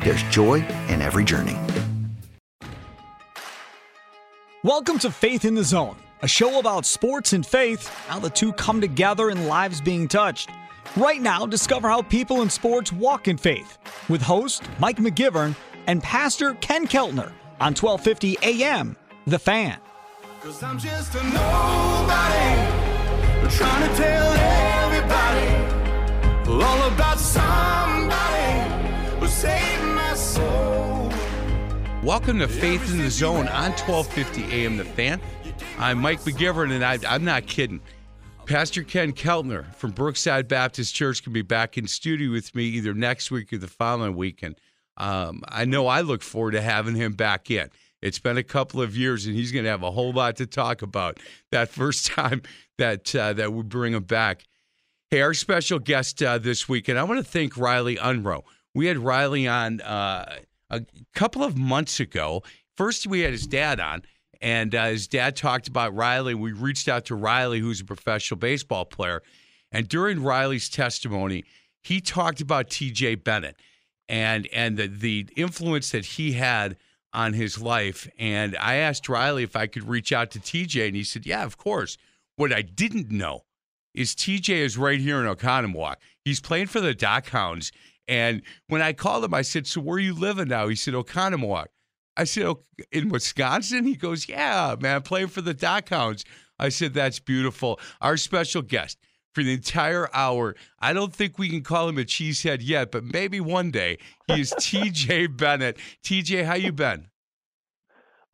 there's 0.00 0.22
joy 0.24 0.64
in 0.88 1.02
every 1.02 1.24
journey. 1.24 1.56
Welcome 4.64 4.98
to 5.00 5.10
Faith 5.10 5.44
in 5.44 5.54
the 5.54 5.64
Zone, 5.64 5.96
a 6.22 6.28
show 6.28 6.58
about 6.58 6.84
sports 6.84 7.32
and 7.32 7.46
faith, 7.46 7.88
how 8.06 8.18
the 8.18 8.30
two 8.30 8.52
come 8.52 8.80
together 8.80 9.30
and 9.30 9.46
lives 9.46 9.80
being 9.80 10.08
touched. 10.08 10.50
Right 10.96 11.20
now, 11.20 11.46
discover 11.46 11.88
how 11.88 12.02
people 12.02 12.42
in 12.42 12.50
sports 12.50 12.92
walk 12.92 13.28
in 13.28 13.36
faith 13.36 13.78
with 14.08 14.20
host 14.20 14.64
Mike 14.80 14.96
McGivern 14.96 15.54
and 15.86 16.02
Pastor 16.02 16.54
Ken 16.54 16.86
Keltner 16.86 17.32
on 17.60 17.74
1250 17.74 18.38
AM, 18.42 18.96
The 19.26 19.38
Fan. 19.38 19.78
Cause 20.42 20.62
I'm 20.62 20.78
just 20.78 21.14
a 21.14 21.22
nobody 21.22 22.78
trying 23.50 23.88
to 23.88 23.96
tell 23.96 24.32
everybody 24.84 26.62
all 26.62 26.88
about 26.92 27.18
somebody 27.18 28.70
who 29.20 29.26
saved 29.26 29.46
my 29.46 29.58
soul. 29.58 29.67
Welcome 32.08 32.38
to 32.38 32.48
Faith 32.48 32.90
in 32.90 32.96
the 32.96 33.10
Zone 33.10 33.48
on 33.48 33.72
1250 33.72 34.44
AM 34.50 34.78
The 34.78 34.86
Fan. 34.86 35.20
I'm 35.76 35.98
Mike 35.98 36.20
McGivern, 36.20 36.72
and 36.72 36.82
I, 36.82 36.98
I'm 37.06 37.22
not 37.22 37.46
kidding. 37.46 37.82
Pastor 38.46 38.82
Ken 38.82 39.12
Keltner 39.12 39.74
from 39.74 39.90
Brookside 39.90 40.48
Baptist 40.48 40.94
Church 40.94 41.22
can 41.22 41.34
be 41.34 41.42
back 41.42 41.76
in 41.76 41.86
studio 41.86 42.32
with 42.32 42.54
me 42.54 42.64
either 42.64 42.94
next 42.94 43.30
week 43.30 43.52
or 43.52 43.58
the 43.58 43.68
following 43.68 44.16
weekend. 44.16 44.58
Um, 44.96 45.42
I 45.48 45.66
know 45.66 45.86
I 45.86 46.00
look 46.00 46.22
forward 46.22 46.52
to 46.52 46.62
having 46.62 46.94
him 46.94 47.12
back 47.12 47.50
in. 47.50 47.68
It's 48.00 48.18
been 48.18 48.38
a 48.38 48.42
couple 48.42 48.80
of 48.80 48.96
years, 48.96 49.26
and 49.26 49.34
he's 49.34 49.52
going 49.52 49.66
to 49.66 49.70
have 49.70 49.82
a 49.82 49.90
whole 49.90 50.14
lot 50.14 50.36
to 50.36 50.46
talk 50.46 50.80
about 50.80 51.20
that 51.50 51.68
first 51.68 52.06
time 52.12 52.40
that 52.78 53.14
uh, 53.14 53.34
that 53.34 53.52
we 53.52 53.62
bring 53.64 53.92
him 53.92 54.04
back. 54.04 54.46
Hey, 55.10 55.20
our 55.20 55.34
special 55.34 55.78
guest 55.78 56.22
uh, 56.22 56.38
this 56.38 56.70
week, 56.70 56.88
and 56.88 56.98
I 56.98 57.02
want 57.02 57.22
to 57.22 57.30
thank 57.30 57.58
Riley 57.58 57.98
Unroe. 57.98 58.44
We 58.74 58.86
had 58.86 58.96
Riley 58.96 59.46
on 59.46 59.82
uh, 59.82 60.36
a 60.70 60.82
couple 61.14 61.42
of 61.42 61.56
months 61.56 62.00
ago. 62.00 62.42
First, 62.76 63.06
we 63.06 63.20
had 63.20 63.32
his 63.32 63.46
dad 63.46 63.80
on, 63.80 64.02
and 64.40 64.74
uh, 64.74 64.86
his 64.86 65.08
dad 65.08 65.36
talked 65.36 65.68
about 65.68 65.94
Riley. 65.94 66.34
We 66.34 66.52
reached 66.52 66.88
out 66.88 67.04
to 67.06 67.14
Riley, 67.14 67.60
who's 67.60 67.80
a 67.80 67.84
professional 67.84 68.38
baseball 68.38 68.84
player, 68.84 69.22
and 69.72 69.88
during 69.88 70.22
Riley's 70.22 70.68
testimony, 70.68 71.44
he 71.82 72.00
talked 72.00 72.40
about 72.40 72.70
T.J. 72.70 73.16
Bennett 73.16 73.56
and 74.08 74.46
and 74.52 74.76
the 74.76 74.86
the 74.86 75.26
influence 75.36 75.90
that 75.90 76.04
he 76.04 76.32
had 76.32 76.76
on 77.12 77.32
his 77.32 77.60
life. 77.60 78.08
And 78.18 78.56
I 78.58 78.76
asked 78.76 79.08
Riley 79.08 79.42
if 79.42 79.56
I 79.56 79.66
could 79.66 79.88
reach 79.88 80.12
out 80.12 80.30
to 80.32 80.38
TJ, 80.38 80.86
and 80.86 80.96
he 80.96 81.04
said, 81.04 81.26
"Yeah, 81.26 81.44
of 81.44 81.56
course." 81.56 81.96
What 82.36 82.52
I 82.52 82.62
didn't 82.62 83.10
know 83.10 83.42
is 83.94 84.14
TJ 84.14 84.58
is 84.58 84.78
right 84.78 85.00
here 85.00 85.18
in 85.18 85.26
Oconomowoc. 85.26 85.96
He's 86.24 86.40
playing 86.40 86.68
for 86.68 86.80
the 86.80 86.94
Dock 86.94 87.28
Hounds. 87.30 87.72
And 88.08 88.42
when 88.66 88.82
I 88.82 88.92
called 88.94 89.24
him, 89.24 89.34
I 89.34 89.42
said, 89.42 89.66
"So 89.66 89.80
where 89.80 89.96
are 89.96 90.00
you 90.00 90.14
living 90.14 90.48
now?" 90.48 90.68
He 90.68 90.74
said, 90.74 90.94
"Oconomowoc." 90.94 91.66
I 92.16 92.24
said, 92.24 92.46
oh, 92.46 92.64
"In 92.90 93.10
Wisconsin?" 93.10 93.84
He 93.84 93.94
goes, 93.94 94.28
"Yeah, 94.28 94.74
man, 94.80 95.02
playing 95.02 95.28
for 95.28 95.42
the 95.42 95.54
Dock 95.54 95.90
Hounds." 95.90 96.24
I 96.58 96.70
said, 96.70 96.94
"That's 96.94 97.20
beautiful." 97.20 97.78
Our 98.00 98.16
special 98.16 98.62
guest 98.62 98.98
for 99.34 99.44
the 99.44 99.52
entire 99.52 100.08
hour. 100.12 100.56
I 100.80 100.92
don't 100.92 101.14
think 101.14 101.38
we 101.38 101.48
can 101.48 101.62
call 101.62 101.88
him 101.88 101.98
a 101.98 102.04
cheesehead 102.04 102.58
yet, 102.62 102.90
but 102.90 103.04
maybe 103.04 103.40
one 103.40 103.70
day. 103.70 103.98
He 104.26 104.40
is 104.40 104.52
TJ 104.52 105.36
Bennett. 105.36 105.78
TJ, 106.02 106.44
how 106.44 106.54
you 106.54 106.72
been? 106.72 107.08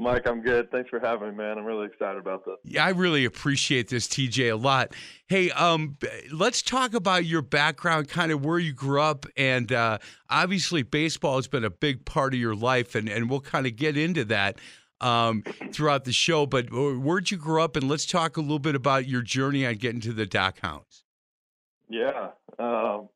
Mike, 0.04 0.28
I'm 0.28 0.42
good. 0.42 0.70
Thanks 0.70 0.90
for 0.90 1.00
having 1.00 1.30
me, 1.30 1.34
man. 1.34 1.56
I'm 1.56 1.64
really 1.64 1.86
excited 1.86 2.18
about 2.18 2.44
this. 2.44 2.56
Yeah, 2.62 2.84
I 2.84 2.90
really 2.90 3.24
appreciate 3.24 3.88
this, 3.88 4.06
TJ, 4.06 4.52
a 4.52 4.54
lot. 4.54 4.94
Hey, 5.28 5.50
um, 5.52 5.96
let's 6.30 6.60
talk 6.60 6.92
about 6.92 7.24
your 7.24 7.40
background, 7.40 8.10
kind 8.10 8.30
of 8.30 8.44
where 8.44 8.58
you 8.58 8.74
grew 8.74 9.00
up, 9.00 9.24
and 9.34 9.72
uh, 9.72 9.96
obviously 10.28 10.82
baseball 10.82 11.36
has 11.36 11.48
been 11.48 11.64
a 11.64 11.70
big 11.70 12.04
part 12.04 12.34
of 12.34 12.38
your 12.38 12.54
life, 12.54 12.94
and, 12.94 13.08
and 13.08 13.30
we'll 13.30 13.40
kind 13.40 13.66
of 13.66 13.76
get 13.76 13.96
into 13.96 14.26
that 14.26 14.58
um, 15.00 15.42
throughout 15.72 16.04
the 16.04 16.12
show. 16.12 16.44
But 16.44 16.70
where'd 16.70 17.30
you 17.30 17.38
grow 17.38 17.64
up? 17.64 17.74
And 17.74 17.88
let's 17.88 18.04
talk 18.04 18.36
a 18.36 18.42
little 18.42 18.58
bit 18.58 18.74
about 18.74 19.08
your 19.08 19.22
journey 19.22 19.64
on 19.64 19.76
getting 19.76 20.02
to 20.02 20.12
the 20.12 20.26
Dock 20.26 20.58
Hounds. 20.60 21.04
Yeah. 21.88 22.28
Um, 22.58 23.08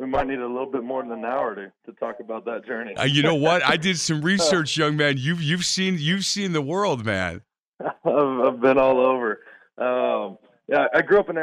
we 0.00 0.06
might 0.06 0.26
need 0.26 0.38
a 0.38 0.46
little 0.46 0.70
bit 0.70 0.82
more 0.82 1.02
than 1.02 1.12
an 1.12 1.24
hour 1.26 1.54
to, 1.54 1.70
to 1.84 1.92
talk 2.00 2.20
about 2.20 2.46
that 2.46 2.66
journey. 2.66 2.96
Uh, 2.96 3.04
you 3.04 3.22
know 3.22 3.34
what? 3.34 3.62
I 3.62 3.76
did 3.76 3.98
some 3.98 4.22
research, 4.24 4.78
young 4.78 4.96
man. 4.96 5.16
You've 5.18 5.42
you've 5.42 5.66
seen 5.66 5.96
you've 5.98 6.24
seen 6.24 6.52
the 6.52 6.62
world, 6.62 7.04
man. 7.04 7.42
I've, 7.80 8.40
I've 8.40 8.60
been 8.60 8.78
all 8.78 8.98
over. 8.98 9.40
Um, 9.76 10.38
yeah, 10.68 10.86
I 10.94 11.02
grew 11.02 11.20
up 11.20 11.28
in 11.28 11.36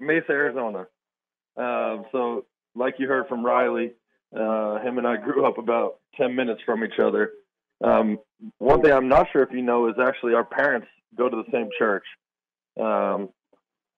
Mesa, 0.00 0.30
Arizona. 0.30 0.86
Um, 1.56 2.04
so, 2.10 2.46
like 2.74 2.94
you 2.98 3.06
heard 3.06 3.28
from 3.28 3.46
Riley, 3.46 3.92
uh, 4.36 4.80
him 4.80 4.98
and 4.98 5.06
I 5.06 5.16
grew 5.16 5.46
up 5.46 5.58
about 5.58 5.98
ten 6.16 6.34
minutes 6.34 6.62
from 6.66 6.82
each 6.82 6.98
other. 7.00 7.30
Um, 7.82 8.18
one 8.58 8.82
thing 8.82 8.92
I'm 8.92 9.08
not 9.08 9.28
sure 9.32 9.42
if 9.44 9.52
you 9.52 9.62
know 9.62 9.88
is 9.88 9.94
actually 10.04 10.34
our 10.34 10.44
parents 10.44 10.88
go 11.16 11.28
to 11.28 11.36
the 11.36 11.50
same 11.52 11.68
church. 11.78 12.04
Um, 12.78 13.28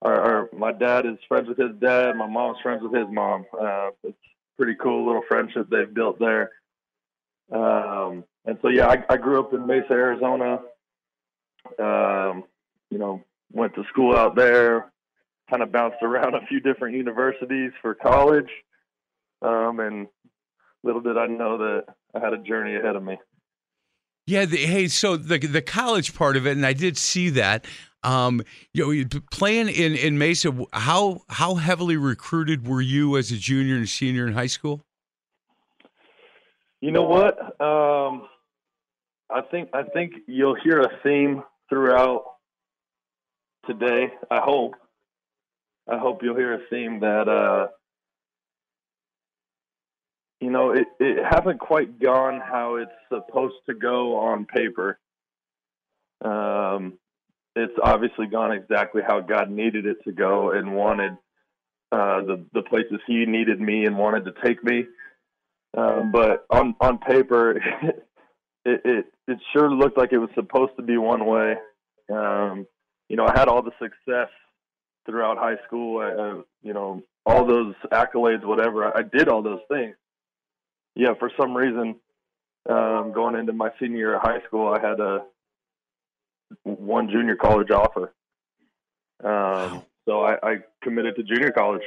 our, 0.03 0.21
our, 0.21 0.49
my 0.55 0.71
dad 0.71 1.05
is 1.05 1.17
friends 1.27 1.47
with 1.47 1.57
his 1.57 1.71
dad. 1.79 2.15
My 2.15 2.27
mom's 2.27 2.57
friends 2.61 2.83
with 2.83 2.93
his 2.93 3.07
mom. 3.09 3.45
Uh, 3.59 3.89
it's 4.03 4.17
pretty 4.57 4.75
cool 4.75 5.05
little 5.05 5.23
friendship 5.27 5.67
they've 5.69 5.93
built 5.93 6.19
there. 6.19 6.51
Um, 7.51 8.25
and 8.45 8.57
so 8.61 8.67
yeah, 8.67 8.87
I, 8.87 9.03
I, 9.09 9.17
grew 9.17 9.39
up 9.39 9.53
in 9.53 9.65
Mesa, 9.65 9.91
Arizona. 9.91 10.59
Um, 11.79 12.43
you 12.89 12.97
know, 12.97 13.23
went 13.51 13.75
to 13.75 13.83
school 13.89 14.15
out 14.15 14.35
there. 14.35 14.91
Kind 15.49 15.63
of 15.63 15.71
bounced 15.71 16.01
around 16.01 16.35
a 16.35 16.45
few 16.47 16.59
different 16.59 16.95
universities 16.95 17.71
for 17.81 17.95
college. 17.95 18.49
Um, 19.41 19.79
and 19.79 20.07
little 20.83 21.01
did 21.01 21.17
I 21.17 21.27
know 21.27 21.57
that 21.57 21.85
I 22.13 22.19
had 22.19 22.33
a 22.33 22.37
journey 22.37 22.75
ahead 22.75 22.95
of 22.95 23.03
me. 23.03 23.17
Yeah. 24.25 24.45
The, 24.45 24.57
hey, 24.57 24.87
so 24.87 25.15
the 25.15 25.37
the 25.37 25.61
college 25.61 26.15
part 26.15 26.37
of 26.37 26.47
it, 26.47 26.51
and 26.51 26.65
I 26.65 26.73
did 26.73 26.97
see 26.97 27.29
that. 27.31 27.65
Um, 28.03 28.43
you 28.73 29.05
know, 29.05 29.19
playing 29.31 29.69
in 29.69 29.95
in 29.95 30.17
Mesa, 30.17 30.53
how 30.73 31.21
how 31.29 31.55
heavily 31.55 31.97
recruited 31.97 32.67
were 32.67 32.81
you 32.81 33.17
as 33.17 33.31
a 33.31 33.37
junior 33.37 33.75
and 33.75 33.87
senior 33.87 34.27
in 34.27 34.33
high 34.33 34.47
school? 34.47 34.83
You 36.81 36.91
know 36.91 37.03
what? 37.03 37.39
Um, 37.61 38.27
I 39.29 39.41
think 39.49 39.69
I 39.73 39.83
think 39.83 40.13
you'll 40.27 40.57
hear 40.61 40.81
a 40.81 40.89
theme 41.01 41.43
throughout 41.69 42.23
today. 43.67 44.13
I 44.29 44.39
hope. 44.41 44.73
I 45.89 45.97
hope 45.97 46.23
you'll 46.23 46.35
hear 46.35 46.53
a 46.53 46.67
theme 46.69 46.99
that 47.01 47.27
uh, 47.27 47.67
you 50.43 50.49
know, 50.49 50.71
it, 50.71 50.87
it 50.99 51.23
hasn't 51.23 51.61
quite 51.61 52.01
gone 52.01 52.41
how 52.41 52.75
it's 52.75 52.91
supposed 53.07 53.55
to 53.69 53.73
go 53.73 54.17
on 54.17 54.45
paper. 54.45 54.99
Um, 56.19 56.99
it's 57.55 57.73
obviously 57.81 58.27
gone 58.27 58.51
exactly 58.51 59.01
how 59.05 59.19
God 59.19 59.49
needed 59.49 59.85
it 59.85 60.03
to 60.05 60.11
go 60.11 60.51
and 60.51 60.75
wanted 60.75 61.13
uh, 61.91 62.21
the 62.21 62.45
the 62.53 62.63
places 62.63 62.99
He 63.07 63.25
needed 63.25 63.59
me 63.59 63.85
and 63.85 63.97
wanted 63.97 64.25
to 64.25 64.33
take 64.43 64.63
me. 64.63 64.85
Um, 65.75 66.11
but 66.11 66.45
on 66.49 66.75
on 66.79 66.97
paper, 66.99 67.51
it, 68.65 68.81
it 68.85 69.05
it 69.27 69.37
sure 69.53 69.69
looked 69.71 69.97
like 69.97 70.13
it 70.13 70.19
was 70.19 70.29
supposed 70.35 70.75
to 70.77 70.83
be 70.83 70.97
one 70.97 71.25
way. 71.25 71.55
Um, 72.11 72.67
you 73.09 73.17
know, 73.17 73.25
I 73.25 73.37
had 73.37 73.47
all 73.47 73.61
the 73.61 73.71
success 73.81 74.29
throughout 75.05 75.37
high 75.37 75.57
school. 75.65 75.99
I, 75.99 76.09
I, 76.09 76.41
you 76.61 76.73
know, 76.73 77.03
all 77.25 77.45
those 77.45 77.75
accolades, 77.91 78.45
whatever. 78.45 78.85
I, 78.85 78.99
I 78.99 79.03
did 79.03 79.27
all 79.27 79.41
those 79.41 79.61
things 79.69 79.95
yeah, 80.95 81.13
for 81.17 81.31
some 81.39 81.55
reason, 81.55 81.95
um, 82.69 83.11
going 83.13 83.35
into 83.35 83.53
my 83.53 83.69
senior 83.79 83.97
year 83.97 84.15
of 84.15 84.21
high 84.21 84.41
school, 84.47 84.73
I 84.73 84.79
had 84.79 84.99
a 84.99 85.23
one 86.63 87.09
junior 87.09 87.35
college 87.35 87.71
offer. 87.71 88.13
Um, 89.23 89.83
So 90.05 90.21
I, 90.21 90.35
I 90.43 90.55
committed 90.81 91.15
to 91.15 91.23
junior 91.23 91.51
college 91.51 91.83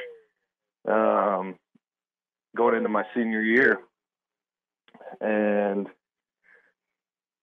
um, 0.89 1.57
going 2.57 2.77
into 2.77 2.89
my 2.89 3.05
senior 3.15 3.43
year. 3.43 3.81
And, 5.21 5.87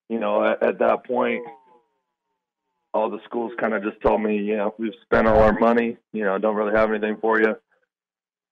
you 0.10 0.20
know, 0.20 0.44
at, 0.44 0.64
at 0.64 0.80
that 0.80 1.06
point, 1.06 1.44
all 2.94 3.10
the 3.10 3.20
schools 3.25 3.52
kind 3.60 3.74
of 3.74 3.84
just 3.84 4.02
told 4.02 4.22
me, 4.22 4.38
you 4.38 4.56
know, 4.58 4.74
we've 4.78 4.94
spent 5.04 5.28
all 5.28 5.40
our 5.40 5.58
money, 5.58 5.98
you 6.12 6.24
know, 6.24 6.38
don't 6.38 6.56
really 6.56 6.75
have 6.75 6.90
anything 6.90 7.18
for 7.22 7.40
you. 7.40 7.56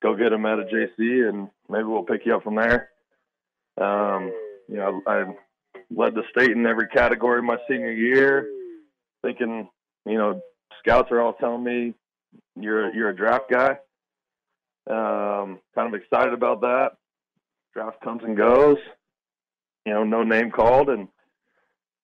Go 0.02 0.16
get 0.16 0.30
them 0.30 0.46
at 0.46 0.60
a 0.60 0.64
JC 0.64 1.30
and 1.30 1.48
maybe 1.70 1.84
we'll 1.84 2.04
pick 2.04 2.26
you 2.26 2.36
up 2.36 2.44
from 2.44 2.56
there. 2.56 2.90
Um, 3.80 4.32
you 4.68 4.78
know, 4.78 5.02
I 5.06 5.26
led 5.96 6.16
the 6.16 6.24
state 6.32 6.52
in 6.52 6.66
every 6.66 6.88
category 6.88 7.42
my 7.42 7.58
senior 7.68 7.92
year, 7.92 8.48
thinking, 9.22 9.70
you 10.06 10.18
know, 10.18 10.42
scouts 10.80 11.12
are 11.12 11.22
all 11.22 11.34
telling 11.34 11.64
me 11.64 11.94
you're 12.60 12.94
you're 12.94 13.10
a 13.10 13.16
draft 13.16 13.50
guy. 13.50 13.78
Um, 14.90 15.60
kind 15.76 15.94
of 15.94 15.94
excited 15.94 16.34
about 16.34 16.62
that. 16.62 16.92
Draft 17.74 18.02
comes 18.02 18.22
and 18.24 18.36
goes. 18.36 18.78
You 19.86 19.94
know, 19.94 20.04
no 20.04 20.24
name 20.24 20.52
called, 20.52 20.90
and 20.90 21.08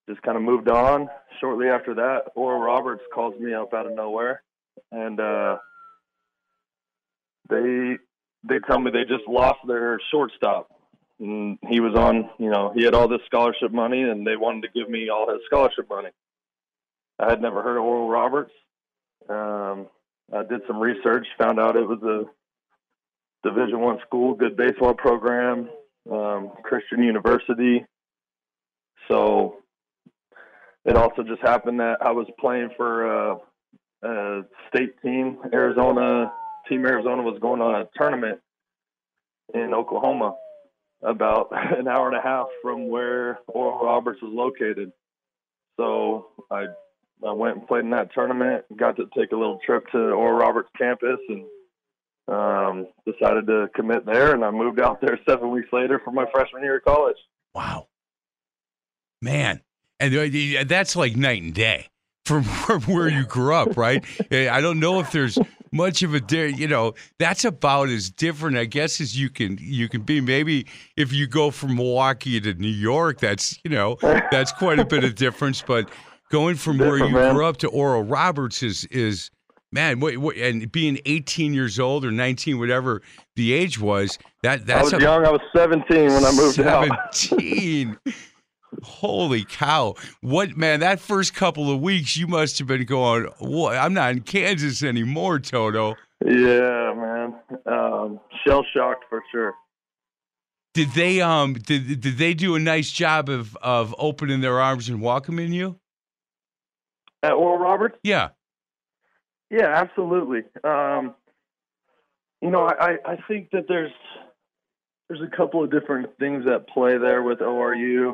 just 0.08 0.22
kind 0.22 0.36
of 0.36 0.42
moved 0.42 0.68
on. 0.68 1.08
Shortly 1.40 1.68
after 1.68 1.94
that, 1.94 2.32
Oral 2.34 2.60
Roberts 2.60 3.02
calls 3.14 3.38
me 3.38 3.54
up 3.54 3.74
out 3.74 3.86
of 3.86 3.94
nowhere, 3.94 4.42
and 4.90 5.20
uh, 5.20 5.58
they 7.48 7.98
they 8.48 8.58
tell 8.66 8.80
me 8.80 8.90
they 8.90 9.04
just 9.04 9.28
lost 9.28 9.60
their 9.66 10.00
shortstop. 10.10 10.70
And 11.20 11.58
he 11.68 11.80
was 11.80 11.94
on, 11.96 12.30
you 12.38 12.48
know, 12.48 12.72
he 12.74 12.84
had 12.84 12.94
all 12.94 13.08
this 13.08 13.20
scholarship 13.26 13.72
money, 13.72 14.02
and 14.02 14.24
they 14.26 14.36
wanted 14.36 14.62
to 14.62 14.68
give 14.72 14.88
me 14.88 15.08
all 15.08 15.28
his 15.30 15.40
scholarship 15.46 15.88
money. 15.88 16.10
I 17.18 17.28
had 17.28 17.42
never 17.42 17.62
heard 17.62 17.76
of 17.76 17.84
Oral 17.84 18.08
Roberts. 18.08 18.52
Um, 19.28 19.88
I 20.32 20.44
did 20.44 20.60
some 20.66 20.78
research, 20.78 21.26
found 21.38 21.58
out 21.58 21.76
it 21.76 21.86
was 21.86 22.02
a 22.02 23.48
Division 23.48 23.80
One 23.80 23.98
school, 24.06 24.34
good 24.34 24.56
baseball 24.56 24.94
program, 24.94 25.68
um, 26.10 26.52
Christian 26.62 27.02
University. 27.02 27.84
So 29.08 29.56
it 30.84 30.96
also 30.96 31.22
just 31.22 31.40
happened 31.42 31.80
that 31.80 31.98
I 32.02 32.12
was 32.12 32.26
playing 32.38 32.70
for 32.76 33.06
a, 33.06 33.36
a 34.02 34.42
state 34.68 35.00
team. 35.02 35.38
Arizona 35.52 36.32
Team 36.68 36.84
Arizona 36.84 37.22
was 37.22 37.38
going 37.40 37.60
on 37.62 37.80
a 37.80 37.88
tournament 37.96 38.40
in 39.54 39.72
Oklahoma, 39.72 40.36
about 41.02 41.48
an 41.78 41.88
hour 41.88 42.08
and 42.08 42.16
a 42.16 42.22
half 42.22 42.46
from 42.62 42.88
where 42.88 43.38
Oral 43.48 43.84
Roberts 43.84 44.20
was 44.20 44.32
located. 44.34 44.92
So 45.78 46.26
I 46.50 46.66
I 47.26 47.32
went 47.32 47.56
and 47.56 47.66
played 47.66 47.84
in 47.84 47.90
that 47.90 48.12
tournament. 48.14 48.64
Got 48.76 48.96
to 48.96 49.08
take 49.16 49.32
a 49.32 49.36
little 49.36 49.58
trip 49.64 49.86
to 49.92 49.98
Oral 49.98 50.38
Roberts 50.38 50.68
campus 50.78 51.18
and 51.28 51.44
um, 52.28 52.86
decided 53.06 53.46
to 53.46 53.68
commit 53.74 54.06
there. 54.06 54.34
And 54.34 54.44
I 54.44 54.50
moved 54.50 54.80
out 54.80 55.00
there 55.00 55.18
seven 55.28 55.50
weeks 55.50 55.68
later 55.72 56.00
for 56.04 56.12
my 56.12 56.26
freshman 56.32 56.62
year 56.62 56.76
of 56.76 56.84
college. 56.84 57.16
Wow, 57.54 57.88
man, 59.20 59.62
and 59.98 60.14
uh, 60.14 60.64
that's 60.66 60.94
like 60.94 61.16
night 61.16 61.42
and 61.42 61.54
day 61.54 61.88
from, 62.26 62.44
where 62.86 63.08
you 63.08 63.24
grew 63.24 63.54
up, 63.54 63.76
right? 63.76 64.04
I 64.30 64.60
don't 64.60 64.78
know 64.78 65.00
if 65.00 65.10
there's 65.10 65.38
much 65.72 66.02
of 66.02 66.14
a 66.14 66.50
you 66.50 66.66
know 66.66 66.94
that's 67.18 67.44
about 67.44 67.88
as 67.88 68.10
different 68.10 68.56
i 68.56 68.64
guess 68.64 69.00
as 69.00 69.18
you 69.18 69.28
can 69.28 69.58
you 69.60 69.88
can 69.88 70.00
be 70.00 70.20
maybe 70.20 70.66
if 70.96 71.12
you 71.12 71.26
go 71.26 71.50
from 71.50 71.76
milwaukee 71.76 72.40
to 72.40 72.54
new 72.54 72.68
york 72.68 73.18
that's 73.20 73.58
you 73.64 73.70
know 73.70 73.96
that's 74.30 74.52
quite 74.52 74.78
a 74.78 74.84
bit 74.84 75.04
of 75.04 75.14
difference 75.14 75.60
but 75.60 75.90
going 76.30 76.56
from 76.56 76.78
where 76.78 76.98
you 76.98 77.08
man. 77.08 77.34
grew 77.34 77.46
up 77.46 77.56
to 77.58 77.68
oral 77.68 78.02
roberts 78.02 78.62
is 78.62 78.84
is 78.86 79.30
man 79.72 80.00
what, 80.00 80.16
what, 80.18 80.36
and 80.36 80.70
being 80.72 80.98
18 81.06 81.54
years 81.54 81.78
old 81.78 82.04
or 82.04 82.10
19 82.10 82.58
whatever 82.58 83.02
the 83.36 83.52
age 83.52 83.78
was 83.78 84.18
that 84.42 84.68
I 84.70 84.82
was 84.82 84.92
a 84.92 85.00
young. 85.00 85.26
I 85.26 85.30
was 85.30 85.40
17 85.54 86.12
when 86.12 86.24
I 86.24 86.32
moved 86.32 86.60
out. 86.60 87.14
17 87.14 87.98
Holy 88.82 89.44
cow. 89.44 89.94
What, 90.20 90.56
man, 90.56 90.80
that 90.80 91.00
first 91.00 91.34
couple 91.34 91.70
of 91.70 91.80
weeks, 91.80 92.16
you 92.16 92.26
must 92.26 92.58
have 92.58 92.68
been 92.68 92.84
going, 92.84 93.24
what? 93.38 93.76
I'm 93.76 93.94
not 93.94 94.10
in 94.10 94.20
Kansas 94.20 94.82
anymore, 94.82 95.38
Toto. 95.38 95.94
Yeah, 96.24 96.94
man. 96.94 97.34
Um, 97.66 98.20
shell 98.44 98.64
shocked 98.74 99.04
for 99.08 99.22
sure. 99.32 99.54
Did 100.74 100.90
they 100.90 101.20
um 101.20 101.54
did 101.54 102.00
did 102.00 102.18
they 102.18 102.34
do 102.34 102.54
a 102.54 102.58
nice 102.60 102.92
job 102.92 103.28
of 103.28 103.56
of 103.56 103.94
opening 103.98 104.42
their 104.42 104.60
arms 104.60 104.88
and 104.88 105.00
welcoming 105.00 105.52
you? 105.52 105.80
At 107.22 107.32
Oral 107.32 107.58
Roberts? 107.58 107.98
Yeah. 108.02 108.28
Yeah, 109.50 109.68
absolutely. 109.74 110.42
Um, 110.62 111.14
you 112.40 112.50
know, 112.50 112.68
I, 112.68 112.98
I 113.04 113.16
think 113.26 113.50
that 113.52 113.64
there's 113.66 113.92
there's 115.08 115.22
a 115.22 115.36
couple 115.36 115.64
of 115.64 115.70
different 115.70 116.18
things 116.18 116.44
at 116.46 116.68
play 116.68 116.98
there 116.98 117.22
with 117.22 117.38
ORU. 117.38 118.12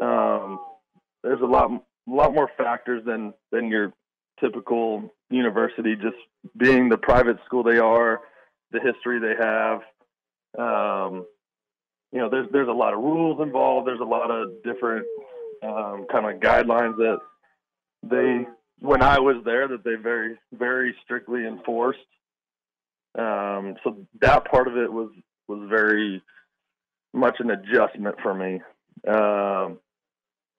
Um, 0.00 0.58
there's 1.22 1.40
a 1.40 1.46
lot 1.46 1.70
a 1.70 1.80
lot 2.10 2.34
more 2.34 2.50
factors 2.56 3.02
than 3.06 3.32
than 3.52 3.68
your 3.68 3.92
typical 4.40 5.12
university. 5.30 5.94
Just 5.94 6.16
being 6.56 6.88
the 6.88 6.98
private 6.98 7.38
school 7.46 7.62
they 7.62 7.78
are, 7.78 8.20
the 8.72 8.80
history 8.80 9.20
they 9.20 9.34
have. 9.42 9.80
Um, 10.58 11.26
you 12.12 12.18
know, 12.18 12.28
there's 12.28 12.48
there's 12.52 12.68
a 12.68 12.72
lot 12.72 12.94
of 12.94 13.00
rules 13.00 13.40
involved. 13.40 13.86
There's 13.86 14.00
a 14.00 14.04
lot 14.04 14.30
of 14.30 14.62
different 14.64 15.06
um, 15.62 16.06
kind 16.10 16.26
of 16.26 16.40
guidelines 16.40 16.96
that 16.96 17.18
they 18.02 18.46
when 18.80 19.02
I 19.02 19.18
was 19.18 19.42
there 19.44 19.68
that 19.68 19.84
they 19.84 19.94
very 19.94 20.38
very 20.52 20.94
strictly 21.04 21.46
enforced. 21.46 21.98
Um, 23.18 23.74
so 23.82 24.06
that 24.20 24.44
part 24.50 24.68
of 24.68 24.76
it 24.76 24.92
was 24.92 25.10
was 25.48 25.66
very 25.68 26.22
much 27.12 27.36
an 27.40 27.50
adjustment 27.50 28.16
for 28.22 28.34
me. 28.34 28.60
Um, 29.08 29.78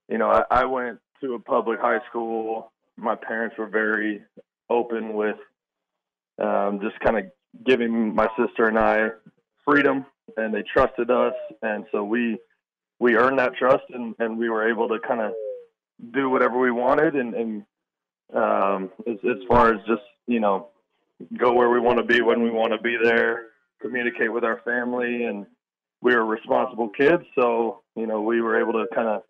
you 0.10 0.18
know, 0.18 0.30
I, 0.30 0.44
I 0.50 0.66
went 0.66 1.00
to 1.22 1.36
a 1.36 1.40
public 1.40 1.80
high 1.80 2.00
school. 2.10 2.72
My 2.98 3.16
parents 3.16 3.56
were 3.58 3.68
very 3.68 4.22
open 4.70 5.14
with 5.14 5.38
um, 6.42 6.80
just 6.82 7.00
kind 7.00 7.18
of 7.18 7.26
giving 7.66 8.14
my 8.14 8.28
sister 8.38 8.68
and 8.68 8.78
I 8.78 9.10
freedom, 9.66 10.06
and 10.38 10.54
they 10.54 10.64
trusted 10.64 11.12
us, 11.12 11.34
and 11.62 11.86
so 11.92 12.04
we 12.04 12.38
we 13.00 13.16
earned 13.16 13.40
that 13.40 13.56
trust, 13.56 13.84
and, 13.90 14.16
and 14.20 14.38
we 14.38 14.50
were 14.50 14.70
able 14.70 14.90
to 14.90 15.00
kind 15.00 15.22
of 15.22 15.34
do 16.14 16.30
whatever 16.30 16.60
we 16.60 16.72
wanted, 16.72 17.16
and, 17.16 17.34
and 17.34 17.66
um, 18.34 18.92
as, 19.08 19.18
as 19.24 19.38
far 19.48 19.74
as 19.74 19.80
just 19.88 20.02
you 20.28 20.40
know 20.40 20.70
go 21.38 21.54
where 21.54 21.70
we 21.70 21.80
want 21.80 21.98
to 21.98 22.04
be 22.04 22.22
when 22.22 22.44
we 22.44 22.52
want 22.52 22.72
to 22.72 22.80
be 22.80 22.98
there, 23.02 23.48
communicate 23.82 24.32
with 24.32 24.44
our 24.44 24.62
family, 24.64 25.26
and 25.26 25.46
we 26.02 26.16
were 26.16 26.26
responsible 26.26 26.90
kids, 26.90 27.24
so 27.36 27.82
you 27.96 28.08
know 28.08 28.22
we 28.22 28.42
were 28.42 28.60
able 28.60 28.74
to 28.74 28.86
kind 28.96 29.08
of 29.08 29.24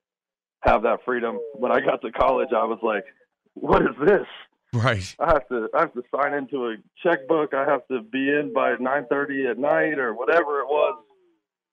have 0.62 0.84
that 0.84 1.00
freedom. 1.06 1.40
When 1.56 1.72
I 1.72 1.80
got 1.80 2.02
to 2.02 2.12
college, 2.12 2.50
I 2.56 2.66
was 2.66 2.80
like, 2.84 3.06
"What 3.54 3.82
is 3.82 3.96
this? 4.06 4.28
Right. 4.74 5.16
I 5.20 5.34
have 5.34 5.48
to 5.50 5.68
I 5.74 5.82
have 5.82 5.94
to 5.94 6.04
sign 6.16 6.34
into 6.34 6.68
a 6.68 6.76
checkbook. 7.02 7.54
I 7.54 7.66
have 7.66 7.88
to 7.88 8.02
be 8.02 8.30
in 8.30 8.54
by 8.54 8.76
9:30 8.76 9.50
at 9.50 9.58
night 9.58 9.98
or 9.98 10.14
whatever 10.14 10.60
it 10.60 10.68
was. 10.68 11.04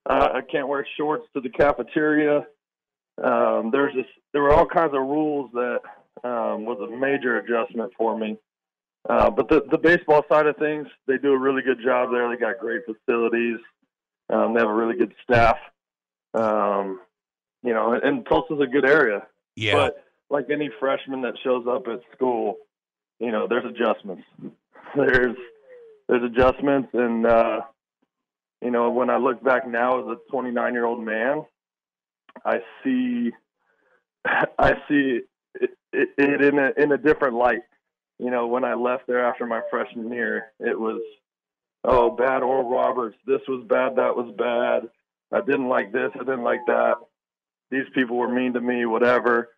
Uh, 0.08 0.28
I 0.34 0.40
can't 0.40 0.68
wear 0.68 0.86
shorts 0.96 1.26
to 1.34 1.40
the 1.40 1.50
cafeteria. 1.50 2.46
Um, 3.22 3.70
there's 3.70 3.94
just 3.94 4.08
there 4.32 4.42
were 4.42 4.52
all 4.52 4.66
kinds 4.66 4.94
of 4.94 5.00
rules 5.00 5.50
that 5.52 5.80
um, 6.24 6.64
was 6.64 6.78
a 6.80 6.96
major 6.96 7.38
adjustment 7.38 7.92
for 7.96 8.16
me. 8.18 8.36
Uh, 9.08 9.30
but 9.30 9.48
the 9.48 9.62
the 9.70 9.78
baseball 9.78 10.24
side 10.28 10.46
of 10.46 10.56
things, 10.56 10.88
they 11.06 11.16
do 11.18 11.32
a 11.32 11.38
really 11.38 11.62
good 11.62 11.78
job 11.82 12.10
there. 12.10 12.28
They 12.28 12.36
got 12.36 12.58
great 12.58 12.82
facilities. 12.84 13.58
Um, 14.28 14.54
they 14.54 14.60
have 14.60 14.68
a 14.68 14.74
really 14.74 14.96
good 14.96 15.14
staff. 15.22 15.56
Um, 16.34 17.00
you 17.62 17.72
know, 17.72 17.92
and, 17.92 18.02
and 18.02 18.26
Tulsa's 18.26 18.60
a 18.60 18.66
good 18.66 18.84
area. 18.84 19.26
Yeah. 19.54 19.74
But 19.74 20.04
like 20.28 20.46
any 20.50 20.70
freshman 20.80 21.22
that 21.22 21.34
shows 21.42 21.66
up 21.68 21.86
at 21.86 22.00
school, 22.14 22.56
you 23.20 23.30
know, 23.30 23.46
there's 23.48 23.64
adjustments. 23.64 24.24
There's 24.94 25.36
there's 26.08 26.22
adjustments, 26.22 26.88
and 26.94 27.26
uh, 27.26 27.60
you 28.62 28.70
know, 28.70 28.88
when 28.90 29.10
I 29.10 29.16
look 29.16 29.42
back 29.42 29.68
now 29.68 30.00
as 30.00 30.06
a 30.06 30.30
29 30.30 30.72
year 30.72 30.86
old 30.86 31.04
man, 31.04 31.44
I 32.44 32.60
see 32.82 33.32
I 34.58 34.74
see 34.88 35.20
it, 35.54 35.70
it, 35.92 36.08
it 36.18 36.42
in 36.42 36.58
a 36.58 36.72
in 36.76 36.92
a 36.92 36.98
different 36.98 37.34
light. 37.34 37.62
You 38.18 38.30
know, 38.30 38.46
when 38.46 38.64
I 38.64 38.74
left 38.74 39.06
there 39.06 39.24
after 39.24 39.46
my 39.46 39.60
freshman 39.70 40.12
year, 40.12 40.52
it 40.58 40.78
was 40.78 41.00
oh 41.84 42.10
bad 42.10 42.42
Oral 42.42 42.68
Roberts. 42.68 43.16
This 43.26 43.42
was 43.48 43.64
bad. 43.68 43.96
That 43.96 44.16
was 44.16 44.34
bad. 44.36 44.90
I 45.32 45.44
didn't 45.44 45.68
like 45.68 45.92
this. 45.92 46.10
I 46.14 46.20
didn't 46.20 46.44
like 46.44 46.64
that. 46.66 46.94
These 47.70 47.86
people 47.94 48.16
were 48.16 48.32
mean 48.32 48.52
to 48.54 48.60
me. 48.60 48.86
Whatever. 48.86 49.50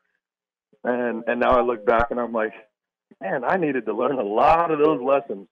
And 0.85 1.25
and 1.27 1.41
now 1.41 1.59
I 1.59 1.63
look 1.63 1.85
back 1.87 2.11
and 2.11 2.21
I'm 2.21 2.33
like, 2.33 2.53
man, 3.21 3.45
I 3.45 3.57
needed 3.57 3.87
to 3.87 3.95
learn 3.95 4.19
a 4.19 4.23
lot 4.23 4.71
of 4.71 4.79
those 4.79 5.01
lessons. 5.03 5.49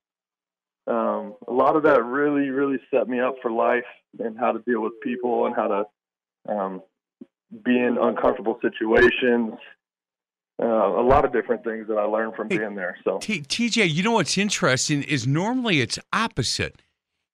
Um, 0.86 1.34
a 1.48 1.52
lot 1.52 1.74
of 1.74 1.82
that 1.82 2.04
really, 2.04 2.50
really 2.50 2.78
set 2.92 3.08
me 3.08 3.18
up 3.18 3.36
for 3.42 3.50
life 3.50 3.84
and 4.20 4.38
how 4.38 4.52
to 4.52 4.60
deal 4.60 4.80
with 4.80 5.00
people 5.02 5.46
and 5.46 5.54
how 5.54 5.66
to 5.66 6.52
um, 6.52 6.82
be 7.64 7.78
in 7.78 7.96
uncomfortable 8.00 8.58
situations. 8.60 9.54
uh, 10.60 10.66
a 10.66 11.04
lot 11.06 11.24
of 11.24 11.32
different 11.32 11.62
things 11.64 11.86
that 11.88 11.98
I 11.98 12.04
learned 12.04 12.34
from 12.34 12.48
being 12.48 12.74
there. 12.74 12.96
So 13.04 13.18
T- 13.18 13.42
TJ, 13.42 13.92
you 13.92 14.02
know 14.02 14.12
what's 14.12 14.38
interesting 14.38 15.02
is 15.02 15.26
normally 15.26 15.80
it's 15.80 15.98
opposite. 16.12 16.80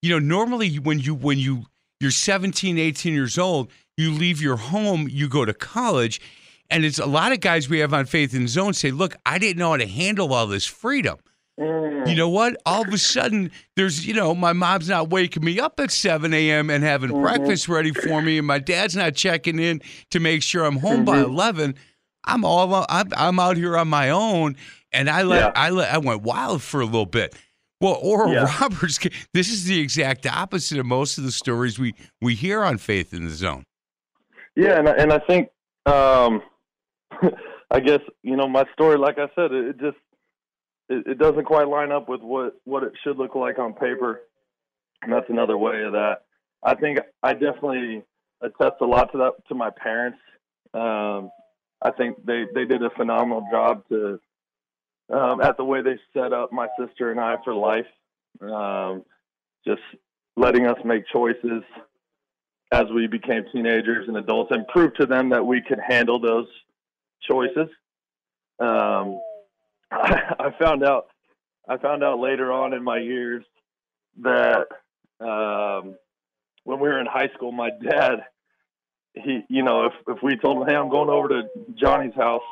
You 0.02 0.10
know, 0.10 0.18
normally 0.18 0.76
when 0.76 0.98
you 0.98 1.14
when 1.14 1.38
you 1.38 1.66
you're 2.00 2.10
17, 2.10 2.78
18 2.78 3.14
years 3.14 3.38
old, 3.38 3.70
you 3.96 4.10
leave 4.10 4.42
your 4.42 4.56
home, 4.56 5.06
you 5.08 5.28
go 5.28 5.44
to 5.44 5.54
college, 5.54 6.20
and 6.68 6.84
it's 6.84 6.98
a 6.98 7.06
lot 7.06 7.30
of 7.30 7.38
guys 7.40 7.68
we 7.68 7.78
have 7.78 7.94
on 7.94 8.06
Faith 8.06 8.34
in 8.34 8.48
Zone 8.48 8.72
say, 8.72 8.90
"Look, 8.90 9.14
I 9.24 9.38
didn't 9.38 9.58
know 9.58 9.70
how 9.70 9.76
to 9.76 9.86
handle 9.86 10.34
all 10.34 10.48
this 10.48 10.66
freedom." 10.66 11.18
Mm. 11.60 12.08
You 12.08 12.14
know 12.16 12.28
what? 12.28 12.56
All 12.64 12.82
of 12.82 12.92
a 12.92 12.98
sudden, 12.98 13.50
there's, 13.76 14.06
you 14.06 14.14
know, 14.14 14.34
my 14.34 14.52
mom's 14.52 14.88
not 14.88 15.10
waking 15.10 15.44
me 15.44 15.60
up 15.60 15.78
at 15.80 15.90
7 15.90 16.32
a.m. 16.32 16.70
and 16.70 16.82
having 16.82 17.10
Mm-hmm. 17.10 17.22
breakfast 17.22 17.68
ready 17.68 17.92
for 17.92 18.22
me, 18.22 18.38
and 18.38 18.46
my 18.46 18.58
dad's 18.58 18.96
not 18.96 19.14
checking 19.14 19.58
in 19.58 19.82
to 20.10 20.18
make 20.20 20.42
sure 20.42 20.64
I'm 20.64 20.78
home 20.78 21.04
by 21.04 21.18
Mm-hmm. 21.18 21.32
11. 21.32 21.74
I'm 22.24 22.44
all, 22.44 22.86
I'm, 22.88 23.08
I'm 23.16 23.38
out 23.38 23.56
here 23.56 23.76
on 23.76 23.88
my 23.88 24.10
own, 24.10 24.56
and 24.92 25.10
I 25.10 25.22
let, 25.22 25.40
Yeah. 25.40 25.52
I 25.54 25.70
let, 25.70 25.92
I 25.92 25.98
went 25.98 26.22
wild 26.22 26.62
for 26.62 26.80
a 26.80 26.84
little 26.86 27.04
bit. 27.06 27.34
Well, 27.80 27.98
Oral 28.00 28.32
Yeah. 28.32 28.46
Roberts, 28.60 28.98
this 29.34 29.48
is 29.48 29.64
the 29.64 29.78
exact 29.80 30.24
opposite 30.26 30.78
of 30.78 30.86
most 30.86 31.18
of 31.18 31.24
the 31.24 31.32
stories 31.32 31.78
we 31.78 31.94
we 32.20 32.34
hear 32.36 32.62
on 32.62 32.78
Faith 32.78 33.12
in 33.12 33.24
the 33.24 33.32
Zone. 33.32 33.64
Yeah, 34.56 34.78
and 34.78 34.88
I- 34.88 34.92
and 34.96 35.12
I 35.12 35.18
think 35.18 35.48
um, 35.86 36.42
I 37.70 37.80
guess 37.80 38.00
you 38.22 38.36
know 38.36 38.48
my 38.48 38.64
story. 38.72 38.96
Like 38.98 39.18
I 39.18 39.26
said, 39.34 39.50
it 39.52 39.78
just 39.80 39.96
it, 40.88 41.06
it 41.06 41.18
doesn't 41.18 41.44
quite 41.44 41.68
line 41.68 41.92
up 41.92 42.08
with 42.08 42.20
what 42.20 42.54
what 42.64 42.82
it 42.82 42.92
should 43.02 43.18
look 43.18 43.34
like 43.34 43.58
on 43.58 43.72
paper, 43.72 44.22
and 45.02 45.12
that's 45.12 45.28
another 45.28 45.56
way 45.56 45.82
of 45.82 45.92
that. 45.92 46.22
I 46.62 46.74
think 46.74 46.98
I 47.22 47.32
definitely 47.32 48.02
attest 48.40 48.76
a 48.80 48.86
lot 48.86 49.12
to 49.12 49.18
that 49.18 49.32
to 49.48 49.54
my 49.54 49.70
parents. 49.70 50.18
Um, 50.74 51.30
I 51.82 51.90
think 51.96 52.24
they 52.24 52.44
they 52.54 52.64
did 52.64 52.82
a 52.82 52.90
phenomenal 52.90 53.46
job 53.50 53.84
to 53.88 54.20
um, 55.12 55.40
at 55.40 55.56
the 55.56 55.64
way 55.64 55.82
they 55.82 55.98
set 56.14 56.32
up 56.32 56.52
my 56.52 56.68
sister 56.78 57.10
and 57.10 57.20
I 57.20 57.36
for 57.44 57.54
life. 57.54 57.86
Um, 58.40 59.04
just 59.66 59.82
letting 60.36 60.66
us 60.66 60.78
make 60.84 61.04
choices 61.12 61.62
as 62.72 62.86
we 62.94 63.06
became 63.06 63.44
teenagers 63.52 64.08
and 64.08 64.16
adults 64.16 64.50
and 64.50 64.66
prove 64.68 64.94
to 64.94 65.06
them 65.06 65.28
that 65.28 65.44
we 65.44 65.60
could 65.60 65.78
handle 65.86 66.18
those 66.18 66.46
choices. 67.28 67.68
Um, 68.58 69.20
I, 70.38 70.54
found 70.58 70.82
out 70.84 71.06
I 71.68 71.76
found 71.76 72.02
out 72.02 72.18
later 72.18 72.52
on 72.52 72.72
in 72.72 72.82
my 72.82 72.98
years 72.98 73.44
that 74.22 74.66
um, 75.20 75.96
when 76.64 76.80
we 76.80 76.88
were 76.88 77.00
in 77.00 77.06
high 77.06 77.28
school, 77.34 77.52
my 77.52 77.70
dad, 77.70 78.24
he, 79.14 79.40
you 79.48 79.62
know, 79.62 79.86
if 79.86 79.92
if 80.08 80.22
we 80.22 80.36
told 80.36 80.62
him, 80.62 80.68
"Hey, 80.68 80.74
I'm 80.74 80.88
going 80.88 81.10
over 81.10 81.28
to 81.28 81.42
Johnny's 81.74 82.14
house," 82.14 82.42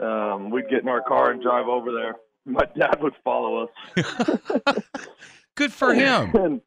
um, 0.00 0.50
we'd 0.50 0.68
get 0.70 0.82
in 0.82 0.88
our 0.88 1.02
car 1.02 1.30
and 1.30 1.42
drive 1.42 1.66
over 1.68 1.92
there. 1.92 2.16
My 2.46 2.64
dad 2.78 3.02
would 3.02 3.14
follow 3.22 3.64
us. 3.64 4.82
Good 5.54 5.72
for 5.72 5.92
him. 5.92 6.30
and, 6.34 6.60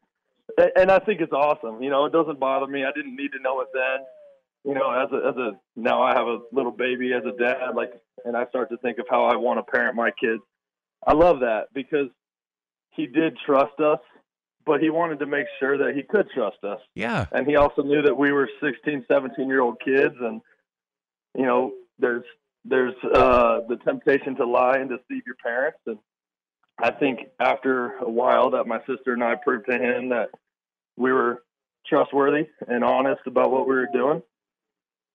and 0.76 0.90
I 0.90 0.98
think 0.98 1.20
it's 1.20 1.32
awesome. 1.32 1.82
You 1.82 1.90
know, 1.90 2.04
it 2.04 2.12
doesn't 2.12 2.38
bother 2.38 2.66
me. 2.66 2.84
I 2.84 2.92
didn't 2.94 3.16
need 3.16 3.32
to 3.32 3.38
know 3.40 3.60
it 3.60 3.68
then. 3.72 4.04
You 4.64 4.74
know, 4.74 4.90
as 4.90 5.10
a 5.12 5.28
as 5.28 5.36
a 5.36 5.50
now 5.76 6.02
I 6.02 6.14
have 6.14 6.26
a 6.26 6.38
little 6.52 6.72
baby 6.72 7.12
as 7.14 7.22
a 7.24 7.36
dad, 7.42 7.74
like, 7.74 7.92
and 8.24 8.36
I 8.36 8.46
start 8.46 8.68
to 8.70 8.76
think 8.78 8.98
of 8.98 9.06
how 9.08 9.24
I 9.24 9.36
want 9.36 9.58
to 9.58 9.70
parent 9.70 9.96
my 9.96 10.10
kids. 10.10 10.42
I 11.06 11.14
love 11.14 11.40
that 11.40 11.68
because 11.72 12.08
he 12.90 13.06
did 13.06 13.38
trust 13.46 13.80
us, 13.80 14.00
but 14.66 14.80
he 14.80 14.90
wanted 14.90 15.18
to 15.20 15.26
make 15.26 15.46
sure 15.58 15.78
that 15.78 15.94
he 15.94 16.02
could 16.02 16.28
trust 16.34 16.62
us 16.64 16.80
Yeah. 16.94 17.26
and 17.32 17.46
he 17.46 17.56
also 17.56 17.82
knew 17.82 18.02
that 18.02 18.16
we 18.16 18.32
were 18.32 18.48
16 18.62 19.04
17 19.10 19.48
year 19.48 19.60
old 19.60 19.80
kids 19.84 20.14
and 20.20 20.40
you 21.36 21.44
know 21.44 21.72
there's 21.98 22.24
there's 22.64 22.94
uh 23.14 23.60
the 23.68 23.76
temptation 23.84 24.36
to 24.36 24.46
lie 24.46 24.76
and 24.76 24.90
deceive 24.90 25.22
your 25.26 25.36
parents 25.42 25.78
and 25.86 25.98
i 26.78 26.90
think 26.90 27.20
after 27.40 27.94
a 27.98 28.10
while 28.10 28.50
that 28.50 28.66
my 28.66 28.78
sister 28.80 29.12
and 29.12 29.24
i 29.24 29.34
proved 29.34 29.66
to 29.70 29.76
him 29.76 30.10
that 30.10 30.28
we 30.96 31.12
were 31.12 31.42
trustworthy 31.86 32.46
and 32.68 32.84
honest 32.84 33.22
about 33.26 33.50
what 33.50 33.66
we 33.66 33.74
were 33.74 33.88
doing 33.92 34.22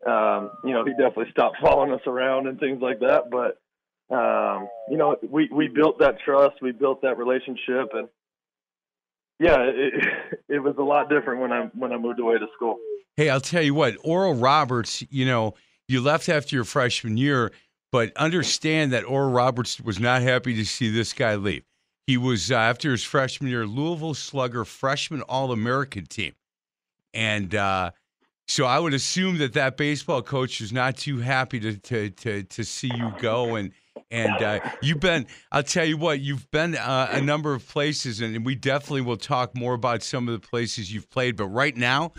um 0.06 0.52
you 0.64 0.72
know 0.72 0.84
he 0.86 0.92
definitely 0.92 1.32
stopped 1.32 1.58
following 1.62 1.92
us 1.92 2.02
around 2.06 2.48
and 2.48 2.60
things 2.60 2.82
like 2.82 3.00
that 3.00 3.24
but 3.32 3.58
um 4.16 4.68
you 4.90 4.98
know 4.98 5.16
we 5.30 5.50
we 5.52 5.68
built 5.68 6.00
that 6.00 6.20
trust 6.24 6.56
we 6.62 6.72
built 6.72 7.02
that 7.02 7.18
relationship 7.18 7.90
and 7.94 8.08
yeah, 9.40 9.58
it, 9.60 9.94
it 10.50 10.60
was 10.60 10.76
a 10.78 10.84
lot 10.84 11.10
different 11.10 11.42
when 11.42 11.52
I 11.52 11.70
when 11.74 11.92
I 11.92 11.98
moved 11.98 12.20
away 12.20 12.38
to 12.38 12.48
school. 12.56 12.78
Hey, 13.18 13.30
I'll 13.30 13.42
tell 13.42 13.62
you 13.62 13.74
what, 13.74 13.96
Oral 14.04 14.34
Roberts, 14.34 15.04
you 15.10 15.26
know, 15.26 15.54
you 15.88 16.02
left 16.02 16.28
after 16.28 16.56
your 16.56 16.66
freshman 16.66 17.18
year, 17.18 17.52
but 17.92 18.16
understand 18.18 18.92
that 18.92 19.06
Oral 19.06 19.32
Roberts 19.32 19.80
was 19.80 20.00
not 20.00 20.22
happy 20.22 20.54
to 20.56 20.66
see 20.66 20.90
this 20.90 21.14
guy 21.14 21.36
leave. 21.36 21.64
He 22.08 22.18
was, 22.18 22.52
uh, 22.52 22.56
after 22.56 22.92
his 22.92 23.04
freshman 23.04 23.50
year, 23.50 23.66
Louisville 23.66 24.14
Slugger 24.14 24.66
freshman 24.66 25.22
All 25.22 25.52
American 25.52 26.06
team. 26.06 26.34
And 27.14 27.56
uh, 27.56 27.92
so 28.48 28.66
I 28.66 28.80
would 28.80 28.94
assume 28.94 29.40
that 29.40 29.54
that 29.54 29.78
baseball 29.78 30.22
coach 30.22 30.62
is 30.62 30.72
not 30.72 30.98
too 30.98 31.20
happy 31.20 31.60
to, 31.62 31.78
to, 31.78 32.10
to, 32.12 32.44
to 32.44 32.64
see 32.64 32.92
you 32.96 33.12
go. 33.20 33.56
And, 33.56 33.72
and 34.12 34.42
uh, 34.42 34.60
you've 34.82 35.00
been, 35.00 35.26
I'll 35.52 35.64
tell 35.64 35.86
you 35.86 35.98
what, 35.98 36.20
you've 36.20 36.50
been 36.52 36.76
uh, 36.76 37.10
a 37.12 37.22
number 37.22 37.54
of 37.54 37.68
places, 37.68 38.22
and 38.22 38.46
we 38.46 38.56
definitely 38.56 39.02
will 39.02 39.18
talk 39.18 39.58
more 39.58 39.74
about 39.74 40.04
some 40.04 40.28
of 40.28 40.40
the 40.40 40.48
places 40.48 40.94
you've 40.94 41.10
played. 41.10 41.36
But 41.38 41.48
right 41.48 41.76
now, 41.76 42.14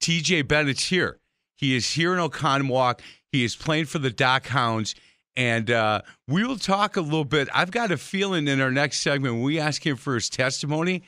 TJ 0.00 0.48
Bennett's 0.48 0.88
here. 0.88 1.20
He 1.56 1.76
is 1.76 1.90
here 1.90 2.14
in 2.14 2.20
Oconomowoc. 2.20 3.00
He 3.30 3.44
is 3.44 3.54
playing 3.54 3.86
for 3.86 3.98
the 3.98 4.10
Dock 4.10 4.46
Hounds. 4.46 4.94
And 5.36 5.70
uh, 5.70 6.00
we 6.26 6.44
will 6.44 6.56
talk 6.56 6.96
a 6.96 7.02
little 7.02 7.24
bit. 7.24 7.48
I've 7.52 7.70
got 7.70 7.92
a 7.92 7.98
feeling 7.98 8.48
in 8.48 8.60
our 8.60 8.70
next 8.70 9.02
segment, 9.02 9.34
when 9.34 9.42
we 9.42 9.60
ask 9.60 9.84
him 9.84 9.96
for 9.96 10.14
his 10.14 10.30
testimony, 10.30 11.02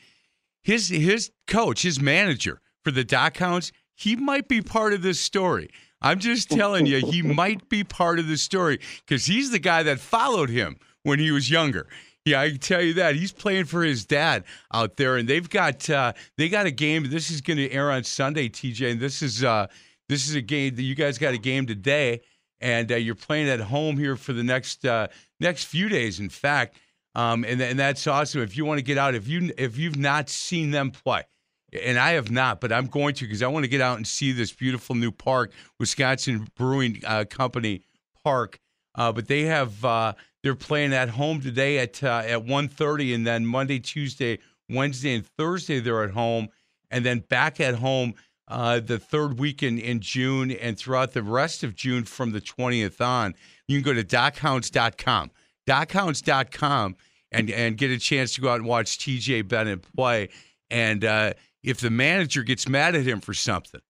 his 0.63 0.89
his 0.89 1.31
coach, 1.47 1.81
his 1.81 1.99
manager 1.99 2.61
for 2.85 2.91
the 2.91 3.05
Dock 3.05 3.39
Hounds, 3.39 3.73
he 3.99 4.15
might 4.15 4.47
be 4.47 4.63
part 4.63 4.93
of 4.93 5.03
this 5.03 5.19
story. 5.19 5.71
I'm 6.01 6.21
just 6.21 6.51
telling 6.51 6.87
you, 6.87 7.05
he 7.05 7.21
might 7.43 7.69
be 7.69 7.83
part 7.83 8.21
of 8.21 8.29
the 8.29 8.37
story 8.37 8.79
because 9.05 9.27
he's 9.27 9.51
the 9.51 9.59
guy 9.59 9.83
that 9.83 9.99
followed 9.99 10.51
him 10.51 10.77
when 11.03 11.19
he 11.19 11.33
was 11.33 11.51
younger. 11.51 11.89
Yeah, 12.25 12.43
I 12.43 12.51
can 12.51 12.59
tell 12.59 12.81
you 12.81 12.95
that 12.95 13.17
he's 13.17 13.33
playing 13.33 13.65
for 13.65 13.83
his 13.83 14.05
dad 14.05 14.45
out 14.73 14.99
there, 14.99 15.17
and 15.17 15.29
they've 15.29 15.49
got 15.49 15.91
uh, 15.91 16.13
they 16.37 16.49
got 16.49 16.67
a 16.67 16.71
game. 16.71 17.11
This 17.11 17.31
is 17.31 17.41
going 17.41 17.57
to 17.57 17.71
air 17.73 17.91
on 17.91 18.05
Sunday, 18.05 18.49
TJ, 18.49 18.93
and 18.93 19.01
this 19.01 19.21
is 19.21 19.43
uh, 19.43 19.67
this 20.09 20.29
is 20.29 20.37
a 20.37 20.43
game 20.43 20.77
that 20.77 20.83
you 20.83 20.95
guys 20.95 21.19
got 21.19 21.35
a 21.35 21.39
game 21.39 21.67
today, 21.67 22.21
and 22.61 22.93
uh, 22.93 22.97
you're 22.97 23.17
playing 23.17 23.49
at 23.49 23.61
home 23.61 23.99
here 23.99 24.15
for 24.15 24.33
the 24.33 24.45
next 24.45 24.85
uh, 24.85 25.09
next 25.41 25.65
few 25.65 25.89
days. 25.89 26.21
In 26.21 26.29
fact, 26.29 26.77
um, 27.17 27.45
and 27.45 27.61
and 27.61 27.79
that's 27.79 28.07
awesome. 28.07 28.43
If 28.43 28.57
you 28.57 28.65
want 28.65 28.79
to 28.79 28.85
get 28.85 28.99
out, 28.99 29.17
if 29.17 29.27
you 29.27 29.51
if 29.59 29.77
you've 29.77 29.99
not 29.99 30.29
seen 30.29 30.71
them 30.71 30.93
play, 30.93 31.25
and 31.73 31.99
I 31.99 32.13
have 32.13 32.31
not, 32.31 32.61
but 32.61 32.73
I'm 32.73 32.87
going 32.87 33.15
to 33.17 33.25
because 33.25 33.43
I 33.43 33.49
want 33.49 33.65
to 33.65 33.69
get 33.69 33.81
out 33.81 33.97
and 33.97 34.07
see 34.07 34.33
this 34.33 34.53
beautiful 34.53 34.95
new 34.95 35.13
park, 35.13 35.53
Wisconsin 35.79 36.49
Brewing 36.57 37.03
uh, 37.07 37.25
Company 37.29 37.83
Park. 38.25 38.59
Uh, 38.95 39.13
but 39.13 39.29
they 39.29 39.43
have 39.43 39.85
uh, 39.85 40.15
they're 40.43 40.55
playing 40.55 40.93
at 40.93 41.11
home 41.11 41.41
today 41.41 41.79
at 41.79 42.03
uh, 42.03 42.23
at 42.25 42.45
1:30, 42.45 43.15
and 43.15 43.27
then 43.27 43.47
Monday, 43.47 43.79
Tuesday, 43.79 44.39
Wednesday, 44.69 45.15
and 45.15 45.27
Thursday 45.27 45.81
they're 45.81 46.03
at 46.03 46.11
home, 46.11 46.49
and 46.91 47.05
then 47.05 47.21
back 47.21 47.61
at 47.61 47.77
home 47.77 48.15
uh, 48.49 48.81
the 48.81 48.99
third 48.99 49.39
weekend 49.39 49.79
in 49.79 50.01
June, 50.01 50.51
and 50.51 50.79
throughout 50.79 51.13
the 51.13 51.23
rest 51.23 51.63
of 51.63 51.75
June 51.75 52.05
from 52.05 52.33
the 52.33 52.41
20th 52.41 53.01
on. 53.01 53.35
You 53.67 53.81
can 53.81 53.95
go 53.95 54.01
to 54.01 54.05
dockhounds.com, 54.05 55.31
dockhounds.com, 55.67 56.97
and 57.31 57.51
and 57.51 57.77
get 57.77 57.91
a 57.91 57.99
chance 57.99 58.35
to 58.35 58.41
go 58.41 58.49
out 58.49 58.61
and 58.61 58.67
watch 58.67 58.99
TJ 58.99 59.47
Bennett 59.47 59.83
play. 59.95 60.31
And 60.71 61.05
uh, 61.05 61.35
if 61.63 61.79
the 61.81 61.91
manager 61.91 62.43
gets 62.43 62.69
mad 62.69 62.95
at 62.95 63.07
him 63.07 63.21
for 63.21 63.35
something, 63.35 63.81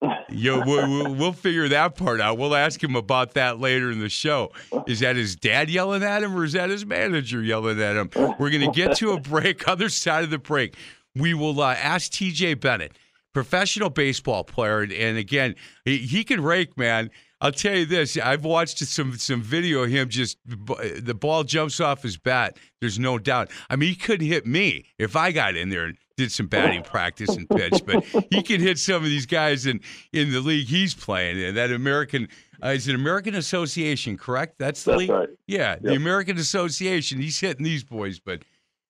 Yo, 0.30 0.62
we'll, 0.64 1.14
we'll, 1.14 1.32
figure 1.32 1.68
that 1.68 1.96
part 1.96 2.20
out. 2.20 2.36
We'll 2.38 2.54
ask 2.54 2.82
him 2.82 2.94
about 2.94 3.34
that 3.34 3.58
later 3.58 3.90
in 3.90 4.00
the 4.00 4.08
show. 4.08 4.52
Is 4.86 5.00
that 5.00 5.16
his 5.16 5.36
dad 5.36 5.70
yelling 5.70 6.02
at 6.02 6.22
him, 6.22 6.36
or 6.36 6.44
is 6.44 6.52
that 6.52 6.70
his 6.70 6.84
manager 6.84 7.42
yelling 7.42 7.80
at 7.80 7.96
him? 7.96 8.10
We're 8.38 8.50
going 8.50 8.70
to 8.70 8.72
get 8.72 8.96
to 8.96 9.12
a 9.12 9.20
break. 9.20 9.66
Other 9.66 9.88
side 9.88 10.24
of 10.24 10.30
the 10.30 10.38
break, 10.38 10.76
we 11.14 11.34
will 11.34 11.60
uh, 11.60 11.74
ask 11.74 12.12
TJ 12.12 12.60
Bennett, 12.60 12.98
professional 13.32 13.90
baseball 13.90 14.44
player, 14.44 14.80
and, 14.80 14.92
and 14.92 15.16
again, 15.16 15.54
he, 15.84 15.98
he 15.98 16.24
can 16.24 16.42
rake, 16.42 16.76
man. 16.76 17.10
I'll 17.40 17.52
tell 17.52 17.76
you 17.76 17.86
this: 17.86 18.18
I've 18.18 18.44
watched 18.44 18.78
some 18.78 19.16
some 19.16 19.42
video 19.42 19.84
of 19.84 19.90
him. 19.90 20.08
Just 20.08 20.38
the 20.44 21.16
ball 21.18 21.44
jumps 21.44 21.80
off 21.80 22.02
his 22.02 22.16
bat. 22.16 22.58
There's 22.80 22.98
no 22.98 23.18
doubt. 23.18 23.50
I 23.70 23.76
mean, 23.76 23.90
he 23.90 23.94
couldn't 23.94 24.26
hit 24.26 24.46
me 24.46 24.86
if 24.98 25.14
I 25.16 25.32
got 25.32 25.54
in 25.56 25.68
there 25.68 25.84
and 25.84 25.96
did 26.18 26.32
some 26.32 26.48
batting 26.48 26.82
practice 26.82 27.30
and 27.30 27.48
pitch, 27.48 27.80
but 27.86 28.04
he 28.30 28.42
can 28.42 28.60
hit 28.60 28.78
some 28.78 28.96
of 28.96 29.04
these 29.04 29.24
guys 29.24 29.64
in 29.64 29.80
in 30.12 30.32
the 30.32 30.40
league 30.40 30.66
he's 30.66 30.92
playing 30.92 31.38
in. 31.38 31.54
That 31.54 31.70
American 31.70 32.28
uh, 32.62 32.68
is 32.70 32.88
it 32.88 32.94
American 32.96 33.36
Association, 33.36 34.18
correct? 34.18 34.58
That's 34.58 34.82
the 34.82 34.90
That's 34.90 34.98
league. 34.98 35.10
right. 35.10 35.28
Yeah, 35.46 35.76
the 35.80 35.94
American 35.94 36.36
Association. 36.36 37.20
He's 37.20 37.38
hitting 37.38 37.64
these 37.64 37.84
boys, 37.84 38.18
but 38.18 38.42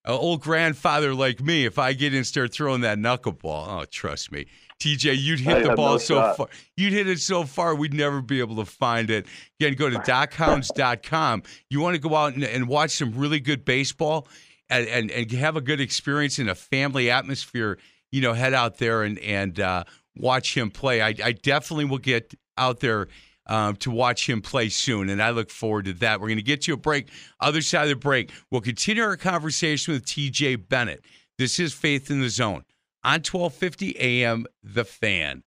an 0.04 0.14
old 0.14 0.40
grandfather 0.40 1.14
like 1.14 1.40
me, 1.40 1.66
if 1.66 1.78
I 1.78 1.92
get 1.92 2.12
in 2.14 2.18
and 2.18 2.26
start 2.26 2.52
throwing 2.52 2.80
that 2.80 2.96
knuckleball, 2.96 3.82
oh, 3.82 3.84
trust 3.90 4.32
me, 4.32 4.46
TJ, 4.80 5.18
you'd 5.18 5.40
hit 5.40 5.58
I 5.58 5.62
the 5.68 5.74
ball 5.74 5.92
no 5.92 5.98
so 5.98 6.14
shot. 6.14 6.36
far. 6.38 6.48
You'd 6.78 6.94
hit 6.94 7.08
it 7.08 7.20
so 7.20 7.44
far, 7.44 7.74
we'd 7.74 7.92
never 7.92 8.22
be 8.22 8.40
able 8.40 8.56
to 8.56 8.64
find 8.64 9.10
it. 9.10 9.26
Again, 9.60 9.74
go 9.74 9.90
to 9.90 9.98
dockhounds.com. 10.10 11.42
You 11.68 11.80
want 11.80 11.94
to 11.94 12.00
go 12.00 12.14
out 12.16 12.34
and, 12.34 12.42
and 12.44 12.68
watch 12.68 12.92
some 12.92 13.12
really 13.12 13.38
good 13.38 13.66
baseball 13.66 14.26
and, 14.70 15.10
and, 15.10 15.30
have 15.32 15.56
a 15.56 15.60
good 15.60 15.80
experience 15.80 16.38
in 16.38 16.48
a 16.48 16.54
family 16.54 17.10
atmosphere. 17.10 17.78
You 18.10 18.22
know, 18.22 18.32
head 18.32 18.54
out 18.54 18.78
there 18.78 19.02
and, 19.02 19.18
and 19.18 19.58
uh, 19.60 19.84
watch 20.16 20.56
him 20.56 20.70
play. 20.70 21.02
I, 21.02 21.14
I 21.22 21.32
definitely 21.32 21.86
will 21.86 21.98
get 21.98 22.34
out 22.56 22.80
there 22.80 23.08
um, 23.46 23.76
to 23.76 23.90
watch 23.90 24.28
him 24.28 24.42
play 24.42 24.68
soon, 24.68 25.08
and 25.08 25.22
I 25.22 25.30
look 25.30 25.50
forward 25.50 25.86
to 25.86 25.92
that. 25.94 26.20
We're 26.20 26.28
going 26.28 26.38
to 26.38 26.42
get 26.42 26.62
to 26.62 26.74
a 26.74 26.76
break. 26.76 27.08
Other 27.40 27.62
side 27.62 27.84
of 27.84 27.88
the 27.88 27.96
break, 27.96 28.30
we'll 28.50 28.60
continue 28.60 29.02
our 29.02 29.16
conversation 29.16 29.94
with 29.94 30.04
TJ 30.04 30.68
Bennett. 30.68 31.04
This 31.38 31.58
is 31.58 31.72
Faith 31.72 32.10
in 32.10 32.20
the 32.20 32.28
Zone 32.28 32.64
on 33.04 33.20
1250 33.20 33.98
AM, 33.98 34.46
The 34.62 34.84
Fan. 34.84 35.42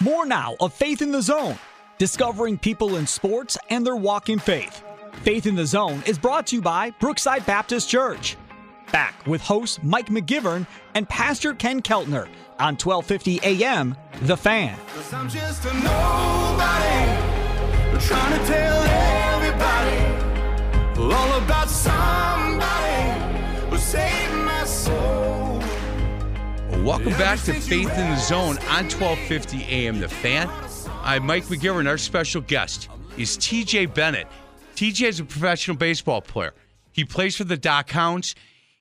More 0.00 0.26
now 0.26 0.56
of 0.60 0.72
Faith 0.72 1.02
in 1.02 1.12
the 1.12 1.22
Zone, 1.22 1.58
discovering 1.98 2.58
people 2.58 2.96
in 2.96 3.06
sports 3.06 3.58
and 3.70 3.86
their 3.86 3.96
walk 3.96 4.28
in 4.28 4.38
faith. 4.38 4.84
Faith 5.20 5.46
in 5.46 5.54
the 5.54 5.64
Zone 5.64 6.02
is 6.06 6.18
brought 6.18 6.48
to 6.48 6.56
you 6.56 6.62
by 6.62 6.90
Brookside 6.98 7.46
Baptist 7.46 7.88
Church. 7.88 8.36
Back 8.90 9.24
with 9.26 9.40
host 9.40 9.84
Mike 9.84 10.08
McGivern 10.08 10.66
and 10.94 11.08
Pastor 11.08 11.54
Ken 11.54 11.80
Keltner 11.80 12.26
on 12.58 12.74
1250 12.76 13.40
AM, 13.44 13.96
The 14.22 14.36
Fan. 14.36 14.76
I'm 15.12 15.28
just 15.28 15.64
a 15.64 15.72
nobody 15.74 17.30
trying 18.00 18.40
to 18.40 18.46
tell 18.46 18.82
everybody 18.82 19.96
all 21.14 21.38
about 21.38 21.70
somebody 21.70 23.70
who 23.70 23.76
saved 23.76 24.34
my 24.34 24.64
soul. 24.64 25.62
Welcome 26.82 27.12
back 27.12 27.38
to 27.42 27.52
Faith 27.52 27.96
in 27.96 28.10
the 28.10 28.16
Zone 28.16 28.58
on 28.70 28.90
1250 28.90 29.62
AM 29.66 30.00
The 30.00 30.08
Fan. 30.08 30.50
I'm 31.04 31.24
Mike 31.24 31.44
McGivern. 31.44 31.88
Our 31.88 31.98
special 31.98 32.40
guest 32.40 32.88
is 33.16 33.36
TJ 33.38 33.94
Bennett. 33.94 34.26
TJ 34.82 35.06
is 35.06 35.20
a 35.20 35.24
professional 35.24 35.76
baseball 35.76 36.20
player. 36.20 36.54
He 36.90 37.04
plays 37.04 37.36
for 37.36 37.44
the 37.44 37.56
Dock 37.56 37.88
Hounds, 37.90 38.34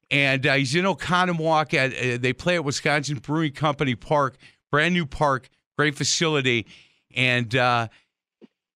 and 0.09 0.47
uh, 0.47 0.55
he's 0.55 0.73
in 0.73 0.83
Oconomowoc. 0.83 1.75
At, 1.75 1.93
uh, 1.93 2.17
they 2.19 2.33
play 2.33 2.55
at 2.55 2.63
Wisconsin 2.65 3.19
Brewing 3.19 3.51
Company 3.51 3.93
Park, 3.93 4.37
brand 4.71 4.95
new 4.95 5.05
park, 5.05 5.47
great 5.77 5.93
facility. 5.93 6.65
And 7.15 7.55
uh, 7.55 7.89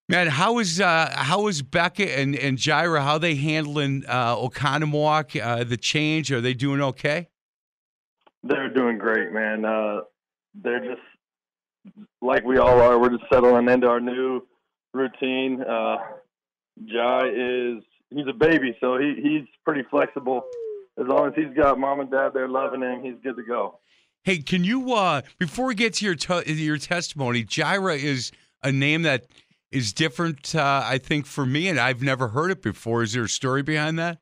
man, 0.07 0.27
how 0.27 0.59
is 0.59 0.79
uh, 0.79 1.15
how 1.15 1.47
is 1.47 1.63
Becca 1.63 2.15
and, 2.15 2.35
and 2.35 2.59
Jireh? 2.59 3.01
How 3.01 3.17
they 3.17 3.33
handling 3.33 4.03
uh, 4.07 4.35
Oconomowoc? 4.35 5.41
Uh, 5.43 5.63
the 5.63 5.77
change? 5.77 6.31
Are 6.31 6.41
they 6.41 6.53
doing 6.53 6.79
okay? 6.79 7.27
They're 8.43 8.69
doing 8.69 8.99
great, 8.99 9.33
man. 9.33 9.65
Uh, 9.65 10.01
they're 10.53 10.79
just 10.79 11.97
like 12.21 12.43
we 12.43 12.59
all 12.59 12.79
are. 12.79 12.99
We're 12.99 13.17
just 13.17 13.23
settling 13.33 13.67
into 13.67 13.87
our 13.87 13.99
new 13.99 14.45
routine. 14.93 15.63
Uh, 15.63 15.97
Jai 16.83 17.27
is 17.27 17.83
he's 18.09 18.27
a 18.27 18.33
baby, 18.33 18.75
so 18.79 18.97
he 18.97 19.15
he's 19.21 19.47
pretty 19.63 19.83
flexible. 19.89 20.43
As 20.97 21.07
long 21.07 21.27
as 21.27 21.33
he's 21.35 21.53
got 21.55 21.79
mom 21.79 21.99
and 21.99 22.11
dad 22.11 22.31
there 22.33 22.47
loving 22.47 22.81
him, 22.81 23.03
he's 23.03 23.15
good 23.23 23.35
to 23.35 23.43
go. 23.43 23.79
Hey, 24.23 24.39
can 24.39 24.63
you 24.63 24.93
uh 24.93 25.21
before 25.39 25.67
we 25.67 25.75
get 25.75 25.93
to 25.95 26.05
your 26.05 26.15
your 26.45 26.77
testimony, 26.77 27.43
Jireh 27.43 27.95
is 27.95 28.31
a 28.63 28.71
name 28.71 29.03
that 29.03 29.25
is 29.71 29.93
different 29.93 30.55
uh, 30.55 30.81
I 30.83 30.97
think 30.97 31.25
for 31.25 31.45
me 31.45 31.67
and 31.67 31.79
I've 31.79 32.01
never 32.01 32.29
heard 32.29 32.51
it 32.51 32.61
before. 32.61 33.03
Is 33.03 33.13
there 33.13 33.23
a 33.23 33.29
story 33.29 33.61
behind 33.61 33.99
that? 33.99 34.19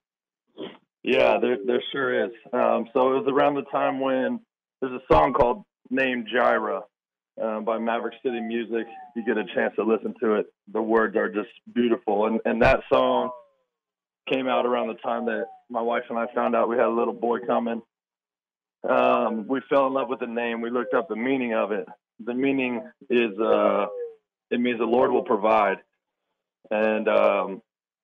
Yeah, 1.03 1.37
there 1.39 1.57
there 1.65 1.83
sure 1.91 2.25
is. 2.25 2.31
Um, 2.53 2.87
so 2.93 3.13
it 3.13 3.23
was 3.23 3.27
around 3.27 3.55
the 3.55 3.63
time 3.63 3.99
when 3.99 4.39
there's 4.81 4.93
a 4.93 5.13
song 5.13 5.33
called 5.33 5.63
"Named 5.89 6.27
Jireh" 6.33 6.81
um, 7.41 7.65
by 7.65 7.77
Maverick 7.77 8.15
City 8.23 8.39
Music. 8.39 8.87
You 9.15 9.25
get 9.25 9.37
a 9.37 9.45
chance 9.55 9.73
to 9.75 9.83
listen 9.83 10.13
to 10.21 10.35
it. 10.35 10.47
The 10.71 10.81
words 10.81 11.15
are 11.15 11.29
just 11.29 11.49
beautiful, 11.73 12.25
and 12.25 12.39
and 12.45 12.61
that 12.61 12.81
song 12.91 13.31
came 14.31 14.47
out 14.47 14.65
around 14.65 14.87
the 14.87 14.95
time 14.95 15.25
that 15.25 15.45
my 15.69 15.81
wife 15.81 16.03
and 16.09 16.17
I 16.17 16.27
found 16.33 16.55
out 16.55 16.69
we 16.69 16.77
had 16.77 16.85
a 16.85 16.89
little 16.89 17.13
boy 17.13 17.39
coming. 17.39 17.81
Um, 18.87 19.47
we 19.47 19.61
fell 19.69 19.87
in 19.87 19.93
love 19.93 20.09
with 20.09 20.19
the 20.19 20.27
name. 20.27 20.61
We 20.61 20.69
looked 20.69 20.93
up 20.93 21.07
the 21.07 21.15
meaning 21.15 21.53
of 21.53 21.71
it. 21.71 21.87
The 22.23 22.33
meaning 22.33 22.83
is 23.09 23.37
uh, 23.39 23.87
it 24.51 24.59
means 24.59 24.79
the 24.79 24.85
Lord 24.85 25.11
will 25.11 25.23
provide, 25.23 25.77
and 26.69 27.07
um, 27.07 27.61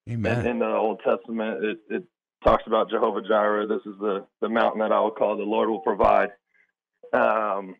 Amen. 0.09 0.39
in, 0.41 0.47
in 0.47 0.59
the 0.59 0.67
Old 0.67 1.01
Testament, 1.05 1.63
it, 1.63 1.79
it 1.89 2.03
talks 2.43 2.63
about 2.65 2.89
Jehovah 2.89 3.21
Jireh. 3.21 3.67
This 3.67 3.81
is 3.85 3.99
the, 3.99 4.25
the 4.41 4.49
mountain 4.49 4.79
that 4.79 4.91
I 4.91 4.99
will 4.99 5.11
call 5.11 5.37
the 5.37 5.43
Lord 5.43 5.69
will 5.69 5.79
provide. 5.79 6.29
Um, 7.13 7.75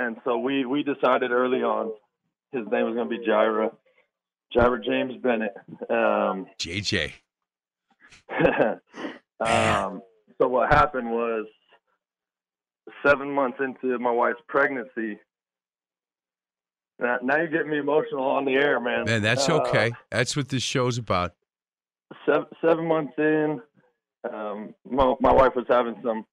and 0.00 0.16
so 0.24 0.38
we, 0.38 0.64
we 0.64 0.82
decided 0.82 1.30
early 1.30 1.62
on 1.62 1.92
his 2.52 2.66
name 2.70 2.86
was 2.86 2.94
going 2.94 3.08
to 3.08 3.16
be 3.18 3.24
Jira, 3.24 3.70
Jireh 4.52 4.80
James 4.84 5.14
Bennett. 5.22 5.52
Um, 5.88 6.46
JJ. 6.58 7.12
um, 9.40 10.02
so 10.38 10.48
what 10.48 10.72
happened 10.72 11.10
was 11.10 11.46
seven 13.06 13.30
months 13.30 13.58
into 13.60 13.98
my 13.98 14.10
wife's 14.10 14.40
pregnancy. 14.48 15.18
Now, 16.98 17.18
now 17.22 17.36
you're 17.36 17.46
getting 17.48 17.70
me 17.70 17.78
emotional 17.78 18.24
on 18.24 18.44
the 18.44 18.52
air, 18.54 18.80
man. 18.80 19.04
Man, 19.04 19.22
that's 19.22 19.48
Uh, 19.48 19.60
okay. 19.60 19.92
That's 20.10 20.36
what 20.36 20.48
this 20.48 20.62
show's 20.62 20.98
about. 20.98 21.32
seven, 22.26 22.46
seven 22.60 22.86
months 22.86 23.12
in, 23.16 23.60
um, 24.32 24.74
my, 24.90 25.14
my 25.20 25.32
wife 25.32 25.52
was 25.54 25.66
having 25.68 25.94
some 26.04 26.24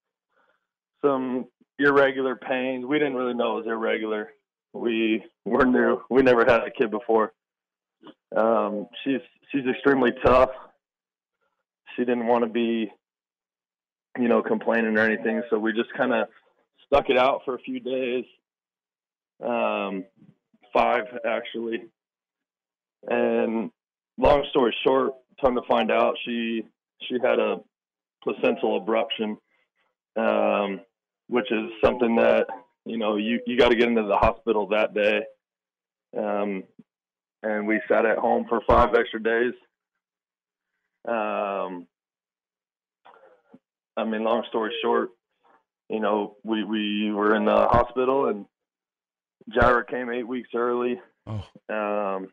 some 1.06 1.46
irregular 1.80 2.36
pains. 2.36 2.86
We 2.86 3.00
didn't 3.00 3.16
really 3.16 3.34
know 3.34 3.58
it 3.58 3.66
was 3.66 3.68
irregular. 3.68 4.30
We 4.74 5.24
were 5.46 5.66
new. 5.66 6.02
We 6.10 6.22
never 6.22 6.46
had 6.46 6.62
a 6.62 6.72
kid 6.72 6.92
before. 6.92 7.34
Um, 8.36 8.88
she's 9.04 9.22
she's 9.52 9.66
extremely 9.66 10.12
tough. 10.24 10.50
She 11.96 12.06
didn't 12.06 12.28
want 12.28 12.44
to 12.44 12.50
be, 12.50 12.92
you 14.20 14.28
know, 14.28 14.42
complaining 14.42 14.98
or 14.98 15.02
anything. 15.02 15.42
So 15.50 15.58
we 15.58 15.74
just 15.74 15.94
kind 15.96 16.14
of 16.14 16.28
stuck 16.86 17.10
it 17.10 17.18
out 17.18 17.42
for 17.46 17.56
a 17.56 17.60
few 17.60 17.80
days. 17.80 18.26
Um, 19.44 20.06
five 20.74 21.06
actually, 21.26 21.84
and 23.08 23.72
long 24.18 24.46
story 24.50 24.76
short, 24.86 25.14
come 25.40 25.56
to 25.56 25.62
find 25.68 25.92
out, 25.92 26.16
she 26.26 26.64
she 27.08 27.16
had 27.24 27.40
a 27.40 27.58
placental 28.24 28.82
abruption, 28.82 29.38
um, 30.18 30.82
which 31.28 31.52
is 31.52 31.70
something 31.84 32.16
that 32.18 32.48
you 32.86 32.98
know 32.98 33.16
you 33.18 33.40
you 33.46 33.58
got 33.58 33.70
to 33.70 33.76
get 33.76 33.88
into 33.90 34.04
the 34.04 34.18
hospital 34.18 34.68
that 34.68 34.94
day. 34.94 35.22
Um, 36.18 36.64
and 37.44 37.68
we 37.68 37.82
sat 37.88 38.06
at 38.06 38.18
home 38.18 38.46
for 38.50 38.62
five 38.68 38.96
extra 38.96 39.22
days. 39.22 39.54
Um, 41.08 41.88
I 43.96 44.04
mean, 44.04 44.24
long 44.24 44.44
story 44.50 44.74
short, 44.82 45.10
you 45.90 46.00
know, 46.00 46.36
we 46.44 46.64
we 46.64 47.12
were 47.12 47.36
in 47.36 47.46
the 47.46 47.68
hospital 47.68 48.28
and 48.28 48.46
Jireh 49.50 49.86
came 49.86 50.10
eight 50.12 50.28
weeks 50.28 50.50
early. 50.56 51.00
Oh, 51.26 51.44
Um, 51.70 52.30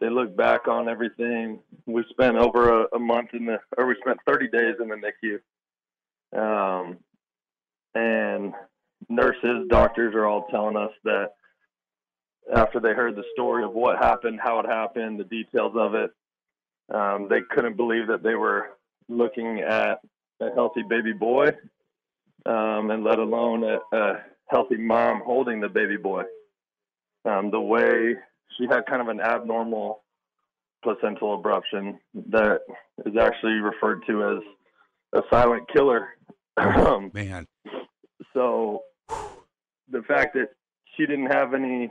they 0.00 0.10
look 0.10 0.36
back 0.36 0.68
on 0.68 0.88
everything. 0.88 1.60
We 1.86 2.04
spent 2.10 2.36
over 2.36 2.82
a, 2.82 2.96
a 2.96 2.98
month 2.98 3.30
in 3.32 3.46
the, 3.46 3.58
or 3.78 3.86
we 3.86 3.96
spent 4.00 4.18
30 4.26 4.48
days 4.48 4.74
in 4.80 4.88
the 4.88 4.96
NICU. 4.96 5.38
Um, 6.36 6.98
and 7.96 8.52
nurses, 9.08 9.66
doctors 9.68 10.14
are 10.14 10.26
all 10.26 10.46
telling 10.50 10.76
us 10.76 10.90
that 11.04 11.30
after 12.54 12.78
they 12.78 12.92
heard 12.92 13.16
the 13.16 13.24
story 13.32 13.64
of 13.64 13.72
what 13.72 13.98
happened, 13.98 14.38
how 14.42 14.60
it 14.60 14.66
happened, 14.66 15.18
the 15.18 15.24
details 15.24 15.72
of 15.76 15.94
it, 15.94 16.10
um, 16.94 17.26
they 17.28 17.40
couldn't 17.50 17.76
believe 17.76 18.06
that 18.08 18.22
they 18.22 18.34
were 18.34 18.76
looking 19.08 19.60
at 19.60 19.98
a 20.40 20.50
healthy 20.54 20.82
baby 20.88 21.12
boy, 21.12 21.48
um, 22.44 22.90
and 22.90 23.02
let 23.02 23.18
alone 23.18 23.64
a, 23.64 23.96
a 23.96 24.14
healthy 24.48 24.76
mom 24.76 25.22
holding 25.24 25.60
the 25.60 25.68
baby 25.68 25.96
boy. 25.96 26.22
Um, 27.24 27.50
the 27.50 27.60
way 27.60 28.14
she 28.56 28.66
had 28.70 28.86
kind 28.86 29.02
of 29.02 29.08
an 29.08 29.20
abnormal 29.20 30.04
placental 30.84 31.42
abruption 31.42 31.98
that 32.30 32.60
is 33.04 33.16
actually 33.20 33.54
referred 33.54 34.02
to 34.06 34.38
as 34.38 35.20
a 35.20 35.22
silent 35.30 35.64
killer. 35.74 36.08
Um, 36.56 37.10
man. 37.14 37.46
So 38.32 38.82
the 39.90 40.02
fact 40.02 40.34
that 40.34 40.50
she 40.96 41.06
didn't 41.06 41.26
have 41.32 41.54
any 41.54 41.90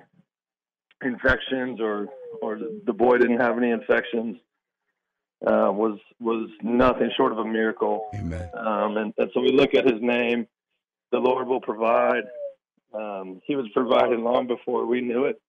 infections 1.04 1.80
or 1.80 2.08
or 2.42 2.60
the 2.86 2.94
boy 2.94 3.18
didn't 3.18 3.40
have 3.40 3.58
any 3.58 3.72
infections 3.72 4.38
uh, 5.46 5.72
was 5.72 6.00
was 6.20 6.50
nothing 6.64 7.12
short 7.16 7.32
of 7.32 7.40
a 7.40 7.46
miracle. 7.46 8.10
Amen. 8.16 8.50
Um, 8.58 8.98
and, 8.98 9.14
and 9.18 9.32
so 9.34 9.42
we 9.42 9.52
look 9.52 9.74
at 9.76 9.86
his 9.86 10.02
name, 10.02 10.48
the 11.12 11.20
Lord 11.20 11.48
will 11.48 11.62
provide. 11.62 12.24
Um, 12.94 13.42
he 13.46 13.56
was 13.56 13.68
provided 13.74 14.20
long 14.20 14.48
before 14.48 14.86
we 14.86 15.02
knew 15.02 15.26
it. 15.26 15.42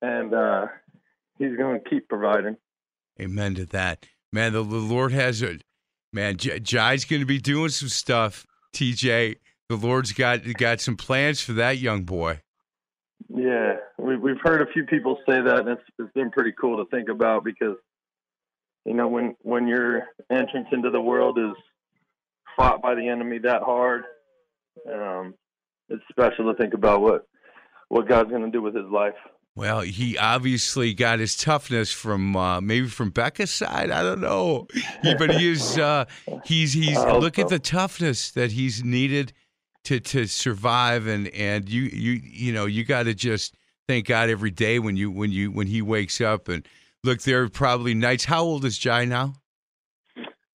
And 0.00 0.34
uh, 0.34 0.66
he's 1.38 1.56
going 1.56 1.80
to 1.80 1.88
keep 1.88 2.08
providing. 2.08 2.56
Amen 3.20 3.54
to 3.56 3.66
that. 3.66 4.06
Man, 4.32 4.54
the, 4.54 4.62
the 4.64 4.76
Lord 4.76 5.12
has 5.12 5.42
a 5.42 5.58
Man, 6.12 6.36
J- 6.36 6.60
Jai's 6.60 7.04
going 7.06 7.20
to 7.20 7.26
be 7.26 7.38
doing 7.38 7.70
some 7.70 7.88
stuff. 7.88 8.46
TJ, 8.72 9.36
the 9.68 9.76
Lord's 9.76 10.12
got 10.12 10.40
got 10.54 10.80
some 10.80 10.96
plans 10.96 11.40
for 11.40 11.52
that 11.52 11.78
young 11.78 12.02
boy. 12.02 12.40
Yeah, 13.28 13.76
we, 13.98 14.16
we've 14.16 14.40
heard 14.42 14.60
a 14.60 14.72
few 14.72 14.84
people 14.84 15.18
say 15.26 15.40
that, 15.40 15.60
and 15.60 15.68
it's, 15.68 15.82
it's 15.98 16.12
been 16.12 16.30
pretty 16.30 16.52
cool 16.60 16.84
to 16.84 16.90
think 16.90 17.08
about 17.08 17.44
because, 17.44 17.76
you 18.84 18.94
know, 18.94 19.08
when 19.08 19.36
when 19.40 19.66
your 19.66 20.08
entrance 20.30 20.68
into 20.72 20.90
the 20.90 21.00
world 21.00 21.38
is 21.38 21.54
fought 22.56 22.82
by 22.82 22.94
the 22.94 23.08
enemy 23.08 23.38
that 23.38 23.62
hard, 23.62 24.04
um, 24.92 25.34
it's 25.88 26.02
special 26.10 26.52
to 26.52 26.58
think 26.58 26.74
about 26.74 27.00
what 27.00 27.26
what 27.88 28.08
God's 28.08 28.30
going 28.30 28.42
to 28.42 28.50
do 28.50 28.62
with 28.62 28.74
his 28.74 28.90
life. 28.90 29.14
Well, 29.54 29.80
he 29.82 30.16
obviously 30.16 30.94
got 30.94 31.18
his 31.18 31.36
toughness 31.36 31.92
from 31.92 32.34
uh, 32.36 32.60
maybe 32.62 32.86
from 32.88 33.10
Becca's 33.10 33.50
side. 33.50 33.90
I 33.90 34.02
don't 34.02 34.20
know, 34.22 34.66
He- 35.02 35.14
but 35.14 35.34
he 35.34 35.50
is 35.50 35.78
uh, 35.78 36.06
he's 36.44 36.72
he's 36.72 36.96
hope 36.96 37.20
look 37.22 37.38
at 37.38 37.48
the 37.48 37.58
toughness 37.58 38.30
that 38.30 38.52
he's 38.52 38.82
needed 38.82 39.32
to 39.84 40.00
to 40.00 40.26
survive, 40.26 41.06
and 41.06 41.28
and 41.28 41.68
you 41.68 41.82
you 41.82 42.12
you 42.24 42.52
know 42.52 42.64
you 42.64 42.82
got 42.84 43.02
to 43.02 43.14
just 43.14 43.54
thank 43.88 44.06
God 44.06 44.30
every 44.30 44.50
day 44.50 44.78
when 44.78 44.96
you 44.96 45.10
when 45.10 45.30
you 45.30 45.50
when 45.50 45.66
he 45.66 45.82
wakes 45.82 46.20
up 46.22 46.48
and 46.48 46.66
look. 47.04 47.20
There 47.20 47.42
are 47.42 47.48
probably 47.50 47.92
nights. 47.92 48.24
How 48.24 48.42
old 48.42 48.64
is 48.64 48.78
Jai 48.78 49.04
now? 49.04 49.34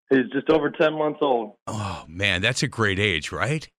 He's 0.09 0.25
just 0.33 0.49
over 0.49 0.71
ten 0.71 0.93
months 0.97 1.19
old. 1.21 1.51
Oh 1.67 2.03
man, 2.07 2.41
that's 2.41 2.63
a 2.63 2.67
great 2.67 2.97
age, 2.97 3.31
right? 3.31 3.69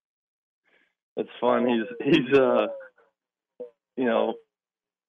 It's 1.16 1.31
fun. 1.40 1.66
He's 1.66 2.14
he's 2.14 2.38
uh, 2.38 2.66
you 3.96 4.04
know, 4.04 4.35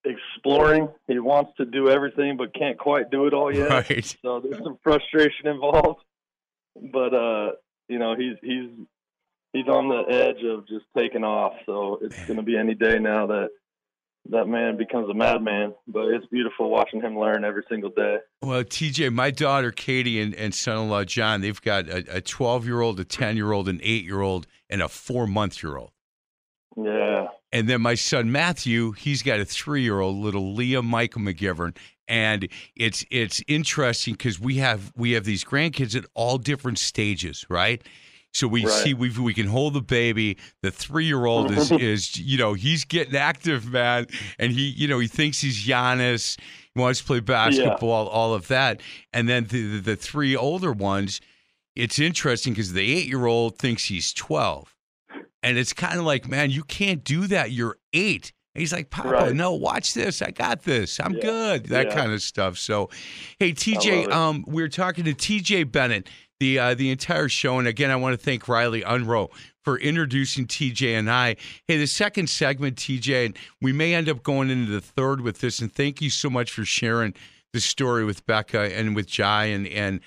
exploring. 0.10 0.90
He 1.08 1.20
wants 1.20 1.52
to 1.58 1.66
do 1.66 1.90
everything, 1.90 2.38
but 2.38 2.54
can't 2.54 2.78
quite 2.78 3.12
do 3.12 3.26
it 3.28 3.34
all 3.34 3.54
yet. 3.54 3.70
Right. 3.70 4.16
So 4.26 4.42
there's 4.42 4.62
some 4.64 4.78
frustration 4.84 5.48
involved, 5.48 6.02
but 6.92 7.14
uh, 7.14 7.52
you 7.88 8.00
know, 8.00 8.16
he's 8.16 8.36
he's 8.42 8.70
he's 9.54 9.68
on 9.68 9.90
the 9.90 10.04
edge 10.12 10.44
of 10.44 10.68
just 10.68 10.86
taking 10.98 11.24
off. 11.24 11.54
So 11.66 12.00
it's 12.02 12.26
going 12.26 12.38
to 12.38 12.44
be 12.44 12.58
any 12.58 12.76
day 12.76 13.00
now 13.00 13.28
that 13.28 13.50
that 14.30 14.46
man 14.48 14.78
becomes 14.78 15.10
a 15.10 15.14
madman. 15.14 15.74
But 15.88 16.08
it's 16.10 16.26
beautiful 16.28 16.70
watching 16.70 17.02
him 17.02 17.18
learn 17.18 17.44
every 17.44 17.64
single 17.70 17.90
day. 17.90 18.18
Well, 18.42 18.64
TJ, 18.64 19.14
my 19.14 19.32
daughter 19.32 19.72
Katie 19.72 20.22
and, 20.22 20.36
and 20.36 20.54
son-in-law 20.54 21.06
John, 21.06 21.42
they've 21.42 21.62
got 21.62 21.90
a 21.90 22.22
12 22.22 22.66
year 22.66 22.82
old, 22.82 23.00
a 23.00 23.06
10 23.06 23.36
year 23.36 23.52
old, 23.52 23.68
an 23.68 23.80
eight 23.84 24.04
year 24.04 24.22
old, 24.22 24.48
and 24.70 24.82
a 24.82 24.90
four 24.90 25.28
month 25.28 25.64
year 25.64 25.78
old. 25.78 25.92
Yeah, 26.86 27.28
And 27.52 27.68
then 27.68 27.82
my 27.82 27.96
son 27.96 28.32
Matthew, 28.32 28.92
he's 28.94 29.22
got 29.24 29.40
a 29.40 29.46
three-year-old, 29.46 30.18
little 30.18 30.54
Leah 30.54 30.82
Michael 30.82 31.22
McGivern, 31.22 31.76
and 32.08 32.48
it's 32.76 33.06
it's 33.12 33.42
interesting 33.48 34.14
because 34.14 34.40
we 34.40 34.56
have 34.58 34.92
we 34.96 35.12
have 35.12 35.26
these 35.26 35.44
grandkids 35.44 35.96
at 35.96 36.06
all 36.14 36.38
different 36.38 36.80
stages, 36.80 37.46
right? 37.50 37.82
So 38.34 38.48
we 38.48 38.62
Right. 38.62 38.70
see 38.70 38.94
we 38.94 39.10
we 39.10 39.34
can 39.34 39.48
hold 39.48 39.74
the 39.74 39.82
baby. 39.82 40.38
The 40.62 40.72
three-year-old 40.72 41.50
is 41.52 41.72
is 41.78 42.18
you 42.18 42.38
know 42.38 42.54
he's 42.54 42.86
getting 42.86 43.16
active, 43.16 43.72
man, 43.72 44.06
and 44.38 44.52
he 44.52 44.70
you 44.70 44.88
know 44.88 45.00
he 45.00 45.08
thinks 45.08 45.42
he's 45.42 45.66
Giannis. 45.66 46.40
He 46.76 46.80
wants 46.80 47.00
to 47.00 47.06
play 47.06 47.20
basketball, 47.20 48.08
all 48.08 48.34
of 48.36 48.48
that, 48.50 48.82
and 49.12 49.28
then 49.28 49.46
the 49.46 49.68
the, 49.78 49.80
the 49.82 49.96
three 49.96 50.36
older 50.36 50.72
ones. 50.72 51.20
It's 51.76 51.98
interesting 52.00 52.54
because 52.54 52.74
the 52.74 52.82
eight-year-old 52.96 53.58
thinks 53.58 53.86
he's 53.86 54.14
twelve. 54.14 54.76
And 55.44 55.58
it's 55.58 55.74
kind 55.74 55.98
of 56.00 56.06
like, 56.06 56.28
man, 56.28 56.50
you 56.52 56.64
can't 56.64 57.04
do 57.04 57.28
that. 57.28 57.52
You're 57.52 57.78
eight. 57.94 58.34
And 58.56 58.62
he's 58.62 58.74
like, 58.74 58.90
Papa, 58.90 59.10
Right. 59.10 59.34
no, 59.36 59.54
watch 59.54 59.94
this. 59.94 60.22
I 60.22 60.32
got 60.32 60.64
this. 60.64 61.00
I'm 61.00 61.14
Yeah. 61.14 61.22
good. 61.22 61.66
That 61.68 61.88
Yeah. 61.88 61.94
kind 61.96 62.12
of 62.12 62.22
stuff. 62.22 62.58
So, 62.58 62.90
hey, 63.40 63.54
TJ, 63.54 64.06
um, 64.12 64.44
we're 64.48 64.68
talking 64.70 65.06
to 65.06 65.14
TJ 65.14 65.64
Bennett 65.64 66.10
the 66.40 66.58
uh, 66.58 66.74
the 66.74 66.90
entire 66.90 67.28
show, 67.28 67.60
and 67.60 67.68
again, 67.68 67.92
I 67.92 67.98
want 67.98 68.18
to 68.18 68.24
thank 68.26 68.48
Riley 68.48 68.82
Unroe 68.82 69.30
for 69.66 69.78
introducing 69.78 70.48
TJ 70.48 70.94
and 70.98 71.12
I. 71.12 71.36
Hey, 71.68 71.78
the 71.78 71.86
second 71.86 72.30
segment, 72.30 72.78
TJ, 72.78 73.26
and 73.26 73.38
we 73.62 73.74
may 73.74 73.94
end 73.94 74.08
up 74.08 74.24
going 74.24 74.50
into 74.50 74.72
the 74.72 74.80
third 74.82 75.20
with 75.20 75.40
this. 75.42 75.60
And 75.60 75.70
thank 75.74 76.02
you 76.02 76.10
so 76.10 76.30
much 76.30 76.50
for 76.52 76.64
sharing 76.64 77.14
the 77.52 77.60
story 77.60 78.06
with 78.06 78.26
Becca 78.26 78.74
and 78.74 78.96
with 78.96 79.08
Jai, 79.08 79.46
and 79.46 79.68
and 79.68 80.00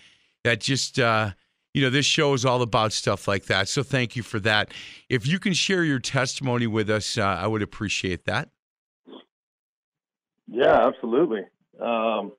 that 0.44 0.60
just. 0.60 0.98
Uh, 0.98 1.32
you 1.74 1.82
know, 1.82 1.90
this 1.90 2.06
show 2.06 2.34
is 2.34 2.44
all 2.44 2.62
about 2.62 2.92
stuff 2.92 3.26
like 3.26 3.46
that. 3.46 3.68
So 3.68 3.82
thank 3.82 4.14
you 4.14 4.22
for 4.22 4.38
that. 4.40 4.72
If 5.08 5.26
you 5.26 5.38
can 5.38 5.54
share 5.54 5.84
your 5.84 5.98
testimony 5.98 6.66
with 6.66 6.90
us, 6.90 7.16
uh, 7.16 7.22
I 7.22 7.46
would 7.46 7.62
appreciate 7.62 8.24
that. 8.26 8.50
Yeah, 10.46 10.86
absolutely. 10.86 11.42
Um, 11.80 12.32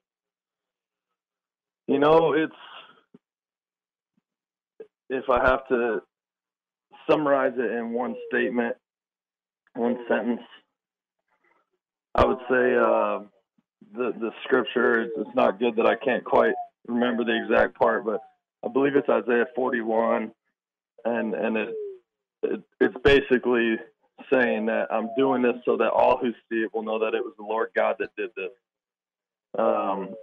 you 1.88 1.98
know, 1.98 2.34
it's 2.34 2.54
if 5.10 5.30
I 5.30 5.44
have 5.44 5.68
to 5.70 6.02
summarize 7.10 7.54
it 7.58 7.72
in 7.72 7.92
one 7.92 8.16
statement, 8.30 8.76
one 9.76 9.98
sentence, 10.08 10.42
I 12.16 12.26
would 12.26 12.38
say 12.50 12.76
uh, 12.76 13.20
the 13.94 14.14
the 14.20 14.32
scripture. 14.44 15.02
It's, 15.02 15.14
it's 15.18 15.36
not 15.36 15.60
good 15.60 15.76
that 15.78 15.88
I 15.88 15.96
can't 15.96 16.24
quite 16.24 16.54
remember 16.88 17.24
the 17.24 17.44
exact 17.44 17.78
part, 17.80 18.06
but 18.06 18.20
I 18.64 18.70
believe 18.70 18.96
it's 18.96 19.10
Isaiah 19.10 19.46
41, 19.56 20.32
and 21.06 21.34
and 21.34 21.58
it, 21.58 21.70
it 22.44 22.62
it's 22.80 22.96
basically 23.04 23.76
saying 24.32 24.68
that 24.68 24.88
I'm 24.92 25.10
doing 25.18 25.42
this 25.42 25.56
so 25.66 25.78
that 25.78 25.90
all 25.90 26.18
who 26.18 26.32
see 26.50 26.64
it 26.64 26.74
will 26.74 26.84
know 26.84 27.00
that 27.00 27.14
it 27.14 27.24
was 27.24 27.34
the 27.38 27.44
Lord 27.44 27.70
God 27.76 27.96
that 28.00 28.16
did 28.16 28.30
this. 28.36 28.52
Um, 29.58 30.16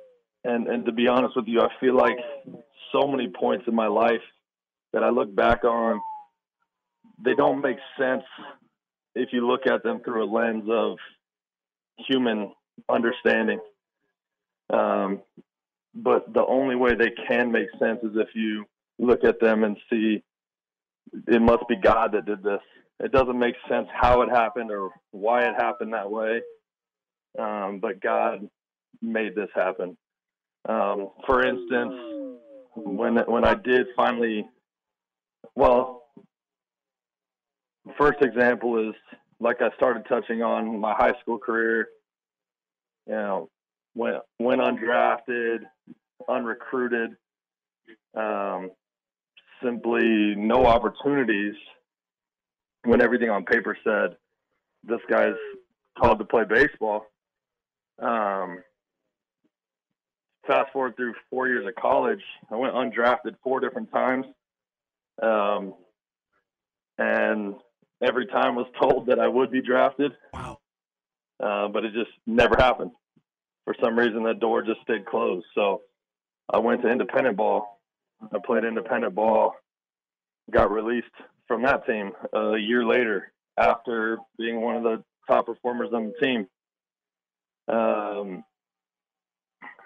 and 0.44 0.68
and 0.68 0.84
to 0.86 0.92
be 0.92 1.08
honest 1.08 1.36
with 1.36 1.46
you, 1.48 1.60
I 1.60 1.68
feel 1.80 1.94
like 1.94 2.16
so 2.92 3.06
many 3.06 3.28
points 3.28 3.66
in 3.68 3.74
my 3.74 3.86
life 3.86 4.22
that 4.92 5.02
I 5.04 5.10
look 5.10 5.34
back 5.34 5.64
on, 5.64 6.00
they 7.24 7.34
don't 7.34 7.60
make 7.60 7.76
sense 7.98 8.24
if 9.14 9.30
you 9.32 9.46
look 9.46 9.66
at 9.66 9.82
them 9.82 10.00
through 10.04 10.24
a 10.24 10.30
lens 10.32 10.64
of 10.70 10.96
human 12.08 12.52
understanding. 12.88 13.60
Um, 14.72 15.20
but 15.94 16.32
the 16.32 16.44
only 16.46 16.76
way 16.76 16.94
they 16.94 17.10
can 17.28 17.50
make 17.50 17.68
sense 17.78 18.00
is 18.02 18.12
if 18.14 18.28
you 18.34 18.64
look 18.98 19.24
at 19.24 19.40
them 19.40 19.64
and 19.64 19.76
see 19.88 20.22
it 21.26 21.42
must 21.42 21.66
be 21.68 21.76
God 21.76 22.12
that 22.12 22.26
did 22.26 22.42
this. 22.42 22.60
It 23.00 23.12
doesn't 23.12 23.38
make 23.38 23.54
sense 23.68 23.88
how 23.92 24.22
it 24.22 24.28
happened 24.28 24.70
or 24.70 24.90
why 25.10 25.42
it 25.42 25.54
happened 25.56 25.94
that 25.94 26.10
way, 26.10 26.42
um, 27.38 27.78
but 27.80 28.00
God 28.00 28.48
made 29.00 29.34
this 29.34 29.48
happen. 29.54 29.96
Um, 30.68 31.08
for 31.26 31.44
instance, 31.46 31.94
when 32.76 33.16
when 33.16 33.44
I 33.44 33.54
did 33.54 33.86
finally, 33.96 34.46
well, 35.54 36.02
first 37.96 38.20
example 38.20 38.90
is 38.90 38.94
like 39.40 39.62
I 39.62 39.74
started 39.76 40.04
touching 40.06 40.42
on 40.42 40.78
my 40.78 40.92
high 40.92 41.14
school 41.22 41.38
career. 41.38 41.88
You 43.06 43.14
know, 43.14 43.50
went 43.94 44.16
went 44.38 44.60
undrafted, 44.60 45.60
unrecruited, 46.28 47.16
um, 48.16 48.70
simply 49.62 50.34
no 50.36 50.66
opportunities. 50.66 51.54
When 52.84 53.02
everything 53.02 53.28
on 53.28 53.44
paper 53.44 53.76
said 53.84 54.16
this 54.84 55.00
guy's 55.10 55.34
called 55.98 56.18
to 56.18 56.24
play 56.24 56.44
baseball. 56.48 57.06
Um, 58.00 58.62
fast 60.46 60.72
forward 60.72 60.96
through 60.96 61.14
four 61.28 61.48
years 61.48 61.66
of 61.66 61.74
college, 61.74 62.22
I 62.50 62.56
went 62.56 62.74
undrafted 62.74 63.34
four 63.42 63.60
different 63.60 63.92
times. 63.92 64.26
Um, 65.22 65.74
and 66.96 67.54
every 68.02 68.26
time 68.26 68.54
was 68.54 68.66
told 68.80 69.06
that 69.06 69.18
I 69.18 69.28
would 69.28 69.50
be 69.50 69.62
drafted. 69.62 70.12
Wow. 70.32 70.58
Uh, 71.42 71.68
but 71.68 71.84
it 71.84 71.92
just 71.92 72.10
never 72.26 72.56
happened. 72.58 72.90
For 73.64 73.74
some 73.82 73.98
reason, 73.98 74.24
that 74.24 74.40
door 74.40 74.62
just 74.62 74.80
stayed 74.82 75.06
closed. 75.06 75.46
So 75.54 75.82
I 76.52 76.58
went 76.58 76.82
to 76.82 76.90
independent 76.90 77.36
ball. 77.36 77.80
I 78.32 78.38
played 78.44 78.64
independent 78.64 79.14
ball, 79.14 79.54
got 80.50 80.70
released 80.70 81.06
from 81.46 81.62
that 81.62 81.86
team 81.86 82.12
a 82.34 82.56
year 82.58 82.84
later 82.84 83.32
after 83.56 84.18
being 84.38 84.60
one 84.60 84.76
of 84.76 84.82
the 84.82 85.02
top 85.26 85.46
performers 85.46 85.90
on 85.92 86.12
the 86.12 86.26
team. 86.26 86.46
Um, 87.68 88.44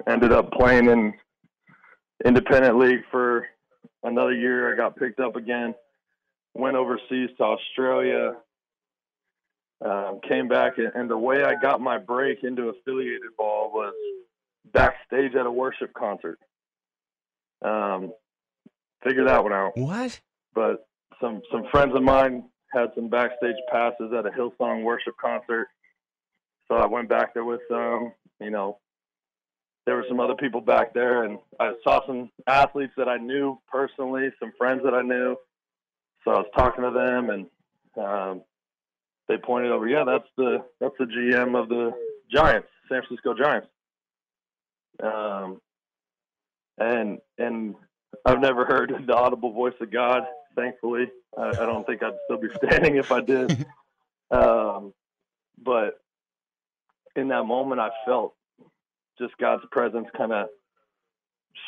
ended 0.08 0.32
up 0.32 0.50
playing 0.52 0.88
in 0.88 1.14
independent 2.24 2.78
league 2.78 3.02
for 3.10 3.46
another 4.02 4.32
year. 4.32 4.72
I 4.72 4.76
got 4.76 4.96
picked 4.96 5.20
up 5.20 5.36
again. 5.36 5.74
Went 6.54 6.76
overseas 6.76 7.30
to 7.38 7.44
Australia. 7.44 8.34
Um, 9.84 10.20
came 10.26 10.48
back, 10.48 10.74
and, 10.78 11.10
the 11.10 11.18
way 11.18 11.44
I 11.44 11.54
got 11.60 11.80
my 11.80 11.98
break 11.98 12.42
into 12.42 12.68
affiliated 12.68 13.36
ball 13.36 13.70
was 13.74 13.92
backstage 14.72 15.34
at 15.34 15.44
a 15.44 15.50
worship 15.50 15.92
concert. 15.92 16.38
Um, 17.64 18.12
figure 19.02 19.24
that 19.24 19.42
one 19.42 19.52
out. 19.52 19.72
What? 19.76 20.20
But 20.54 20.86
some 21.20 21.42
some 21.50 21.64
friends 21.70 21.94
of 21.94 22.02
mine 22.02 22.44
had 22.72 22.90
some 22.94 23.08
backstage 23.08 23.56
passes 23.70 24.12
at 24.16 24.26
a 24.26 24.30
Hillsong 24.30 24.82
worship 24.82 25.14
concert, 25.20 25.68
so 26.68 26.76
I 26.76 26.86
went 26.86 27.08
back 27.08 27.34
there 27.34 27.44
with 27.44 27.60
them. 27.70 28.12
You 28.40 28.50
know, 28.50 28.78
there 29.86 29.96
were 29.96 30.04
some 30.08 30.20
other 30.20 30.34
people 30.34 30.60
back 30.60 30.94
there, 30.94 31.24
and 31.24 31.38
I 31.60 31.72
saw 31.82 32.06
some 32.06 32.30
athletes 32.46 32.92
that 32.96 33.08
I 33.08 33.16
knew 33.16 33.58
personally, 33.70 34.28
some 34.40 34.52
friends 34.58 34.82
that 34.84 34.94
I 34.94 35.02
knew. 35.02 35.36
So 36.24 36.30
I 36.30 36.38
was 36.38 36.46
talking 36.56 36.84
to 36.84 36.90
them, 36.90 37.30
and 37.30 37.46
um, 38.02 38.42
they 39.28 39.36
pointed 39.36 39.72
over, 39.72 39.86
yeah, 39.86 40.04
that's 40.06 40.28
the 40.36 40.64
that's 40.80 40.94
the 40.98 41.04
GM 41.04 41.60
of 41.60 41.68
the 41.68 41.92
Giants, 42.32 42.68
San 42.88 43.02
Francisco 43.06 43.34
Giants. 43.34 43.68
Um, 45.02 45.60
and 46.78 47.18
and 47.38 47.74
I've 48.24 48.40
never 48.40 48.64
heard 48.64 48.92
the 49.06 49.14
audible 49.14 49.52
voice 49.52 49.74
of 49.80 49.90
God. 49.92 50.22
Thankfully, 50.56 51.10
I, 51.36 51.48
I 51.50 51.66
don't 51.66 51.86
think 51.86 52.02
I'd 52.02 52.18
still 52.24 52.38
be 52.38 52.48
standing 52.56 52.96
if 52.96 53.10
I 53.12 53.20
did. 53.20 53.66
um, 54.30 54.92
but 55.62 56.00
in 57.16 57.28
that 57.28 57.44
moment, 57.44 57.80
I 57.80 57.90
felt 58.04 58.34
just 59.18 59.36
God's 59.38 59.64
presence 59.70 60.08
kind 60.16 60.32
of 60.32 60.48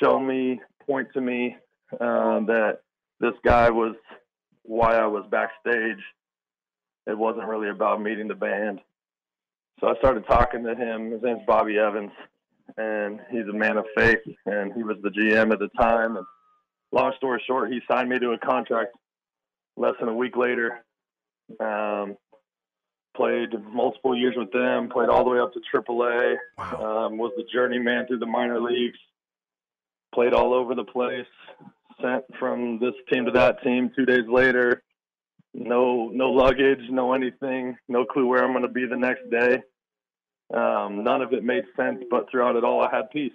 show 0.03 0.19
me, 0.19 0.61
point 0.85 1.09
to 1.15 1.21
me 1.21 1.57
um, 2.01 2.47
that 2.47 2.81
this 3.21 3.35
guy 3.45 3.71
was 3.71 3.95
why 4.63 4.97
I 4.97 5.07
was 5.07 5.25
backstage. 5.31 6.03
It 7.07 7.17
wasn't 7.17 7.47
really 7.47 7.69
about 7.69 8.03
meeting 8.03 8.29
the 8.29 8.35
band. 8.35 8.81
So 9.81 9.89
I 9.89 9.97
started 9.99 10.27
talking 10.27 10.65
to 10.65 10.75
him. 10.75 11.13
His 11.13 11.23
name's 11.23 11.43
Bobby 11.47 11.79
Evans, 11.79 12.11
and 12.77 13.21
he's 13.31 13.47
a 13.49 13.53
man 13.53 13.77
of 13.77 13.87
faith, 13.97 14.19
and 14.47 14.73
he 14.75 14.83
was 14.83 14.97
the 15.03 15.11
GM 15.11 15.53
at 15.53 15.59
the 15.59 15.69
time. 15.79 16.17
And 16.17 16.27
long 16.93 17.13
story 17.17 17.43
short, 17.47 17.73
he 17.73 17.81
signed 17.89 18.09
me 18.09 18.19
to 18.19 18.33
a 18.33 18.39
contract 18.39 18.97
less 19.77 19.95
than 20.01 20.09
a 20.09 20.15
week 20.15 20.37
later. 20.37 20.85
Um, 21.61 22.17
played 23.17 23.51
multiple 23.73 24.17
years 24.17 24.35
with 24.37 24.53
them, 24.53 24.89
played 24.89 25.09
all 25.09 25.25
the 25.25 25.31
way 25.31 25.39
up 25.39 25.53
to 25.55 25.61
AAA, 25.75 26.37
Wow. 26.59 27.07
um, 27.07 27.19
was 27.19 27.33
the 27.37 27.45
journeyman 27.53 28.07
through 28.07 28.19
the 28.19 28.27
minor 28.27 28.61
leagues, 28.61 28.99
played 30.15 30.35
all 30.35 30.53
over 30.53 30.75
the 30.75 30.85
place, 30.85 31.27
sent 32.03 32.25
from 32.39 32.79
this 32.79 32.93
team 33.11 33.25
to 33.25 33.31
that 33.33 33.63
team 33.63 33.91
two 33.97 34.05
days 34.05 34.27
later. 34.29 34.83
No, 35.55 36.11
no 36.13 36.31
luggage, 36.31 36.83
no 36.91 37.15
anything, 37.15 37.79
no 37.89 38.05
clue 38.05 38.27
where 38.27 38.45
I'm 38.45 38.53
going 38.53 38.63
to 38.63 38.69
be 38.69 38.85
the 38.87 38.97
next 38.97 39.31
day. 39.31 39.63
Um, 40.55 41.03
none 41.03 41.23
of 41.23 41.33
it 41.33 41.43
made 41.43 41.65
sense, 41.77 42.03
but 42.11 42.31
throughout 42.31 42.57
it 42.57 42.65
all, 42.65 42.83
I 42.83 42.95
had 42.95 43.11
peace. 43.11 43.33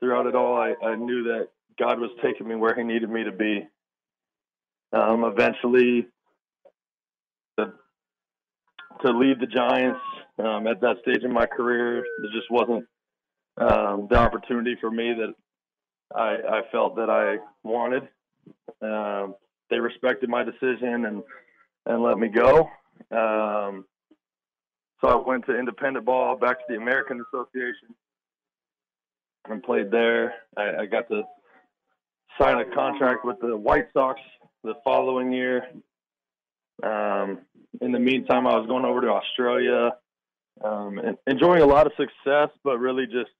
Throughout 0.00 0.26
it 0.26 0.34
all, 0.36 0.56
I, 0.56 0.74
I 0.84 0.94
knew 0.94 1.24
that 1.24 1.48
God 1.78 1.98
was 1.98 2.10
taking 2.22 2.46
me 2.46 2.54
where 2.54 2.74
He 2.74 2.84
needed 2.84 3.10
me 3.10 3.24
to 3.24 3.32
be. 3.32 3.66
Um, 4.92 5.24
eventually, 5.24 6.06
the, 7.56 7.74
to 9.04 9.10
lead 9.10 9.40
the 9.40 9.46
Giants 9.46 10.00
um, 10.38 10.66
at 10.66 10.80
that 10.80 10.96
stage 11.02 11.24
in 11.24 11.32
my 11.32 11.46
career, 11.46 12.04
there 12.20 12.32
just 12.32 12.50
wasn't 12.50 12.86
um, 13.56 14.06
the 14.08 14.16
opportunity 14.16 14.76
for 14.80 14.90
me 14.90 15.14
that 15.14 15.34
I, 16.14 16.58
I 16.58 16.60
felt 16.70 16.96
that 16.96 17.10
I 17.10 17.38
wanted. 17.64 18.08
Um, 18.80 19.34
they 19.70 19.78
respected 19.78 20.30
my 20.30 20.44
decision 20.44 21.04
and 21.04 21.22
and 21.86 22.02
let 22.02 22.18
me 22.18 22.28
go. 22.28 22.70
Um, 23.10 23.86
so 25.00 25.08
I 25.08 25.14
went 25.14 25.46
to 25.46 25.58
independent 25.58 26.04
ball, 26.04 26.36
back 26.36 26.58
to 26.58 26.64
the 26.68 26.76
American 26.76 27.24
Association, 27.32 27.94
and 29.48 29.62
played 29.62 29.90
there. 29.90 30.34
I, 30.56 30.82
I 30.82 30.86
got 30.86 31.08
to 31.08 31.22
sign 32.40 32.58
a 32.58 32.74
contract 32.74 33.24
with 33.24 33.40
the 33.40 33.56
White 33.56 33.88
Sox 33.92 34.20
the 34.64 34.74
following 34.84 35.32
year. 35.32 35.64
Um, 36.82 37.40
in 37.80 37.92
the 37.92 37.98
meantime, 37.98 38.46
I 38.46 38.56
was 38.56 38.66
going 38.66 38.84
over 38.84 39.00
to 39.00 39.08
Australia, 39.08 39.92
um, 40.64 40.98
and 40.98 41.16
enjoying 41.26 41.62
a 41.62 41.66
lot 41.66 41.86
of 41.86 41.92
success, 41.96 42.50
but 42.64 42.78
really 42.78 43.06
just 43.06 43.30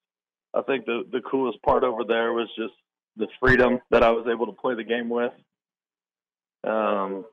I 0.54 0.62
think 0.62 0.86
the 0.86 1.04
the 1.10 1.20
coolest 1.20 1.60
part 1.62 1.84
over 1.84 2.04
there 2.04 2.32
was 2.32 2.48
just 2.56 2.74
the 3.16 3.28
freedom 3.40 3.80
that 3.90 4.02
I 4.02 4.10
was 4.10 4.26
able 4.30 4.46
to 4.46 4.52
play 4.52 4.74
the 4.74 4.84
game 4.84 5.08
with. 5.08 5.32
Um, 6.64 7.24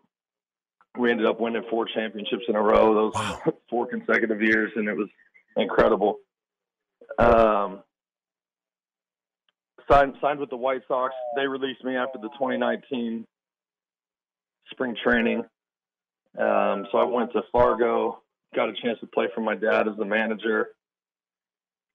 we 0.97 1.11
ended 1.11 1.25
up 1.25 1.39
winning 1.39 1.63
four 1.69 1.85
championships 1.85 2.43
in 2.47 2.55
a 2.55 2.61
row, 2.61 2.93
those 2.93 3.13
Wow. 3.13 3.41
four 3.69 3.87
consecutive 3.87 4.41
years, 4.41 4.71
and 4.75 4.87
it 4.87 4.95
was 4.95 5.07
incredible. 5.57 6.17
Um, 7.17 7.81
signed 9.89 10.15
signed 10.21 10.39
with 10.39 10.49
the 10.49 10.57
White 10.57 10.81
Sox. 10.87 11.13
They 11.35 11.47
released 11.47 11.83
me 11.83 11.95
after 11.95 12.17
the 12.19 12.29
2019 12.29 13.25
spring 14.71 14.95
training. 15.03 15.43
Um, 16.37 16.87
so 16.91 16.97
I 16.97 17.03
went 17.05 17.31
to 17.33 17.43
Fargo, 17.51 18.21
got 18.55 18.69
a 18.69 18.73
chance 18.73 18.99
to 18.99 19.07
play 19.07 19.27
for 19.33 19.41
my 19.41 19.55
dad 19.55 19.87
as 19.87 19.95
the 19.97 20.05
manager. 20.05 20.69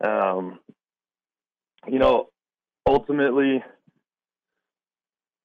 Um, 0.03 0.61
you 1.87 1.99
know, 1.99 2.29
ultimately, 2.87 3.63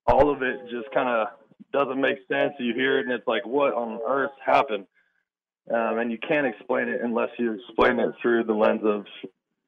all 0.08 0.30
of 0.30 0.42
it 0.44 0.60
just 0.70 0.94
kind 0.94 1.10
of 1.10 1.28
doesn't 1.76 2.00
make 2.00 2.18
sense. 2.32 2.54
You 2.58 2.74
hear 2.74 3.00
it 3.00 3.06
and 3.06 3.12
it's 3.12 3.28
like, 3.28 3.46
what 3.46 3.74
on 3.74 4.00
earth 4.08 4.32
happened? 4.44 4.86
Um, 5.70 6.00
and 6.00 6.12
you 6.12 6.18
can't 6.18 6.48
explain 6.48 6.88
it 6.88 7.02
unless 7.04 7.30
you 7.38 7.54
explain 7.54 8.00
it 8.00 8.12
through 8.22 8.46
the 8.46 8.54
lens 8.54 8.82
of 8.86 9.04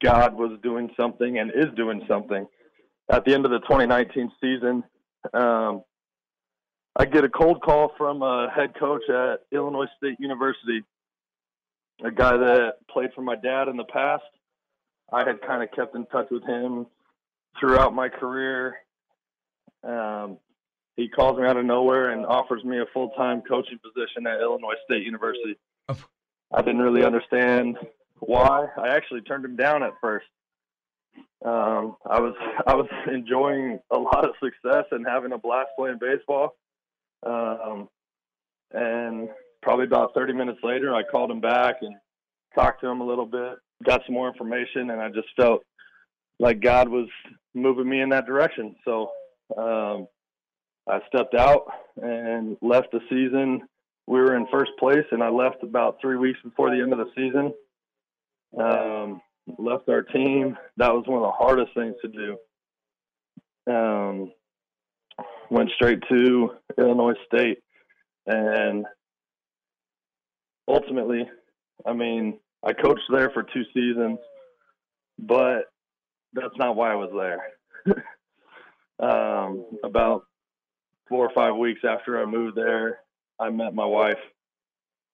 God 0.01 0.35
was 0.35 0.57
doing 0.63 0.89
something 0.95 1.37
and 1.37 1.51
is 1.51 1.73
doing 1.75 2.01
something. 2.07 2.47
At 3.11 3.25
the 3.25 3.33
end 3.33 3.45
of 3.45 3.51
the 3.51 3.59
2019 3.59 4.31
season, 4.39 4.83
um, 5.33 5.83
I 6.95 7.05
get 7.05 7.25
a 7.25 7.29
cold 7.29 7.61
call 7.61 7.91
from 7.97 8.21
a 8.21 8.49
head 8.55 8.73
coach 8.79 9.03
at 9.09 9.41
Illinois 9.51 9.87
State 9.97 10.19
University, 10.19 10.83
a 12.03 12.11
guy 12.11 12.37
that 12.37 12.75
played 12.89 13.09
for 13.13 13.21
my 13.21 13.35
dad 13.35 13.67
in 13.67 13.75
the 13.75 13.85
past. 13.85 14.23
I 15.11 15.19
had 15.25 15.41
kind 15.45 15.61
of 15.61 15.71
kept 15.71 15.95
in 15.95 16.05
touch 16.05 16.27
with 16.31 16.43
him 16.43 16.85
throughout 17.59 17.93
my 17.93 18.07
career. 18.07 18.75
Um, 19.83 20.37
he 20.97 21.07
calls 21.07 21.39
me 21.39 21.45
out 21.45 21.55
of 21.55 21.65
nowhere 21.65 22.09
and 22.09 22.25
offers 22.25 22.63
me 22.65 22.79
a 22.79 22.85
full 22.93 23.09
time 23.11 23.41
coaching 23.47 23.79
position 23.79 24.27
at 24.27 24.41
Illinois 24.41 24.73
State 24.83 25.03
University. 25.03 25.55
Oh. 25.87 25.95
I 26.51 26.61
didn't 26.61 26.81
really 26.81 27.05
understand 27.05 27.77
why. 28.19 28.65
I 28.77 28.89
actually 28.89 29.21
turned 29.21 29.45
him 29.45 29.55
down 29.55 29.83
at 29.83 29.93
first. 30.01 30.25
Um, 31.45 31.97
I 32.09 32.19
was 32.19 32.33
I 32.65 32.73
was 32.73 32.87
enjoying 33.13 33.79
a 33.91 33.97
lot 33.97 34.25
of 34.25 34.31
success 34.43 34.85
and 34.91 35.05
having 35.07 35.31
a 35.31 35.37
blast 35.37 35.69
playing 35.77 35.99
baseball. 36.01 36.55
Um, 37.25 37.89
and 38.71 39.29
probably 39.61 39.85
about 39.85 40.13
30 40.15 40.33
minutes 40.33 40.59
later, 40.63 40.93
I 40.95 41.03
called 41.03 41.29
him 41.31 41.41
back 41.41 41.75
and 41.81 41.95
talked 42.55 42.81
to 42.81 42.87
him 42.87 43.01
a 43.01 43.05
little 43.05 43.25
bit, 43.25 43.53
got 43.83 44.01
some 44.05 44.15
more 44.15 44.27
information, 44.27 44.89
and 44.89 45.01
I 45.01 45.09
just 45.09 45.27
felt 45.35 45.63
like 46.39 46.59
God 46.59 46.89
was 46.89 47.07
moving 47.53 47.87
me 47.87 48.01
in 48.01 48.09
that 48.09 48.25
direction. 48.25 48.75
So 48.83 49.11
um, 49.57 50.07
I 50.89 50.99
stepped 51.07 51.35
out 51.35 51.65
and 52.01 52.57
left 52.61 52.91
the 52.91 52.99
season. 53.09 53.61
We 54.07 54.19
were 54.19 54.35
in 54.35 54.47
first 54.51 54.71
place, 54.79 55.05
and 55.11 55.21
I 55.21 55.29
left 55.29 55.63
about 55.63 55.97
three 56.01 56.17
weeks 56.17 56.39
before 56.43 56.69
the 56.69 56.81
end 56.81 56.93
of 56.93 56.99
the 56.99 57.11
season. 57.15 57.53
Um, 58.57 59.21
left 59.57 59.89
our 59.89 60.01
team. 60.01 60.57
That 60.77 60.93
was 60.93 61.03
one 61.07 61.21
of 61.21 61.23
the 61.23 61.31
hardest 61.31 61.73
things 61.73 61.95
to 62.01 62.07
do. 62.07 62.37
Um, 63.71 64.31
went 65.49 65.69
straight 65.75 65.99
to 66.09 66.51
Illinois 66.77 67.15
State, 67.25 67.59
and 68.25 68.85
ultimately, 70.67 71.29
I 71.85 71.93
mean, 71.93 72.39
I 72.63 72.71
coached 72.71 73.01
there 73.11 73.29
for 73.31 73.43
two 73.43 73.63
seasons, 73.73 74.19
but 75.19 75.63
that's 76.33 76.55
not 76.57 76.75
why 76.77 76.91
I 76.91 76.95
was 76.95 77.11
there. 77.85 77.99
um, 79.09 79.65
about 79.83 80.26
four 81.09 81.25
or 81.25 81.33
five 81.33 81.55
weeks 81.55 81.81
after 81.87 82.21
I 82.21 82.25
moved 82.25 82.55
there, 82.57 82.99
I 83.39 83.49
met 83.49 83.73
my 83.73 83.85
wife, 83.85 84.17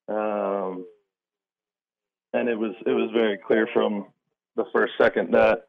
um, 0.08 0.86
and 2.34 2.50
it 2.50 2.58
was 2.58 2.74
it 2.86 2.92
was 2.92 3.12
very 3.14 3.38
clear 3.38 3.68
from 3.74 4.08
the 4.56 4.66
first 4.74 4.94
second 4.98 5.34
that 5.34 5.68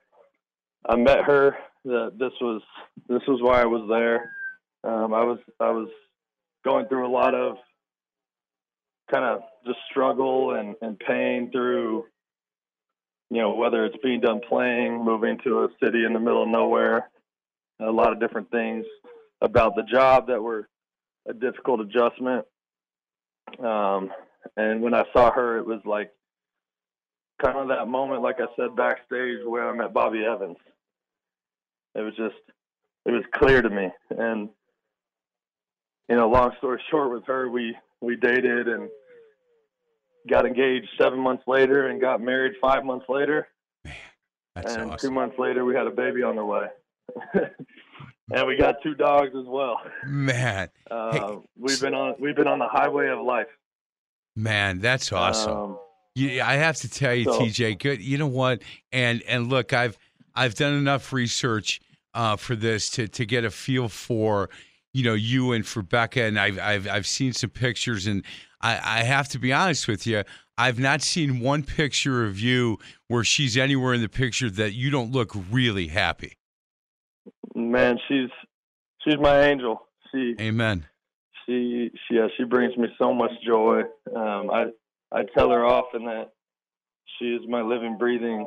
I 0.88 0.96
met 0.96 1.24
her 1.24 1.56
that 1.84 2.12
this 2.18 2.32
was 2.40 2.62
this 3.08 3.22
was 3.26 3.40
why 3.42 3.62
I 3.62 3.66
was 3.66 3.88
there. 3.88 4.30
Um, 4.84 5.14
I 5.14 5.24
was 5.24 5.38
I 5.60 5.70
was 5.70 5.88
going 6.64 6.87
through 6.87 7.06
a 7.06 7.12
lot 7.12 7.34
of 7.34 7.56
kind 9.10 9.24
of 9.24 9.42
just 9.66 9.78
struggle 9.90 10.54
and, 10.54 10.74
and 10.80 10.98
pain 10.98 11.50
through 11.50 12.04
you 13.30 13.40
know 13.40 13.54
whether 13.54 13.84
it's 13.84 13.96
being 14.02 14.20
done 14.20 14.40
playing, 14.48 15.04
moving 15.04 15.38
to 15.44 15.64
a 15.64 15.68
city 15.82 16.04
in 16.04 16.12
the 16.12 16.20
middle 16.20 16.42
of 16.42 16.48
nowhere, 16.48 17.10
a 17.80 17.90
lot 17.90 18.12
of 18.12 18.20
different 18.20 18.50
things 18.50 18.87
about 19.44 19.76
the 19.76 19.83
job 19.83 20.28
that 20.28 20.42
were 20.42 20.68
a 21.28 21.35
difficult 21.35 21.80
adjustment. 21.80 22.46
Um, 23.62 24.11
and 24.57 24.80
when 24.80 24.94
I 24.94 25.04
saw 25.12 25.30
her, 25.30 25.59
it 25.59 25.66
was 25.66 25.80
like 25.85 26.11
kind 27.42 27.59
of 27.59 27.68
that 27.68 27.88
moment, 27.88 28.22
like 28.22 28.40
I 28.40 28.46
said 28.57 28.74
backstage, 28.74 29.38
where 29.46 29.68
I 29.68 29.74
met 29.74 29.92
Bobby 29.92 30.24
Evans. 30.24 30.57
It 31.94 32.00
was 32.00 32.14
just, 32.16 32.35
it 33.04 33.12
was 33.12 33.22
clear 33.35 33.61
to 33.61 33.70
me. 33.70 33.90
And 34.11 34.48
you 36.09 36.16
know, 36.16 36.28
long 36.28 36.52
story 36.59 36.83
short, 36.90 37.12
with 37.12 37.26
her, 37.26 37.48
we 37.48 37.76
we 38.00 38.16
dated 38.16 38.68
and 38.68 38.88
got 40.28 40.46
engaged 40.46 40.88
seven 40.98 41.18
months 41.18 41.44
later, 41.46 41.88
and 41.88 42.00
got 42.00 42.20
married 42.20 42.54
five 42.61 42.85
months 42.85 43.07
later. 43.09 43.48
That's 44.54 44.74
and 44.74 44.92
awesome. 44.92 45.09
two 45.09 45.14
months 45.14 45.38
later, 45.38 45.64
we 45.64 45.74
had 45.74 45.87
a 45.87 45.90
baby 45.90 46.22
on 46.22 46.37
the 46.37 46.44
way. 46.44 46.66
and 48.32 48.46
we 48.46 48.56
got 48.56 48.76
two 48.82 48.94
dogs 48.94 49.30
as 49.37 49.46
well. 49.46 49.80
Man, 50.06 50.68
Uh, 50.90 51.37
we've 51.58 51.80
been 51.80 51.94
on 51.94 52.14
we've 52.18 52.37
been 52.37 52.46
on 52.46 52.58
the 52.58 52.68
highway 52.68 53.08
of 53.08 53.20
life. 53.20 53.46
man, 54.37 54.80
that's 54.80 55.12
awesome. 55.12 55.52
Um, 55.56 55.78
Yeah, 56.16 56.46
I 56.48 56.54
have 56.54 56.76
to 56.76 56.88
tell 56.88 57.14
you, 57.14 57.24
So- 57.24 57.40
TJ. 57.40 57.74
Good. 57.78 58.00
You 58.02 58.18
know 58.18 58.26
what? 58.28 58.62
And 58.92 59.22
and 59.22 59.48
look, 59.48 59.72
I've 59.72 59.98
I've 60.34 60.54
done 60.54 60.74
enough 60.74 61.12
research 61.12 61.80
uh, 62.14 62.37
for 62.37 62.54
this 62.56 62.90
to 62.90 63.08
to 63.08 63.26
get 63.26 63.44
a 63.44 63.50
feel 63.50 63.88
for 63.88 64.48
you 64.92 65.02
know 65.02 65.14
you 65.14 65.52
and 65.52 65.66
for 65.66 65.82
Becca, 65.82 66.22
and 66.22 66.38
I've 66.38 66.58
I've 66.58 66.88
I've 66.88 67.06
seen 67.06 67.32
some 67.32 67.50
pictures, 67.50 68.06
and 68.06 68.24
I, 68.60 69.00
I 69.00 69.02
have 69.04 69.28
to 69.30 69.38
be 69.40 69.52
honest 69.52 69.88
with 69.88 70.06
you. 70.06 70.22
I've 70.56 70.78
not 70.78 71.02
seen 71.02 71.40
one 71.40 71.64
picture 71.64 72.24
of 72.24 72.38
you 72.38 72.78
where 73.08 73.24
she's 73.24 73.56
anywhere 73.56 73.92
in 73.92 74.00
the 74.00 74.08
picture 74.08 74.48
that 74.50 74.72
you 74.72 74.90
don't 74.90 75.10
look 75.10 75.32
really 75.50 75.88
happy. 75.88 76.37
Man, 77.74 77.98
she's 78.08 78.30
she's 79.02 79.18
my 79.18 79.42
angel. 79.42 79.82
She 80.12 80.34
Amen. 80.40 80.87
she 81.44 81.90
she 82.06 82.14
yeah, 82.14 82.28
she 82.37 82.44
brings 82.44 82.76
me 82.76 82.87
so 82.98 83.12
much 83.12 83.32
joy. 83.46 83.82
Um, 84.14 84.50
I 84.50 84.66
I 85.12 85.24
tell 85.37 85.50
her 85.50 85.64
often 85.64 86.04
that 86.06 86.30
she 87.18 87.26
is 87.26 87.42
my 87.48 87.62
living, 87.62 87.98
breathing 87.98 88.46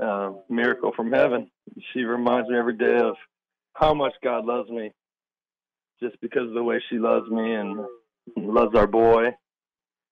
uh, 0.00 0.32
miracle 0.48 0.92
from 0.94 1.10
heaven. 1.12 1.50
She 1.92 2.00
reminds 2.00 2.48
me 2.48 2.58
every 2.58 2.76
day 2.76 2.98
of 2.98 3.16
how 3.72 3.94
much 3.94 4.12
God 4.22 4.44
loves 4.44 4.68
me, 4.70 4.92
just 6.02 6.20
because 6.20 6.48
of 6.48 6.54
the 6.54 6.62
way 6.62 6.82
she 6.90 6.98
loves 6.98 7.28
me 7.30 7.54
and 7.54 7.84
loves 8.36 8.76
our 8.76 8.86
boy. 8.86 9.28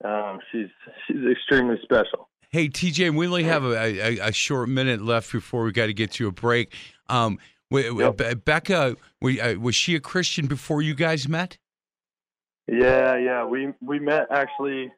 Um, 0.02 0.38
she's 0.50 0.68
she's 1.06 1.24
extremely 1.30 1.76
special. 1.82 2.28
Hey, 2.50 2.68
TJ, 2.68 3.16
we 3.16 3.26
only 3.26 3.42
have 3.42 3.64
a, 3.64 3.74
a, 3.74 4.28
a 4.28 4.32
short 4.32 4.68
minute 4.68 5.02
left 5.02 5.32
before 5.32 5.64
we 5.64 5.72
got 5.72 5.86
to 5.86 5.92
get 5.92 6.12
to 6.12 6.28
a 6.28 6.32
break. 6.32 6.72
Um, 7.08 7.38
Yep. 7.82 8.16
Be- 8.16 8.34
Becca, 8.34 8.96
we, 9.20 9.40
uh, 9.40 9.58
was 9.58 9.74
she 9.74 9.94
a 9.94 10.00
Christian 10.00 10.46
before 10.46 10.82
you 10.82 10.94
guys 10.94 11.28
met? 11.28 11.58
Yeah, 12.66 13.16
yeah. 13.16 13.44
We 13.44 13.74
we 13.82 13.98
met 13.98 14.26
actually 14.30 14.90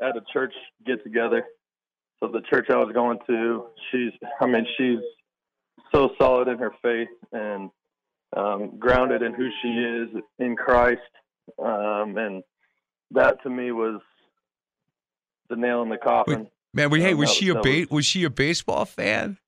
at 0.00 0.16
a 0.16 0.22
church 0.32 0.52
get 0.84 1.02
together. 1.04 1.44
So 2.20 2.28
the 2.28 2.40
church 2.40 2.66
I 2.70 2.76
was 2.76 2.92
going 2.92 3.18
to, 3.26 3.66
she's 3.90 4.12
I 4.40 4.46
mean, 4.46 4.66
she's 4.76 4.98
so 5.94 6.10
solid 6.20 6.48
in 6.48 6.58
her 6.58 6.72
faith 6.82 7.08
and 7.32 7.70
um, 8.36 8.78
grounded 8.78 9.22
in 9.22 9.32
who 9.34 9.48
she 9.62 9.68
is 9.68 10.22
in 10.38 10.56
Christ. 10.56 11.00
Um, 11.58 12.16
and 12.16 12.42
that 13.12 13.42
to 13.42 13.50
me 13.50 13.70
was 13.70 14.00
the 15.48 15.56
nail 15.56 15.82
in 15.82 15.88
the 15.88 15.98
coffin. 15.98 16.48
Man, 16.72 16.90
we, 16.90 17.00
hey, 17.00 17.12
Um, 17.12 17.18
was 17.18 17.32
she 17.32 17.50
a 17.50 17.60
ba- 17.60 17.86
was 17.90 18.06
she 18.06 18.24
a 18.24 18.30
baseball 18.30 18.84
fan? 18.84 19.38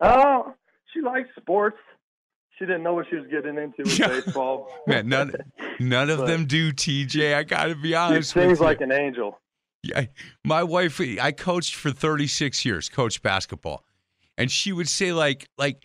Oh, 0.00 0.54
she 0.92 1.00
likes 1.00 1.28
sports. 1.38 1.76
She 2.58 2.66
didn't 2.66 2.82
know 2.82 2.94
what 2.94 3.06
she 3.08 3.16
was 3.16 3.26
getting 3.30 3.56
into 3.56 3.82
with 3.84 3.98
baseball. 4.26 4.68
Man, 4.86 5.08
none 5.08 5.32
none 5.78 6.10
of 6.10 6.18
But- 6.18 6.26
them 6.26 6.46
do. 6.46 6.72
TJ, 6.72 7.34
I 7.34 7.42
got 7.44 7.66
to 7.66 7.74
be 7.76 7.94
honest 7.94 8.32
sings 8.32 8.58
you. 8.58 8.64
like 8.64 8.80
an 8.80 8.92
angel. 8.92 9.38
Yeah, 9.84 10.06
my 10.44 10.64
wife, 10.64 11.00
I 11.00 11.30
coached 11.30 11.76
for 11.76 11.90
36 11.92 12.64
years, 12.64 12.88
coached 12.88 13.22
basketball, 13.22 13.84
and 14.36 14.50
she 14.50 14.72
would 14.72 14.88
say 14.88 15.12
like, 15.12 15.48
like, 15.56 15.84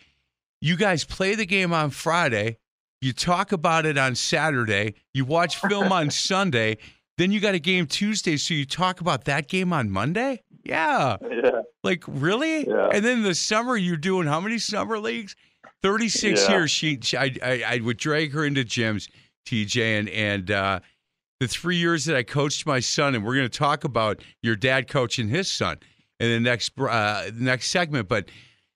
you 0.61 0.77
guys 0.77 1.03
play 1.03 1.35
the 1.35 1.45
game 1.45 1.73
on 1.73 1.91
Friday, 1.91 2.57
you 3.01 3.13
talk 3.13 3.51
about 3.51 3.85
it 3.85 3.97
on 3.97 4.15
Saturday, 4.15 4.95
you 5.13 5.25
watch 5.25 5.57
film 5.57 5.91
on 5.91 6.09
Sunday, 6.29 6.77
then 7.19 7.31
you 7.31 7.39
got 7.39 7.53
a 7.53 7.59
game 7.59 7.85
Tuesday, 7.85 8.35
so 8.37 8.55
you 8.55 8.65
talk 8.65 8.99
about 8.99 9.25
that 9.25 9.47
game 9.47 9.71
on 9.71 9.91
Monday. 9.91 10.41
Yeah, 10.63 11.17
Yeah. 11.31 11.61
like 11.83 12.03
really? 12.07 12.67
Yeah. 12.67 12.89
And 12.93 13.03
then 13.03 13.23
the 13.23 13.35
summer, 13.35 13.75
you're 13.77 13.97
doing 13.97 14.27
how 14.27 14.39
many 14.39 14.57
summer 14.59 14.97
leagues? 14.99 15.35
36 15.81 16.41
Yeah. 16.41 16.55
years. 16.55 16.71
She, 16.71 16.99
she 17.01 17.17
I, 17.17 17.35
I, 17.43 17.63
I 17.67 17.79
would 17.83 17.97
drag 17.97 18.31
her 18.33 18.45
into 18.45 18.63
gyms, 18.63 19.09
TJ, 19.45 19.99
and 19.99 20.09
and. 20.09 20.51
uh 20.51 20.79
the 21.39 21.47
three 21.49 21.75
years 21.75 22.05
that 22.05 22.15
I 22.15 22.23
coached 22.23 22.65
my 22.65 22.79
son, 22.79 23.15
and 23.15 23.25
we're 23.25 23.35
going 23.35 23.49
to 23.49 23.57
talk 23.57 23.83
about 23.83 24.21
your 24.41 24.55
dad 24.55 24.87
coaching 24.87 25.27
his 25.27 25.51
son 25.51 25.77
in 26.21 26.29
the 26.29 26.39
next 26.39 26.71
uh, 26.79 27.31
next 27.37 27.69
segment. 27.69 28.07
But 28.07 28.29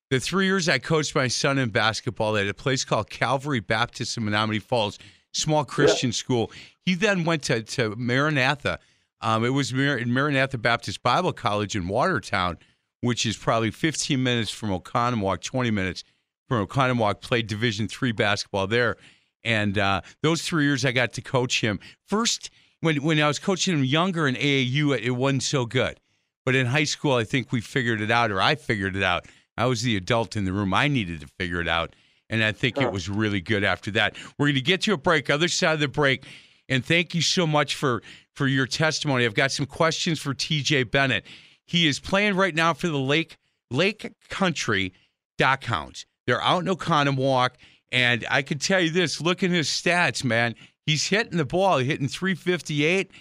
the 0.09 0.19
three 0.19 0.47
years 0.47 0.67
I 0.67 0.77
coached 0.77 1.15
my 1.15 1.29
son 1.29 1.59
in 1.59 1.69
basketball 1.69 2.35
at 2.35 2.45
a 2.45 2.53
place 2.53 2.83
called 2.83 3.09
Calvary 3.09 3.61
Baptist 3.61 4.17
in 4.17 4.23
Menomonee 4.23 4.61
Falls, 4.61 4.99
small 5.31 5.63
Christian 5.63 6.11
school. 6.11 6.51
He 6.85 6.93
then 6.95 7.23
went 7.23 7.43
to 7.43 7.63
to 7.63 7.95
Maranatha. 7.95 8.79
Um, 9.21 9.43
it 9.43 9.49
was 9.49 9.73
Mar- 9.73 9.99
Maranatha 10.05 10.57
Baptist 10.57 11.01
Bible 11.03 11.33
College 11.33 11.75
in 11.75 11.87
Watertown, 11.87 12.57
which 13.01 13.25
is 13.25 13.37
probably 13.37 13.71
15 13.71 14.21
minutes 14.21 14.51
from 14.51 14.69
Oconomowoc, 14.69 15.41
20 15.41 15.71
minutes 15.71 16.03
from 16.47 16.65
Oconomowoc. 16.65 17.21
Played 17.21 17.47
Division 17.47 17.87
three 17.87 18.11
basketball 18.11 18.67
there. 18.67 18.97
And 19.43 19.77
uh, 19.77 20.01
those 20.21 20.41
three 20.41 20.65
years, 20.65 20.83
I 20.85 20.91
got 20.91 21.13
to 21.13 21.21
coach 21.21 21.61
him. 21.61 21.79
First, 22.05 22.49
when 22.81 22.97
when 23.03 23.19
I 23.19 23.27
was 23.27 23.39
coaching 23.39 23.77
him 23.77 23.83
younger 23.83 24.27
in 24.27 24.35
AAU, 24.35 24.95
it, 24.95 25.03
it 25.03 25.11
wasn't 25.11 25.43
so 25.43 25.65
good. 25.65 25.99
But 26.45 26.55
in 26.55 26.67
high 26.67 26.85
school, 26.85 27.13
I 27.13 27.23
think 27.23 27.51
we 27.51 27.61
figured 27.61 28.01
it 28.01 28.11
out, 28.11 28.31
or 28.31 28.41
I 28.41 28.55
figured 28.55 28.95
it 28.95 29.03
out. 29.03 29.25
I 29.57 29.65
was 29.65 29.81
the 29.81 29.97
adult 29.97 30.35
in 30.35 30.45
the 30.45 30.53
room. 30.53 30.73
I 30.73 30.87
needed 30.87 31.21
to 31.21 31.27
figure 31.39 31.59
it 31.59 31.67
out, 31.67 31.95
and 32.29 32.43
I 32.43 32.51
think 32.51 32.79
it 32.79 32.91
was 32.91 33.09
really 33.09 33.41
good 33.41 33.63
after 33.63 33.91
that. 33.91 34.15
We're 34.37 34.47
going 34.47 34.55
to 34.55 34.61
get 34.61 34.81
to 34.81 34.93
a 34.93 34.97
break. 34.97 35.29
Other 35.29 35.47
side 35.47 35.73
of 35.73 35.79
the 35.79 35.87
break, 35.87 36.25
and 36.69 36.85
thank 36.85 37.15
you 37.15 37.21
so 37.21 37.47
much 37.47 37.75
for 37.75 38.01
for 38.37 38.47
your 38.47 38.67
testimony. 38.67 39.25
I've 39.25 39.33
got 39.33 39.51
some 39.51 39.65
questions 39.65 40.19
for 40.19 40.33
TJ 40.33 40.91
Bennett. 40.91 41.25
He 41.65 41.87
is 41.87 41.99
playing 41.99 42.35
right 42.35 42.53
now 42.53 42.73
for 42.73 42.87
the 42.87 42.99
Lake 42.99 43.37
Lake 43.71 44.13
Country 44.29 44.93
Dockhounds. 45.39 46.05
They're 46.27 46.41
out 46.41 46.65
in 46.65 46.73
Oconomowoc. 46.73 47.51
And 47.91 48.25
I 48.29 48.43
can 48.43 48.59
tell 48.59 48.79
you 48.79 48.91
this: 48.91 49.19
look 49.19 49.43
at 49.43 49.49
his 49.49 49.67
stats, 49.67 50.23
man. 50.23 50.55
He's 50.85 51.07
hitting 51.07 51.37
the 51.37 51.45
ball, 51.45 51.79
hitting 51.79 52.07
358. 52.07 53.11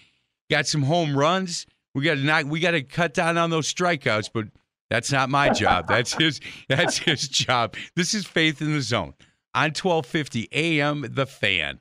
Got 0.51 0.67
some 0.67 0.83
home 0.83 1.17
runs. 1.17 1.67
We 1.95 2.05
got 2.05 2.17
to 2.17 2.21
knock. 2.23 2.45
We 2.47 2.61
got 2.61 2.73
to 2.73 2.83
cut 2.83 3.15
down 3.15 3.39
on 3.39 3.51
those 3.51 3.73
strikeouts, 3.73 4.31
but 4.35 4.47
that's 4.91 5.11
not 5.11 5.31
my 5.31 5.51
job. 5.51 5.89
That's 5.89 6.13
his. 6.13 6.41
That's 6.69 6.99
his 6.99 7.27
job. 7.29 7.75
This 7.97 8.13
is 8.15 8.27
Faith 8.27 8.61
in 8.61 8.73
the 8.73 8.83
Zone 8.83 9.15
on 9.55 9.71
1250 9.71 10.49
AM. 10.53 11.07
The 11.09 11.27
Fan. 11.27 11.81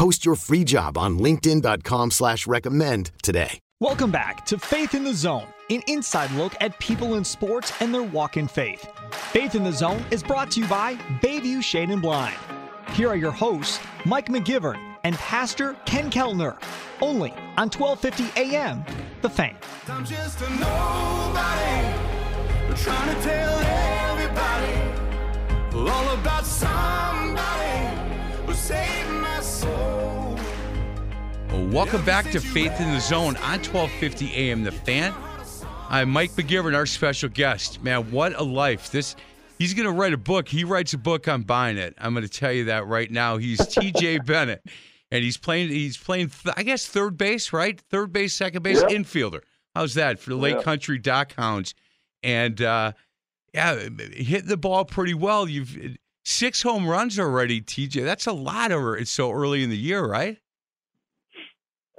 Post 0.00 0.24
your 0.24 0.34
free 0.34 0.64
job 0.64 0.96
on 0.96 1.18
linkedin.com 1.18 2.10
slash 2.10 2.46
recommend 2.46 3.10
today. 3.22 3.60
Welcome 3.80 4.10
back 4.10 4.46
to 4.46 4.56
Faith 4.56 4.94
in 4.94 5.04
the 5.04 5.12
Zone, 5.12 5.44
an 5.68 5.82
inside 5.88 6.30
look 6.30 6.56
at 6.58 6.78
people 6.78 7.16
in 7.16 7.24
sports 7.24 7.70
and 7.80 7.92
their 7.92 8.02
walk 8.02 8.38
in 8.38 8.48
faith. 8.48 8.86
Faith 9.12 9.54
in 9.54 9.62
the 9.62 9.70
Zone 9.70 10.02
is 10.10 10.22
brought 10.22 10.52
to 10.52 10.60
you 10.60 10.66
by 10.68 10.94
Bayview 11.20 11.62
Shade 11.62 11.90
and 11.90 12.00
Blind. 12.00 12.38
Here 12.92 13.10
are 13.10 13.16
your 13.16 13.30
hosts, 13.30 13.78
Mike 14.06 14.28
McGivern 14.28 14.80
and 15.04 15.16
Pastor 15.16 15.76
Ken 15.84 16.10
Keltner, 16.10 16.58
only 17.02 17.32
on 17.58 17.68
1250 17.68 18.40
AM, 18.40 18.82
The 19.20 19.28
Fan. 19.28 19.54
Welcome 31.70 32.04
back 32.04 32.30
to 32.32 32.40
Faith 32.40 32.80
in 32.80 32.90
the 32.90 33.00
Zone 33.00 33.36
on 33.36 33.58
1250 33.60 34.34
AM 34.34 34.64
The 34.64 34.72
Fan. 34.72 35.14
I'm 35.88 36.10
Mike 36.10 36.32
McGivern, 36.32 36.74
our 36.74 36.86
special 36.86 37.28
guest. 37.28 37.82
Man, 37.82 38.10
what 38.10 38.38
a 38.38 38.42
life. 38.42 38.90
This 38.90 39.14
he's 39.58 39.74
gonna 39.74 39.92
write 39.92 40.12
a 40.12 40.16
book. 40.18 40.48
He 40.48 40.64
writes 40.64 40.94
a 40.94 40.98
book, 40.98 41.28
I'm 41.28 41.42
buying 41.42 41.76
it. 41.76 41.94
I'm 41.98 42.12
gonna 42.14 42.28
tell 42.28 42.52
you 42.52 42.64
that 42.66 42.86
right 42.86 43.10
now. 43.10 43.36
He's 43.36 43.58
TJ 43.60 44.24
Bennett. 44.26 44.64
And 45.12 45.22
he's 45.22 45.36
playing 45.36 45.68
he's 45.68 45.96
playing 45.96 46.30
I 46.56 46.62
guess 46.64 46.86
third 46.86 47.16
base, 47.16 47.52
right? 47.52 47.80
Third 47.90 48.12
base, 48.12 48.34
second 48.34 48.62
base, 48.62 48.80
Yep. 48.80 48.90
infielder. 48.90 49.40
How's 49.74 49.94
that 49.94 50.18
for 50.18 50.30
the 50.30 50.36
Lake 50.36 50.56
Yep. 50.56 50.64
Country 50.64 50.98
Dock 50.98 51.34
Hounds? 51.36 51.74
And 52.22 52.60
uh 52.62 52.92
yeah, 53.54 53.76
hit 54.12 54.46
the 54.46 54.56
ball 54.56 54.84
pretty 54.84 55.14
well. 55.14 55.48
You've 55.48 55.96
six 56.24 56.62
home 56.62 56.88
runs 56.88 57.18
already, 57.18 57.60
TJ. 57.60 58.04
That's 58.04 58.26
a 58.26 58.32
lot 58.32 58.72
over 58.72 58.96
it's 58.96 59.10
so 59.10 59.30
early 59.30 59.62
in 59.62 59.70
the 59.70 59.78
year, 59.78 60.04
right? 60.04 60.38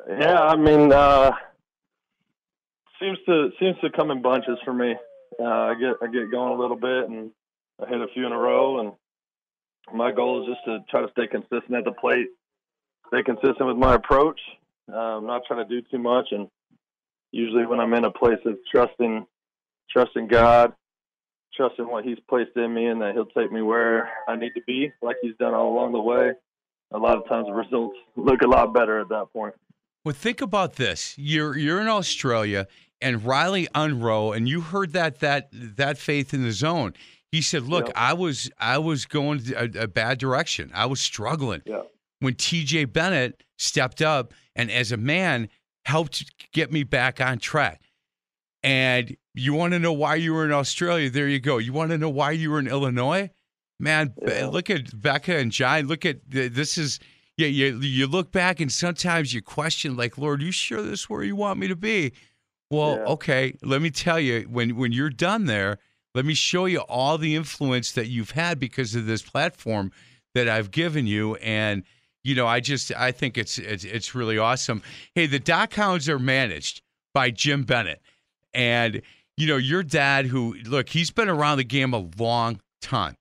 Yeah, 0.10 0.40
I 0.40 0.56
mean, 0.56 0.92
uh, 0.92 1.32
seems 3.00 3.18
to 3.28 3.50
seems 3.60 3.78
to 3.82 3.90
come 3.90 4.12
in 4.12 4.22
bunches 4.22 4.58
for 4.66 4.74
me. 4.74 4.96
Uh, 5.40 5.44
I 5.44 5.74
get 5.80 5.96
I 6.02 6.08
get 6.08 6.32
going 6.32 6.54
a 6.54 6.60
little 6.60 6.76
bit, 6.76 7.10
and 7.10 7.32
I 7.82 7.88
hit 7.88 8.02
a 8.02 8.08
few 8.14 8.26
in 8.26 8.32
a 8.32 8.38
row. 8.38 8.80
And 8.80 8.94
my 9.96 10.12
goal 10.12 10.42
is 10.42 10.50
just 10.50 10.66
to 10.66 10.80
try 10.90 11.02
to 11.02 11.12
stay 11.12 11.28
consistent 11.28 11.76
at 11.76 11.86
the 11.86 11.92
plate, 11.92 12.28
stay 13.08 13.24
consistent 13.24 13.66
with 13.68 13.78
my 13.78 13.96
approach. 13.96 14.40
Um, 14.88 15.28
not 15.28 15.44
trying 15.48 15.68
to 15.68 15.82
do 15.82 15.88
too 15.90 16.00
much, 16.00 16.28
and 16.32 16.48
usually 17.32 17.66
when 17.66 17.80
I'm 17.80 17.94
in 17.94 18.06
a 18.06 18.12
place 18.12 18.40
of 18.46 18.58
trusting, 18.72 19.26
trusting 19.90 20.28
God, 20.28 20.74
trusting 21.56 21.88
what 21.88 22.06
He's 22.06 22.20
placed 22.28 22.58
in 22.58 22.74
me, 22.74 22.88
and 22.88 23.02
that 23.02 23.14
He'll 23.14 23.26
take 23.28 23.52
me 23.52 23.62
where 23.62 24.10
I 24.28 24.36
need 24.36 24.54
to 24.56 24.62
be, 24.66 24.92
like 25.02 25.18
He's 25.22 25.36
done 25.40 25.54
all 25.54 25.72
along 25.74 25.92
the 25.94 26.02
way. 26.02 26.32
A 26.94 26.98
lot 26.98 27.18
of 27.18 27.28
times 27.30 27.48
the 27.48 27.54
results 27.54 27.96
look 28.18 28.42
a 28.42 28.48
lot 28.48 28.74
better 28.74 29.00
at 29.00 29.10
that 29.10 29.28
point. 29.32 29.54
Well, 30.04 30.16
think 30.16 30.42
about 30.42 30.76
this. 30.76 31.16
You're 31.18 31.58
you're 31.58 31.80
in 31.82 31.88
Australia, 31.88 32.68
and 33.02 33.24
Riley 33.24 33.68
Unroe, 33.76 34.32
and 34.32 34.48
you 34.50 34.62
heard 34.62 34.94
that 34.94 35.20
that 35.20 35.50
that 35.52 35.98
faith 35.98 36.34
in 36.34 36.44
the 36.44 36.52
zone. 36.52 36.94
He 37.32 37.42
said, 37.42 37.64
"Look, 37.64 37.86
Yep. 37.88 37.94
I 37.96 38.14
was 38.14 38.50
I 38.60 38.78
was 38.78 39.06
going 39.06 39.42
a, 39.56 39.84
a 39.84 39.88
bad 39.88 40.18
direction. 40.18 40.72
I 40.74 40.86
was 40.88 41.00
struggling. 41.00 41.62
Yeah. 41.66 41.84
When 42.20 42.36
T.J. 42.36 42.86
Bennett 42.86 43.44
stepped 43.58 44.02
up 44.02 44.34
and 44.56 44.70
as 44.70 44.92
a 44.92 44.98
man 44.98 45.50
helped 45.86 46.26
get 46.52 46.72
me 46.72 46.84
back 46.84 47.20
on 47.22 47.40
track. 47.40 47.82
And 48.64 49.16
you 49.34 49.54
want 49.54 49.74
to 49.74 49.80
know 49.80 49.94
why 49.94 50.16
you 50.16 50.34
were 50.34 50.46
in 50.46 50.52
Australia? 50.52 51.10
There 51.10 51.28
you 51.28 51.40
go. 51.40 51.58
You 51.58 51.74
want 51.74 51.90
to 51.92 51.98
know 51.98 52.10
why 52.10 52.32
you 52.32 52.52
were 52.52 52.60
in 52.60 52.68
Illinois? 52.68 53.32
Man, 53.80 54.14
Yeah. 54.22 54.48
look 54.48 54.70
at 54.70 55.00
Becca 55.02 55.36
and 55.38 55.52
John. 55.52 55.88
Look 55.88 56.06
at 56.06 56.18
this 56.30 56.78
is 56.78 57.00
yeah, 57.46 57.68
you 57.70 57.80
you 57.80 58.08
look 58.08 58.32
back 58.32 58.60
and 58.60 58.72
sometimes 58.72 59.34
you 59.34 59.42
question 59.42 59.96
like, 59.96 60.18
Lord, 60.18 60.42
you 60.42 60.52
sure 60.52 60.82
this 60.82 61.02
is 61.02 61.10
where 61.10 61.24
you 61.24 61.36
want 61.36 61.60
me 61.60 61.68
to 61.68 61.76
be? 61.76 62.14
Well, 62.70 62.98
Yeah. 62.98 63.06
okay, 63.14 63.54
let 63.62 63.82
me 63.82 63.90
tell 63.90 64.20
you, 64.20 64.44
when 64.44 64.76
when 64.76 64.92
you're 64.92 65.10
done 65.10 65.46
there, 65.46 65.78
let 66.16 66.26
me 66.26 66.34
show 66.34 66.66
you 66.66 66.80
all 66.82 67.18
the 67.18 67.36
influence 67.36 67.92
that 67.94 68.08
you've 68.08 68.32
had 68.32 68.60
because 68.60 68.96
of 68.96 69.06
this 69.06 69.22
platform 69.22 69.92
that 70.36 70.48
I've 70.48 70.72
given 70.72 71.06
you. 71.08 71.36
And 71.36 71.84
you 72.24 72.36
know, 72.36 72.48
I 72.48 72.60
just 72.60 72.92
I 72.96 73.12
think 73.12 73.38
it's 73.38 73.58
it's 73.58 73.84
it's 73.84 74.14
really 74.16 74.38
awesome. 74.38 74.82
Hey, 75.16 75.26
the 75.26 75.40
Dock 75.40 75.74
Hounds 75.74 76.08
are 76.08 76.20
managed 76.20 76.82
by 77.14 77.32
Jim 77.32 77.64
Bennett. 77.64 78.02
And 78.54 79.02
you 79.38 79.48
know, 79.48 79.58
your 79.58 79.84
dad 79.84 80.28
who 80.28 80.56
look, 80.66 80.90
he's 80.90 81.12
been 81.12 81.30
around 81.30 81.58
the 81.58 81.64
game 81.64 81.94
a 81.94 82.08
long 82.18 82.60
time 82.82 83.16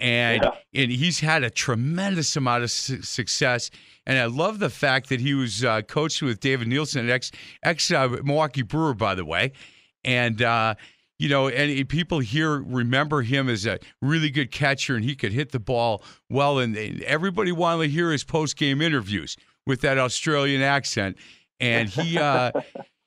and 0.00 0.42
Yeah. 0.42 0.82
and 0.82 0.90
he's 0.90 1.20
had 1.20 1.44
a 1.44 1.50
tremendous 1.50 2.34
amount 2.36 2.64
of 2.64 2.70
su- 2.70 3.02
success. 3.02 3.70
And 4.06 4.18
I 4.18 4.24
love 4.24 4.58
the 4.58 4.70
fact 4.70 5.08
that 5.10 5.20
he 5.20 5.34
was 5.34 5.62
uh, 5.64 5.82
coached 5.82 6.22
with 6.22 6.40
David 6.40 6.66
Nilsson, 6.68 7.08
ex 7.08 7.30
ex 7.62 7.90
uh, 7.92 8.08
Milwaukee 8.24 8.62
Brewer, 8.62 8.94
by 8.94 9.14
the 9.14 9.24
way, 9.24 9.52
and. 10.04 10.40
Uh, 10.42 10.74
you 11.18 11.28
know, 11.28 11.48
and 11.48 11.86
people 11.90 12.20
here 12.20 12.62
remember 12.62 13.20
him 13.20 13.50
as 13.50 13.66
a 13.66 13.78
really 14.00 14.30
good 14.30 14.50
catcher, 14.50 14.96
and 14.96 15.04
he 15.04 15.14
could 15.14 15.32
hit 15.32 15.52
the 15.52 15.60
ball 15.60 16.02
well. 16.30 16.58
And 16.58 16.74
and 16.74 17.02
everybody 17.02 17.52
wanted 17.52 17.82
to 17.82 17.90
hear 17.90 18.10
his 18.10 18.24
post 18.24 18.56
game 18.56 18.80
interviews 18.80 19.36
with 19.66 19.82
that 19.82 19.98
Australian 19.98 20.62
accent. 20.62 21.18
And 21.60 21.90
he, 21.90 22.16
uh, 22.16 22.52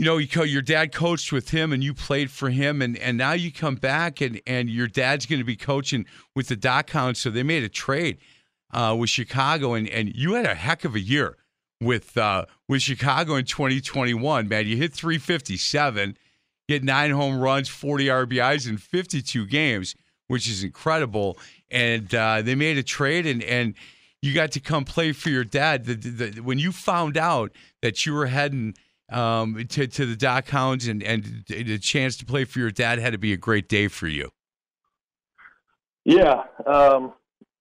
you 0.00 0.06
know, 0.06 0.16
you 0.16 0.26
co- 0.26 0.44
your 0.44 0.62
dad 0.62 0.94
coached 0.94 1.30
with 1.30 1.50
him 1.50 1.74
and 1.74 1.84
you 1.84 1.92
played 1.92 2.30
for 2.30 2.48
him, 2.48 2.80
and, 2.80 2.96
and 2.96 3.18
now 3.18 3.32
you 3.32 3.52
come 3.52 3.74
back 3.74 4.22
and, 4.22 4.40
and 4.46 4.70
your 4.70 4.86
dad's 4.86 5.26
going 5.26 5.40
to 5.40 5.44
be 5.44 5.56
coaching 5.56 6.06
with 6.34 6.48
the 6.48 6.56
Dock 6.56 6.88
Hounds. 6.88 7.20
So 7.20 7.28
they 7.28 7.42
made 7.42 7.64
a 7.64 7.68
trade 7.68 8.16
uh, 8.72 8.96
with 8.98 9.10
Chicago, 9.10 9.74
and, 9.74 9.86
and 9.90 10.10
you 10.14 10.32
had 10.32 10.46
a 10.46 10.54
heck 10.54 10.86
of 10.86 10.94
a 10.94 11.00
year 11.00 11.36
with 11.82 12.16
uh, 12.16 12.46
with 12.66 12.80
Chicago 12.80 13.34
in 13.34 13.44
2021. 13.44 14.48
Man, 14.48 14.66
you 14.66 14.78
hit 14.78 14.94
357, 14.94 16.16
hit 16.66 16.82
nine 16.82 17.10
home 17.10 17.38
runs, 17.38 17.68
40 17.68 18.06
RBIs 18.06 18.66
in 18.66 18.78
52 18.78 19.44
games, 19.44 19.94
which 20.28 20.48
is 20.48 20.64
incredible. 20.64 21.36
And 21.70 22.14
uh, 22.14 22.40
they 22.40 22.54
made 22.54 22.78
a 22.78 22.82
trade, 22.82 23.26
and 23.26 23.42
and 23.42 23.74
you 24.22 24.32
got 24.32 24.52
to 24.52 24.60
come 24.60 24.86
play 24.86 25.12
for 25.12 25.28
your 25.28 25.44
dad. 25.44 25.84
The, 25.84 25.94
the, 25.94 26.40
when 26.40 26.58
you 26.58 26.72
found 26.72 27.18
out 27.18 27.52
that 27.82 28.06
you 28.06 28.14
were 28.14 28.28
heading 28.28 28.74
um, 29.10 29.66
to 29.68 29.86
to 29.86 30.06
the 30.06 30.16
Dock 30.16 30.48
Hounds 30.48 30.86
and 30.88 31.02
and 31.02 31.44
the 31.48 31.78
chance 31.78 32.16
to 32.18 32.24
play 32.26 32.44
for 32.44 32.58
your 32.58 32.70
dad 32.70 32.98
had 32.98 33.12
to 33.12 33.18
be 33.18 33.32
a 33.32 33.36
great 33.36 33.68
day 33.68 33.88
for 33.88 34.08
you. 34.08 34.30
Yeah, 36.04 36.42
um, 36.66 37.12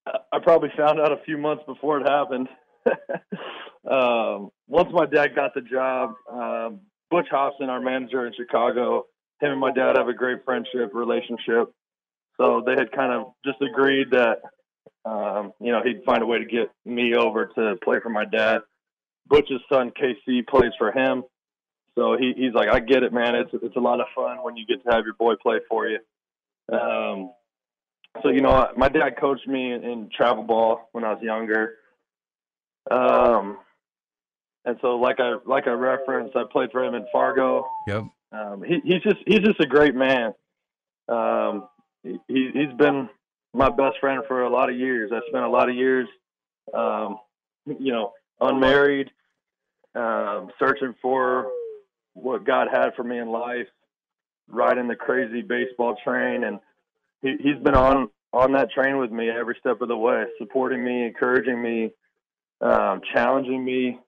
I- 0.05 0.19
I 0.33 0.39
probably 0.39 0.69
found 0.77 0.99
out 0.99 1.11
a 1.11 1.17
few 1.25 1.37
months 1.37 1.63
before 1.65 1.99
it 1.99 2.07
happened. 2.07 2.47
um, 3.89 4.49
once 4.67 4.89
my 4.91 5.05
dad 5.05 5.35
got 5.35 5.53
the 5.53 5.61
job, 5.61 6.13
um, 6.31 6.81
Butch 7.11 7.27
Hobson, 7.29 7.69
our 7.69 7.81
manager 7.81 8.25
in 8.25 8.33
Chicago, 8.33 9.05
him 9.41 9.51
and 9.51 9.59
my 9.59 9.71
dad 9.71 9.97
have 9.97 10.07
a 10.07 10.13
great 10.13 10.43
friendship 10.45 10.91
relationship. 10.93 11.73
So 12.37 12.63
they 12.65 12.73
had 12.73 12.91
kind 12.91 13.11
of 13.11 13.33
just 13.45 13.61
agreed 13.61 14.11
that, 14.11 14.41
um, 15.05 15.53
you 15.59 15.71
know, 15.71 15.81
he'd 15.83 16.03
find 16.05 16.21
a 16.21 16.25
way 16.25 16.39
to 16.39 16.45
get 16.45 16.71
me 16.85 17.15
over 17.15 17.47
to 17.55 17.75
play 17.83 17.99
for 18.01 18.09
my 18.09 18.25
dad. 18.25 18.61
Butch's 19.27 19.61
son 19.71 19.91
KC 19.91 20.47
plays 20.47 20.71
for 20.77 20.91
him, 20.91 21.23
so 21.99 22.15
he, 22.17 22.33
he's 22.37 22.53
like, 22.53 22.69
I 22.69 22.79
get 22.79 23.03
it, 23.03 23.11
man. 23.11 23.35
It's 23.35 23.51
it's 23.61 23.75
a 23.75 23.81
lot 23.81 23.99
of 23.99 24.07
fun 24.15 24.37
when 24.41 24.55
you 24.55 24.65
get 24.65 24.81
to 24.85 24.91
have 24.91 25.03
your 25.03 25.15
boy 25.15 25.33
play 25.35 25.59
for 25.67 25.85
you. 25.85 25.99
Um, 26.71 27.31
so 28.23 28.29
you 28.29 28.39
know, 28.39 28.69
my 28.77 28.87
dad 28.87 29.17
coached 29.19 29.47
me 29.47 29.73
in, 29.73 29.83
in 29.83 30.09
travel 30.15 30.43
ball 30.43 30.87
when 30.93 31.03
I 31.03 31.11
was 31.11 31.21
younger. 31.21 31.75
Um, 32.89 33.57
and 34.63 34.77
so 34.81 34.95
like 34.95 35.19
I 35.19 35.35
like 35.45 35.67
I 35.67 35.71
referenced, 35.71 36.37
I 36.37 36.43
played 36.49 36.71
for 36.71 36.85
him 36.85 36.95
in 36.95 37.05
Fargo. 37.11 37.67
Yep. 37.87 38.03
Um, 38.31 38.63
he, 38.65 38.79
he's 38.85 39.03
just 39.03 39.17
he's 39.27 39.39
just 39.39 39.59
a 39.59 39.67
great 39.67 39.93
man. 39.93 40.33
Um, 41.09 41.67
he, 42.03 42.17
he's 42.27 42.73
been 42.77 43.09
my 43.53 43.69
best 43.69 43.99
friend 43.99 44.23
for 44.25 44.43
a 44.43 44.49
lot 44.49 44.69
of 44.69 44.77
years. 44.77 45.11
I 45.13 45.19
spent 45.27 45.43
a 45.43 45.49
lot 45.49 45.67
of 45.67 45.75
years, 45.75 46.07
um, 46.73 47.17
you 47.65 47.91
know, 47.91 48.13
unmarried, 48.39 49.09
um, 49.95 50.49
searching 50.59 50.95
for 51.01 51.49
what 52.13 52.45
God 52.45 52.67
had 52.71 52.91
for 52.95 53.03
me 53.03 53.19
in 53.19 53.29
life, 53.29 53.67
riding 54.47 54.87
the 54.87 54.95
crazy 54.95 55.41
baseball 55.41 55.95
train, 56.03 56.43
and 56.43 56.59
he, 57.21 57.35
he's 57.41 57.61
been 57.63 57.75
on 57.75 58.09
on 58.31 58.53
that 58.53 58.71
train 58.71 58.97
with 58.97 59.11
me 59.11 59.29
every 59.29 59.55
step 59.59 59.81
of 59.81 59.87
the 59.87 59.97
way, 59.97 60.23
supporting 60.37 60.83
me, 60.83 61.05
encouraging 61.05 61.61
me, 61.61 61.91
um, 62.61 63.01
challenging 63.13 63.63
me, 63.63 63.99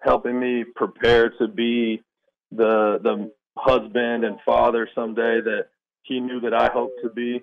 helping 0.00 0.38
me 0.38 0.64
prepare 0.74 1.30
to 1.30 1.48
be 1.48 2.02
the 2.50 2.98
the 3.02 3.30
husband 3.56 4.24
and 4.24 4.38
father 4.44 4.88
someday 4.94 5.40
that 5.40 5.66
he 6.02 6.20
knew 6.20 6.40
that 6.40 6.54
I 6.54 6.70
hoped 6.72 7.00
to 7.02 7.10
be. 7.10 7.42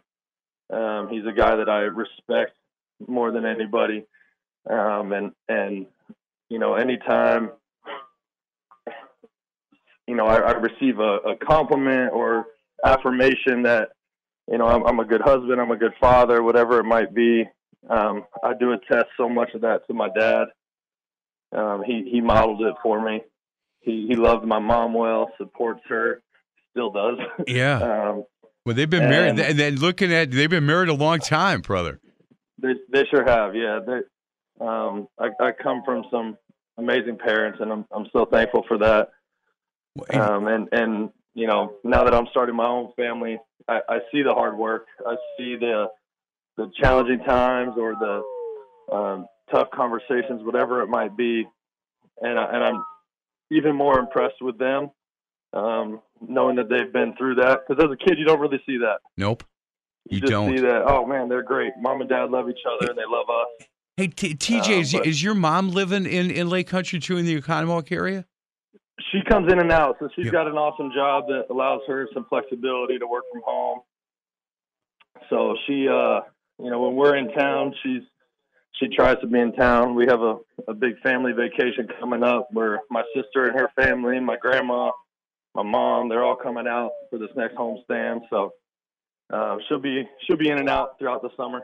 Um, 0.72 1.10
he's 1.10 1.26
a 1.26 1.32
guy 1.32 1.58
that 1.58 1.70
I 1.70 1.82
respect 1.82 2.56
more 3.08 3.32
than 3.32 3.46
anybody, 3.46 4.06
um, 4.70 5.12
and 5.12 5.32
and 5.48 5.86
you 6.50 6.60
know 6.60 6.76
anytime 6.76 7.52
you 10.08 10.16
know 10.16 10.26
I, 10.26 10.38
I 10.38 10.52
receive 10.54 11.00
a, 11.00 11.18
a 11.18 11.36
compliment 11.38 12.12
or 12.14 12.46
affirmation 12.84 13.64
that 13.64 13.90
you 14.50 14.58
know 14.58 14.66
I'm, 14.68 14.84
I'm 14.86 15.00
a 15.00 15.06
good 15.06 15.22
husband, 15.22 15.60
I'm 15.60 15.72
a 15.72 15.78
good 15.78 15.94
father, 16.00 16.42
whatever 16.44 16.80
it 16.80 16.84
might 16.86 17.14
be. 17.14 17.46
Um, 17.90 18.26
I 18.44 18.54
do 18.60 18.72
attest 18.72 19.08
so 19.18 19.30
much 19.30 19.54
of 19.54 19.62
that 19.62 19.86
to 19.88 19.94
my 19.94 20.10
dad. 20.18 20.46
Um, 21.52 21.84
he 21.86 22.10
he 22.12 22.22
modeled 22.22 22.62
it 22.64 22.76
for 22.82 23.02
me. 23.04 23.22
He 23.82 24.08
he 24.08 24.16
loved 24.16 24.46
my 24.46 24.60
mom 24.60 24.94
well, 24.94 25.32
supports 25.38 25.82
her, 25.90 26.22
still 26.72 26.92
does. 26.92 27.18
Yeah. 27.48 27.78
um, 28.10 28.24
Well, 28.66 28.76
they've 28.76 28.90
been 28.90 29.08
married, 29.10 29.30
and- 29.32 29.40
and 29.40 29.60
then 29.60 29.76
looking 29.76 30.12
at 30.12 30.32
they've 30.32 30.50
been 30.50 30.66
married 30.66 30.90
a 30.90 30.94
long 30.94 31.20
time, 31.20 31.62
brother. 31.62 32.00
They 32.58 32.74
they 32.92 33.06
sure 33.06 33.24
have, 33.26 33.56
yeah. 33.56 33.80
They, 33.86 34.00
um, 34.66 35.08
I, 35.20 35.28
I 35.40 35.52
come 35.52 35.84
from 35.86 36.06
some 36.10 36.38
amazing 36.78 37.18
parents, 37.18 37.60
and 37.62 37.72
I'm 37.72 37.86
I'm 37.92 38.08
so 38.12 38.26
thankful 38.26 38.64
for 38.68 38.78
that. 38.80 39.10
And- 40.10 40.22
Um, 40.22 40.48
and 40.48 40.70
and 40.72 41.10
you 41.34 41.48
know, 41.48 41.74
now 41.84 42.04
that 42.06 42.14
I'm 42.14 42.28
starting 42.32 42.56
my 42.56 42.68
own 42.68 42.92
family, 42.96 43.38
I, 43.68 43.80
I 43.90 44.00
see 44.12 44.22
the 44.24 44.34
hard 44.34 44.58
work. 44.58 44.88
I 45.06 45.16
see 45.38 45.56
the 45.58 45.88
the 46.58 46.72
challenging 46.82 47.20
times 47.26 47.74
or 47.78 47.94
the 47.96 48.96
um, 48.96 49.28
tough 49.52 49.68
conversations, 49.74 50.44
whatever 50.44 50.82
it 50.82 50.88
might 50.88 51.18
be. 51.18 51.46
and 52.22 52.40
I, 52.40 52.46
and 52.54 52.64
I'm 52.64 52.86
even 53.52 53.76
more 53.76 54.00
impressed 54.00 54.42
with 54.42 54.58
them, 54.58 54.90
um, 55.54 56.02
knowing 56.26 56.56
that 56.56 56.70
they've 56.70 56.92
been 56.92 57.14
through 57.18 57.36
that. 57.36 57.62
Because 57.68 57.84
as 57.84 57.92
a 57.92 57.98
kid, 57.98 58.18
you 58.18 58.26
don't 58.26 58.40
really 58.40 58.62
see 58.66 58.78
that. 58.78 59.00
Nope. 59.18 59.44
You, 60.10 60.20
just 60.22 60.32
don't. 60.32 60.56
see 60.56 60.62
that. 60.64 60.84
Oh 60.88 61.06
man, 61.06 61.28
they're 61.30 61.44
great. 61.44 61.74
Mom 61.80 62.00
and 62.00 62.10
dad 62.10 62.30
love 62.30 62.50
each 62.50 62.60
other, 62.66 62.90
and 62.92 62.98
they 62.98 63.04
love 63.10 63.26
us. 63.30 63.68
Hey, 63.98 64.08
T- 64.08 64.36
TJ, 64.36 64.80
is, 64.82 64.94
but- 64.94 65.06
is 65.06 65.22
your 65.24 65.34
mom 65.36 65.70
living 65.72 66.06
in, 66.06 66.30
in 66.32 66.50
Lake 66.50 66.68
Country 66.68 67.00
too 67.00 67.18
in 67.18 67.26
the 67.26 67.42
Oconomowoc 67.42 67.92
area? 67.92 68.26
She 69.12 69.22
comes 69.22 69.52
in 69.52 69.60
and 69.60 69.72
out, 69.72 69.98
so 70.00 70.10
she's 70.16 70.26
Yeah. 70.26 70.32
got 70.32 70.48
an 70.48 70.58
awesome 70.58 70.92
job 70.94 71.28
that 71.28 71.48
allows 71.50 71.82
her 71.88 72.08
some 72.14 72.26
flexibility 72.26 72.98
to 72.98 73.08
work 73.08 73.26
from 73.32 73.42
home. 73.44 73.80
So 75.30 75.58
she, 75.66 75.88
uh, 75.88 76.22
you 76.60 76.70
know, 76.70 76.82
when 76.82 76.96
we're 76.96 77.16
in 77.16 77.32
town, 77.34 77.74
she's 77.84 78.04
she 78.80 78.90
tries 78.90 79.18
to 79.22 79.28
be 79.28 79.40
in 79.40 79.54
town. 79.54 79.96
We 79.96 80.06
have 80.08 80.22
a, 80.22 80.38
a 80.68 80.74
big 80.74 81.00
family 81.00 81.32
vacation 81.32 81.88
coming 82.00 82.24
up 82.24 82.50
where 82.52 82.82
my 82.90 83.04
sister 83.16 83.46
and 83.46 83.58
her 83.58 83.70
family, 83.82 84.20
my 84.20 84.36
grandma, 84.36 84.92
my 85.54 85.64
mom, 85.64 86.10
they're 86.10 86.24
all 86.24 86.36
coming 86.36 86.68
out 86.68 86.92
for 87.10 87.18
this 87.18 87.30
next 87.38 87.56
homestand. 87.56 88.22
So 88.30 88.54
uh, 89.32 89.58
she'll 89.68 89.80
be 89.80 90.08
she'll 90.26 90.38
be 90.38 90.50
in 90.50 90.58
and 90.58 90.70
out 90.70 91.00
throughout 91.00 91.22
the 91.22 91.30
summer. 91.38 91.62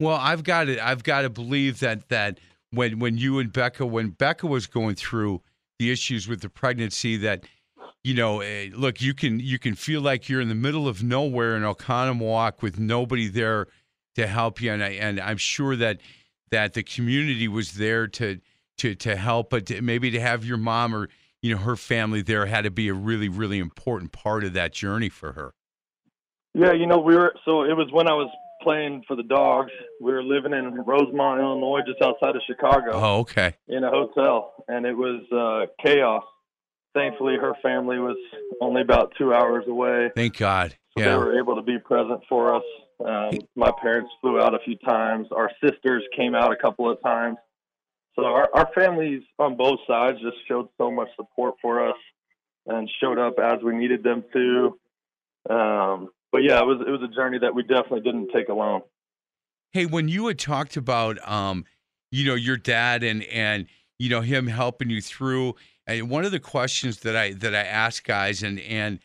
Well, 0.00 0.16
I've 0.16 0.42
got 0.42 0.68
it. 0.68 0.78
I've 0.80 1.04
got 1.04 1.22
to 1.22 1.30
believe 1.30 1.80
that 1.80 2.08
that 2.08 2.40
when 2.70 2.98
when 2.98 3.18
you 3.18 3.38
and 3.38 3.52
Becca 3.52 3.84
when 3.86 4.10
Becca 4.10 4.46
was 4.46 4.66
going 4.66 4.94
through 4.94 5.42
the 5.78 5.90
issues 5.90 6.28
with 6.28 6.40
the 6.40 6.48
pregnancy 6.48 7.16
that 7.18 7.44
you 8.02 8.14
know 8.14 8.40
eh, 8.40 8.70
look 8.74 9.00
you 9.00 9.14
can 9.14 9.40
you 9.40 9.58
can 9.58 9.74
feel 9.74 10.00
like 10.00 10.28
you're 10.28 10.40
in 10.40 10.48
the 10.48 10.54
middle 10.54 10.88
of 10.88 11.02
nowhere 11.02 11.56
in 11.56 11.62
Oconomowoc 11.62 12.62
with 12.62 12.78
nobody 12.78 13.28
there 13.28 13.66
to 14.14 14.26
help 14.26 14.60
you 14.60 14.72
and 14.72 14.82
I, 14.82 14.90
and 14.90 15.20
I'm 15.20 15.36
sure 15.36 15.76
that 15.76 16.00
that 16.50 16.74
the 16.74 16.82
community 16.82 17.48
was 17.48 17.72
there 17.72 18.06
to 18.08 18.40
to 18.78 18.94
to 18.94 19.16
help 19.16 19.50
but 19.50 19.66
to, 19.66 19.82
maybe 19.82 20.10
to 20.10 20.20
have 20.20 20.44
your 20.44 20.58
mom 20.58 20.94
or 20.94 21.08
you 21.42 21.54
know 21.54 21.60
her 21.60 21.76
family 21.76 22.22
there 22.22 22.46
had 22.46 22.62
to 22.62 22.70
be 22.70 22.88
a 22.88 22.94
really 22.94 23.28
really 23.28 23.58
important 23.58 24.12
part 24.12 24.44
of 24.44 24.52
that 24.52 24.72
journey 24.72 25.08
for 25.08 25.32
her. 25.32 25.52
Yeah, 26.54 26.72
you 26.72 26.86
know, 26.86 26.98
we 26.98 27.16
were 27.16 27.34
so 27.44 27.62
it 27.64 27.76
was 27.76 27.88
when 27.90 28.08
I 28.08 28.12
was 28.12 28.30
playing 28.64 29.04
for 29.06 29.14
the 29.14 29.22
dogs. 29.22 29.70
We 30.00 30.12
were 30.12 30.22
living 30.22 30.52
in 30.52 30.74
Rosemont, 30.84 31.40
Illinois, 31.40 31.80
just 31.86 32.02
outside 32.02 32.34
of 32.34 32.42
Chicago. 32.46 32.92
Oh, 32.94 33.18
okay. 33.20 33.54
in 33.68 33.84
a 33.84 33.90
hotel, 33.90 34.64
and 34.66 34.84
it 34.86 34.94
was 34.94 35.22
uh, 35.30 35.66
chaos. 35.84 36.24
Thankfully, 36.94 37.36
her 37.40 37.54
family 37.62 37.98
was 37.98 38.16
only 38.60 38.82
about 38.82 39.12
two 39.18 39.34
hours 39.34 39.64
away. 39.68 40.10
Thank 40.14 40.38
God. 40.38 40.76
So 40.96 41.02
Yeah. 41.02 41.10
They 41.10 41.16
were 41.16 41.38
able 41.38 41.56
to 41.56 41.62
be 41.62 41.78
present 41.78 42.20
for 42.28 42.54
us. 42.56 42.62
Um, 43.04 43.38
my 43.56 43.72
parents 43.82 44.10
flew 44.20 44.40
out 44.40 44.54
a 44.54 44.60
few 44.64 44.76
times. 44.76 45.26
Our 45.32 45.50
sisters 45.62 46.04
came 46.16 46.34
out 46.34 46.52
a 46.52 46.56
couple 46.56 46.90
of 46.90 47.02
times. 47.02 47.36
So 48.16 48.24
our, 48.24 48.48
our 48.54 48.70
families 48.74 49.22
on 49.40 49.56
both 49.56 49.80
sides 49.88 50.18
just 50.20 50.36
showed 50.46 50.68
so 50.78 50.90
much 50.90 51.08
support 51.16 51.54
for 51.60 51.88
us 51.88 51.96
and 52.66 52.88
showed 53.00 53.18
up 53.18 53.34
as 53.42 53.60
we 53.62 53.74
needed 53.74 54.04
them 54.04 54.24
to. 54.32 54.78
Um, 55.50 56.10
but 56.34 56.42
yeah, 56.42 56.58
it 56.60 56.66
was 56.66 56.80
it 56.84 56.90
was 56.90 57.00
a 57.00 57.14
journey 57.14 57.38
that 57.38 57.54
we 57.54 57.62
definitely 57.62 58.00
didn't 58.00 58.32
take 58.34 58.48
alone. 58.48 58.82
Hey, 59.70 59.86
when 59.86 60.08
you 60.08 60.26
had 60.26 60.36
talked 60.36 60.76
about, 60.76 61.16
um, 61.28 61.64
you 62.10 62.24
know, 62.26 62.34
your 62.34 62.56
dad 62.56 63.04
and 63.04 63.22
and 63.26 63.68
you 64.00 64.10
know 64.10 64.20
him 64.20 64.48
helping 64.48 64.90
you 64.90 65.00
through, 65.00 65.54
and 65.86 66.10
one 66.10 66.24
of 66.24 66.32
the 66.32 66.40
questions 66.40 66.98
that 67.00 67.14
I 67.14 67.34
that 67.34 67.54
I 67.54 67.62
ask 67.62 68.04
guys, 68.04 68.42
and 68.42 68.58
and 68.58 68.98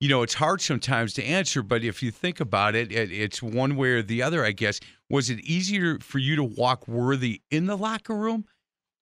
you 0.00 0.08
know, 0.08 0.22
it's 0.22 0.34
hard 0.34 0.60
sometimes 0.60 1.14
to 1.14 1.24
answer, 1.24 1.62
but 1.62 1.84
if 1.84 2.02
you 2.02 2.10
think 2.10 2.40
about 2.40 2.74
it, 2.74 2.90
it, 2.90 3.12
it's 3.12 3.40
one 3.40 3.76
way 3.76 3.90
or 3.90 4.02
the 4.02 4.20
other, 4.20 4.44
I 4.44 4.50
guess. 4.50 4.80
Was 5.08 5.30
it 5.30 5.38
easier 5.38 6.00
for 6.00 6.18
you 6.18 6.34
to 6.34 6.42
walk 6.42 6.88
worthy 6.88 7.42
in 7.52 7.66
the 7.66 7.76
locker 7.76 8.16
room 8.16 8.44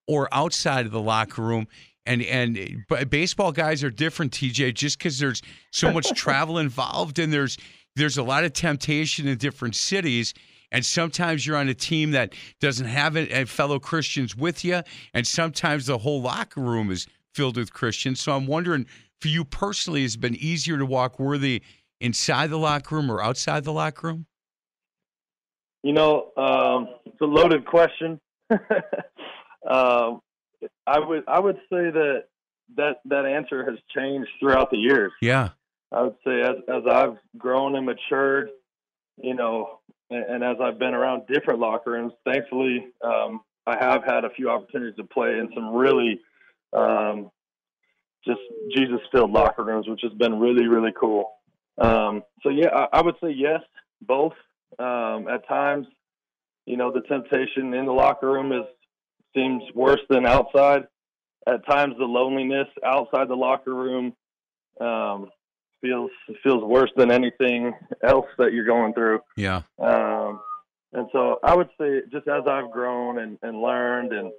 or 0.07 0.29
outside 0.31 0.85
of 0.85 0.91
the 0.91 1.01
locker 1.01 1.41
room? 1.41 1.67
And 2.05 2.23
and 2.23 2.83
but 2.89 3.09
baseball 3.09 3.51
guys 3.51 3.83
are 3.83 3.91
different, 3.91 4.33
TJ, 4.33 4.73
just 4.73 4.97
because 4.97 5.19
there's 5.19 5.41
so 5.71 5.91
much 5.91 6.09
travel 6.15 6.57
involved 6.57 7.19
and 7.19 7.31
there's 7.31 7.57
there's 7.95 8.17
a 8.17 8.23
lot 8.23 8.43
of 8.43 8.53
temptation 8.53 9.27
in 9.27 9.37
different 9.37 9.75
cities. 9.75 10.33
And 10.71 10.85
sometimes 10.85 11.45
you're 11.45 11.57
on 11.57 11.67
a 11.67 11.73
team 11.73 12.11
that 12.11 12.33
doesn't 12.61 12.85
have 12.85 13.17
a, 13.17 13.45
fellow 13.45 13.77
Christians 13.77 14.37
with 14.37 14.63
you, 14.63 14.81
and 15.13 15.27
sometimes 15.27 15.85
the 15.85 15.97
whole 15.97 16.21
locker 16.21 16.61
room 16.61 16.89
is 16.91 17.07
filled 17.35 17.57
with 17.57 17.73
Christians. 17.73 18.21
So 18.21 18.31
I'm 18.31 18.47
wondering, 18.47 18.85
for 19.19 19.27
you 19.27 19.43
personally, 19.43 20.03
has 20.03 20.15
it 20.15 20.21
been 20.21 20.35
easier 20.35 20.77
to 20.77 20.85
walk 20.85 21.19
worthy 21.19 21.61
inside 21.99 22.51
the 22.51 22.57
locker 22.57 22.95
room 22.95 23.11
or 23.11 23.21
outside 23.21 23.65
the 23.65 23.73
locker 23.73 24.07
room? 24.07 24.25
You 25.83 25.93
know, 25.93 26.31
um, 26.37 26.87
it's 27.05 27.19
a 27.21 27.25
loaded 27.25 27.65
question. 27.65 28.19
um, 29.69 30.21
I 30.91 30.99
would 30.99 31.23
I 31.27 31.39
would 31.39 31.57
say 31.69 31.89
that 31.91 32.25
that 32.75 32.97
that 33.05 33.25
answer 33.25 33.69
has 33.69 33.79
changed 33.95 34.29
throughout 34.39 34.71
the 34.71 34.77
years. 34.77 35.11
Yeah. 35.21 35.49
I 35.91 36.03
would 36.03 36.15
say 36.25 36.41
as 36.41 36.55
as 36.67 36.83
I've 36.89 37.17
grown 37.37 37.75
and 37.75 37.85
matured, 37.85 38.49
you 39.17 39.35
know, 39.35 39.79
and, 40.09 40.23
and 40.25 40.43
as 40.43 40.57
I've 40.61 40.79
been 40.79 40.93
around 40.93 41.27
different 41.27 41.59
locker 41.59 41.91
rooms, 41.91 42.13
thankfully, 42.25 42.87
um, 43.03 43.41
I 43.65 43.77
have 43.79 44.03
had 44.03 44.25
a 44.25 44.29
few 44.31 44.49
opportunities 44.49 44.97
to 44.97 45.03
play 45.03 45.31
in 45.31 45.49
some 45.55 45.73
really 45.73 46.19
um, 46.73 47.31
just 48.25 48.39
Jesus 48.75 48.99
filled 49.11 49.31
locker 49.31 49.63
rooms, 49.63 49.87
which 49.87 50.01
has 50.03 50.13
been 50.13 50.39
really 50.39 50.67
really 50.67 50.93
cool. 50.99 51.31
Um, 51.77 52.23
so 52.43 52.49
yeah, 52.49 52.69
I, 52.73 52.99
I 52.99 53.01
would 53.01 53.15
say 53.23 53.31
yes, 53.31 53.61
both. 54.01 54.33
Um, 54.79 55.27
at 55.27 55.45
times, 55.47 55.85
you 56.65 56.77
know, 56.77 56.91
the 56.91 57.01
temptation 57.01 57.73
in 57.73 57.85
the 57.85 57.91
locker 57.91 58.31
room 58.31 58.51
is 58.51 58.65
seems 59.35 59.63
worse 59.73 60.01
than 60.09 60.25
outside. 60.25 60.83
At 61.47 61.65
times, 61.65 61.95
the 61.97 62.05
loneliness 62.05 62.67
outside 62.85 63.27
the 63.27 63.35
locker 63.35 63.73
room 63.73 64.13
um, 64.79 65.29
feels 65.81 66.11
feels 66.43 66.63
worse 66.63 66.91
than 66.95 67.11
anything 67.11 67.73
else 68.03 68.27
that 68.37 68.53
you're 68.53 68.65
going 68.65 68.93
through. 68.93 69.21
Yeah. 69.35 69.61
Um, 69.79 70.39
and 70.93 71.07
so 71.11 71.39
I 71.43 71.55
would 71.55 71.69
say, 71.79 72.01
just 72.11 72.27
as 72.27 72.43
I've 72.47 72.69
grown 72.71 73.19
and, 73.19 73.39
and 73.41 73.61
learned 73.61 74.11
and 74.13 74.31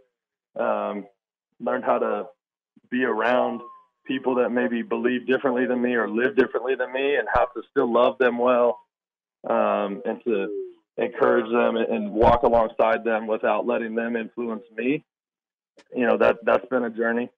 um, 0.59 1.07
learned 1.61 1.85
how 1.85 1.99
to 1.99 2.27
be 2.91 3.05
around 3.05 3.63
people 4.07 4.35
that 4.37 4.51
maybe 4.51 4.83
believe 4.83 5.27
differently 5.27 5.67
than 5.67 5.81
me 5.81 5.95
or 5.95 6.09
live 6.09 6.37
differently 6.37 6.75
than 6.75 6.93
me, 6.93 7.17
and 7.17 7.27
how 7.33 7.47
to 7.47 7.63
still 7.71 7.93
love 7.93 8.19
them 8.19 8.39
well, 8.39 8.79
um, 9.49 10.03
and 10.05 10.23
to 10.25 10.62
encourage 11.03 11.51
them 11.51 11.77
and 11.77 12.13
walk 12.13 12.43
alongside 12.43 13.05
them 13.05 13.27
without 13.27 13.67
letting 13.67 13.95
them 13.95 14.17
influence 14.17 14.65
me. 14.77 15.05
You 15.95 16.07
know 16.07 16.17
that 16.19 16.39
that's 16.45 16.67
been 16.67 16.85
a 16.85 16.91
journey. 16.91 17.31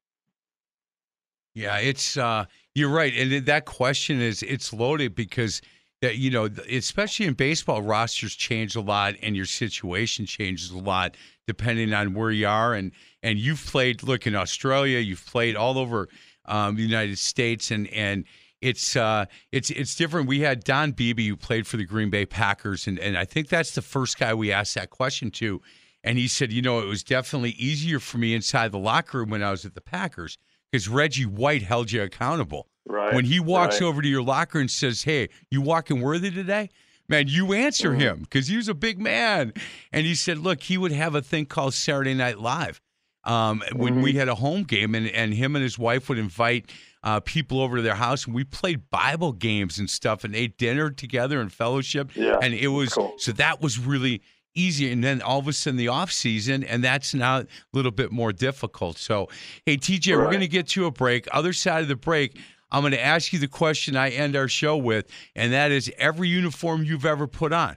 Yeah, 1.54 1.78
it's 1.78 2.16
uh 2.16 2.46
you're 2.74 2.90
right. 2.90 3.12
And 3.16 3.46
that 3.46 3.64
question 3.64 4.20
is 4.20 4.42
it's 4.42 4.72
loaded 4.72 5.14
because 5.14 5.60
that 6.02 6.18
you 6.18 6.30
know, 6.30 6.48
especially 6.70 7.26
in 7.26 7.34
baseball, 7.34 7.80
rosters 7.80 8.34
change 8.34 8.76
a 8.76 8.80
lot 8.80 9.14
and 9.22 9.36
your 9.36 9.46
situation 9.46 10.26
changes 10.26 10.70
a 10.70 10.78
lot 10.78 11.16
depending 11.46 11.92
on 11.92 12.14
where 12.14 12.30
you 12.30 12.46
are 12.46 12.74
and 12.74 12.92
and 13.22 13.38
you've 13.38 13.64
played 13.64 14.02
look 14.02 14.26
in 14.26 14.34
Australia, 14.34 14.98
you've 14.98 15.24
played 15.24 15.56
all 15.56 15.78
over 15.78 16.08
um, 16.46 16.76
the 16.76 16.82
United 16.82 17.18
States 17.18 17.70
and 17.70 17.86
and 17.88 18.24
it's 18.64 18.96
uh 18.96 19.26
it's 19.52 19.70
it's 19.70 19.94
different. 19.94 20.26
We 20.28 20.40
had 20.40 20.64
Don 20.64 20.92
Beebe 20.92 21.28
who 21.28 21.36
played 21.36 21.66
for 21.66 21.76
the 21.76 21.84
Green 21.84 22.10
Bay 22.10 22.26
Packers 22.26 22.86
and 22.86 22.98
and 22.98 23.16
I 23.16 23.24
think 23.24 23.48
that's 23.48 23.74
the 23.74 23.82
first 23.82 24.18
guy 24.18 24.32
we 24.34 24.50
asked 24.52 24.74
that 24.74 24.90
question 24.90 25.30
to 25.32 25.60
and 26.02 26.18
he 26.18 26.28
said, 26.28 26.52
you 26.52 26.60
know, 26.62 26.80
it 26.80 26.86
was 26.86 27.02
definitely 27.02 27.50
easier 27.50 27.98
for 27.98 28.18
me 28.18 28.34
inside 28.34 28.72
the 28.72 28.78
locker 28.78 29.18
room 29.18 29.30
when 29.30 29.42
I 29.42 29.50
was 29.50 29.64
at 29.64 29.74
the 29.74 29.80
Packers 29.80 30.36
because 30.70 30.88
Reggie 30.88 31.24
White 31.26 31.62
held 31.62 31.92
you 31.92 32.02
accountable. 32.02 32.68
Right. 32.86 33.14
When 33.14 33.24
he 33.24 33.40
walks 33.40 33.80
right. 33.80 33.86
over 33.86 34.02
to 34.02 34.08
your 34.08 34.22
locker 34.22 34.58
and 34.60 34.70
says, 34.70 35.04
"Hey, 35.04 35.28
you 35.50 35.62
walking 35.62 36.02
worthy 36.02 36.30
today?" 36.30 36.68
Man, 37.08 37.28
you 37.28 37.52
answer 37.54 37.90
Mm-hmm. 37.90 38.00
him 38.00 38.18
because 38.20 38.48
he 38.48 38.56
was 38.56 38.68
a 38.68 38.74
big 38.74 38.98
man. 38.98 39.52
And 39.92 40.04
he 40.06 40.14
said, 40.14 40.36
"Look, 40.38 40.62
he 40.62 40.76
would 40.76 40.92
have 40.92 41.14
a 41.14 41.22
thing 41.22 41.46
called 41.46 41.72
Saturday 41.74 42.12
Night 42.14 42.38
Live." 42.38 42.80
Um, 43.24 43.62
when 43.72 43.94
Mm-hmm. 43.94 44.02
we 44.02 44.12
had 44.14 44.28
a 44.28 44.34
home 44.34 44.64
game, 44.64 44.94
and, 44.94 45.06
and 45.08 45.32
him 45.32 45.56
and 45.56 45.62
his 45.62 45.78
wife 45.78 46.10
would 46.10 46.18
invite 46.18 46.70
uh, 47.04 47.20
people 47.20 47.60
over 47.60 47.76
to 47.76 47.82
their 47.82 47.94
house, 47.94 48.24
and 48.24 48.34
we 48.34 48.42
played 48.42 48.90
Bible 48.90 49.32
games 49.32 49.78
and 49.78 49.88
stuff, 49.88 50.24
and 50.24 50.34
ate 50.34 50.58
dinner 50.58 50.90
together 50.90 51.40
and 51.40 51.52
fellowship. 51.52 52.10
Yeah, 52.16 52.38
and 52.42 52.54
it 52.54 52.68
was 52.68 52.94
cool. 52.94 53.14
so 53.18 53.30
that 53.32 53.60
was 53.60 53.78
really 53.78 54.22
easy. 54.54 54.90
And 54.90 55.04
then 55.04 55.20
all 55.20 55.38
of 55.38 55.46
a 55.46 55.52
sudden, 55.52 55.76
the 55.76 55.88
off 55.88 56.10
season, 56.10 56.64
and 56.64 56.82
that's 56.82 57.14
now 57.14 57.40
a 57.40 57.46
little 57.72 57.90
bit 57.92 58.10
more 58.10 58.32
difficult. 58.32 58.98
So, 58.98 59.28
hey, 59.66 59.76
TJ, 59.76 60.16
we're 60.16 60.26
going 60.26 60.40
to 60.40 60.48
get 60.48 60.68
to 60.68 60.86
a 60.86 60.90
break. 60.90 61.28
Other 61.32 61.52
side 61.52 61.82
of 61.82 61.88
the 61.88 61.96
break, 61.96 62.38
I'm 62.70 62.80
going 62.80 62.92
to 62.92 63.04
ask 63.04 63.32
you 63.32 63.38
the 63.38 63.48
question 63.48 63.96
I 63.96 64.10
end 64.10 64.34
our 64.34 64.48
show 64.48 64.76
with, 64.76 65.08
and 65.36 65.52
that 65.52 65.70
is 65.70 65.92
every 65.98 66.28
uniform 66.28 66.84
you've 66.84 67.04
ever 67.04 67.26
put 67.26 67.52
on. 67.52 67.76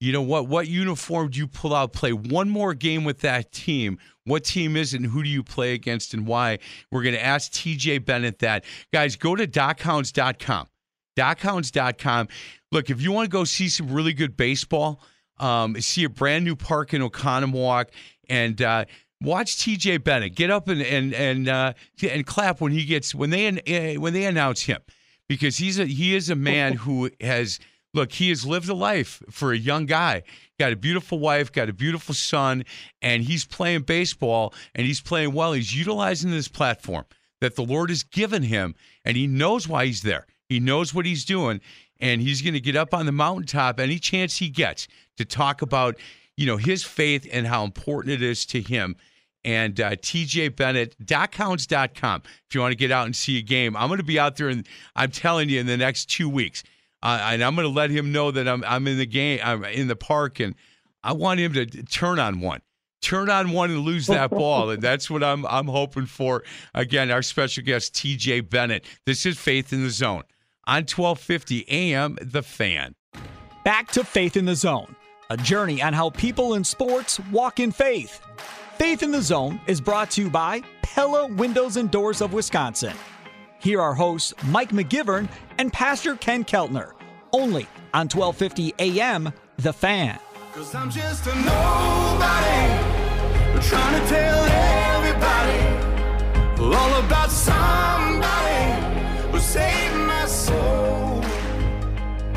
You 0.00 0.12
know 0.12 0.22
what? 0.22 0.46
What 0.46 0.68
uniform 0.68 1.30
do 1.30 1.38
you 1.38 1.48
pull 1.48 1.74
out? 1.74 1.92
Play 1.92 2.12
one 2.12 2.48
more 2.48 2.72
game 2.72 3.04
with 3.04 3.20
that 3.20 3.50
team. 3.50 3.98
What 4.24 4.44
team 4.44 4.76
is 4.76 4.94
it, 4.94 5.00
and 5.00 5.10
who 5.10 5.22
do 5.22 5.28
you 5.28 5.42
play 5.42 5.74
against, 5.74 6.14
and 6.14 6.26
why? 6.26 6.58
We're 6.92 7.02
going 7.02 7.14
to 7.14 7.24
ask 7.24 7.50
TJ 7.50 8.04
Bennett 8.04 8.38
that. 8.38 8.64
Guys, 8.92 9.16
go 9.16 9.34
to 9.34 9.46
dockhounds.com. 9.46 10.68
dockhounds.com. 11.18 12.28
Look, 12.70 12.90
if 12.90 13.02
you 13.02 13.10
want 13.10 13.26
to 13.26 13.30
go 13.30 13.44
see 13.44 13.68
some 13.68 13.90
really 13.90 14.12
good 14.12 14.36
baseball, 14.36 15.02
um, 15.38 15.80
see 15.80 16.04
a 16.04 16.08
brand 16.08 16.44
new 16.44 16.54
park 16.54 16.94
in 16.94 17.02
Oconomowoc, 17.02 17.86
and 18.28 18.60
uh, 18.62 18.84
watch 19.20 19.56
TJ 19.56 20.04
Bennett 20.04 20.36
get 20.36 20.50
up 20.50 20.68
and 20.68 20.80
and 20.80 21.12
and 21.14 21.48
uh, 21.48 21.72
and 22.08 22.26
clap 22.26 22.60
when 22.60 22.72
he 22.72 22.84
gets 22.84 23.14
when 23.14 23.30
they 23.30 23.48
uh, 23.48 24.00
when 24.00 24.12
they 24.12 24.24
announce 24.26 24.62
him 24.62 24.80
because 25.28 25.56
he's 25.56 25.78
a 25.78 25.86
he 25.86 26.14
is 26.14 26.30
a 26.30 26.36
man 26.36 26.72
who 26.74 27.10
has 27.20 27.58
look 27.94 28.12
he 28.12 28.28
has 28.28 28.44
lived 28.44 28.68
a 28.68 28.74
life 28.74 29.22
for 29.30 29.52
a 29.52 29.58
young 29.58 29.86
guy. 29.86 30.22
Got 30.58 30.72
a 30.72 30.76
beautiful 30.76 31.18
wife 31.18 31.52
got 31.52 31.68
a 31.68 31.72
beautiful 31.72 32.14
son 32.14 32.64
and 33.02 33.22
he's 33.22 33.44
playing 33.44 33.82
baseball 33.82 34.54
and 34.74 34.86
he's 34.86 35.00
playing 35.00 35.32
well. 35.32 35.52
He's 35.52 35.76
utilizing 35.76 36.30
this 36.30 36.48
platform 36.48 37.04
that 37.40 37.56
the 37.56 37.64
Lord 37.64 37.90
has 37.90 38.02
given 38.02 38.42
him 38.42 38.74
and 39.04 39.16
he 39.16 39.26
knows 39.26 39.68
why 39.68 39.86
he's 39.86 40.02
there. 40.02 40.26
He 40.48 40.60
knows 40.60 40.92
what 40.94 41.06
he's 41.06 41.24
doing 41.24 41.60
and 42.00 42.20
he's 42.20 42.42
going 42.42 42.54
to 42.54 42.60
get 42.60 42.76
up 42.76 42.94
on 42.94 43.06
the 43.06 43.12
mountaintop 43.12 43.80
any 43.80 43.98
chance 43.98 44.36
he 44.36 44.48
gets 44.48 44.88
to 45.16 45.24
talk 45.24 45.62
about 45.62 45.96
you 46.36 46.46
know 46.46 46.56
his 46.56 46.84
faith 46.84 47.28
and 47.30 47.46
how 47.46 47.64
important 47.64 48.14
it 48.14 48.22
is 48.22 48.46
to 48.46 48.62
him. 48.62 48.96
And 49.44 49.80
uh, 49.80 49.92
tjbennett.com 49.92 51.54
if 52.48 52.54
you 52.54 52.60
want 52.60 52.72
to 52.72 52.76
get 52.76 52.90
out 52.90 53.06
and 53.06 53.14
see 53.14 53.38
a 53.38 53.42
game. 53.42 53.76
I'm 53.76 53.88
going 53.88 53.98
to 53.98 54.04
be 54.04 54.18
out 54.18 54.36
there, 54.36 54.48
and 54.48 54.66
I'm 54.96 55.10
telling 55.10 55.48
you, 55.48 55.60
in 55.60 55.66
the 55.66 55.76
next 55.76 56.06
two 56.06 56.28
weeks, 56.28 56.62
and 57.02 57.42
I'm 57.42 57.54
going 57.54 57.66
to 57.66 57.74
let 57.74 57.90
him 57.90 58.12
know 58.12 58.30
that 58.30 58.48
I'm 58.48 58.64
I'm 58.66 58.86
in 58.86 58.98
the 58.98 59.06
game, 59.06 59.40
I'm 59.42 59.64
in 59.64 59.88
the 59.88 59.96
park, 59.96 60.40
and 60.40 60.54
I 61.02 61.12
want 61.12 61.40
him 61.40 61.52
to 61.54 61.66
turn 61.66 62.18
on 62.18 62.40
one. 62.40 62.60
Turn 63.00 63.30
on 63.30 63.52
one 63.52 63.70
and 63.70 63.80
lose 63.80 64.08
that 64.08 64.30
ball, 64.30 64.70
and 64.70 64.82
that's 64.82 65.08
what 65.08 65.22
I'm 65.22 65.46
I'm 65.46 65.68
hoping 65.68 66.06
for. 66.06 66.42
Again, 66.74 67.10
our 67.10 67.22
special 67.22 67.62
guest 67.62 67.94
TJ 67.94 68.50
Bennett. 68.50 68.84
This 69.06 69.24
is 69.24 69.38
Faith 69.38 69.72
in 69.72 69.84
the 69.84 69.90
Zone 69.90 70.24
on 70.66 70.82
1250 70.82 71.64
AM. 71.68 72.18
The 72.20 72.42
Fan. 72.42 72.94
Back 73.64 73.88
to 73.92 74.02
Faith 74.02 74.36
in 74.36 74.46
the 74.46 74.56
Zone, 74.56 74.96
a 75.30 75.36
journey 75.36 75.80
on 75.80 75.92
how 75.92 76.10
people 76.10 76.54
in 76.54 76.64
sports 76.64 77.20
walk 77.30 77.60
in 77.60 77.70
faith. 77.70 78.20
Faith 78.78 79.02
in 79.02 79.12
the 79.12 79.22
Zone 79.22 79.60
is 79.66 79.80
brought 79.80 80.10
to 80.12 80.22
you 80.22 80.30
by 80.30 80.62
Pella 80.82 81.26
Windows 81.28 81.76
and 81.76 81.90
Doors 81.90 82.20
of 82.20 82.32
Wisconsin. 82.32 82.94
Here 83.60 83.80
are 83.80 83.92
hosts 83.92 84.32
Mike 84.46 84.70
McGivern 84.70 85.28
and 85.58 85.72
Pastor 85.72 86.14
Ken 86.14 86.44
Keltner, 86.44 86.92
only 87.32 87.66
on 87.92 88.08
1250 88.08 88.72
AM 88.78 89.32
The 89.56 89.72
Fan. 89.72 90.16
Cause 90.52 90.76
I'm 90.76 90.88
just 90.88 91.26
a 91.26 91.34
nobody 91.34 92.68
trying 93.66 94.00
to 94.00 94.08
tell 94.08 94.44
everybody 94.94 96.62
all 96.62 97.04
about 97.04 97.32
somebody 97.32 99.32
who 99.32 99.40
saved 99.40 99.96
my 100.06 100.24
soul. 100.26 101.20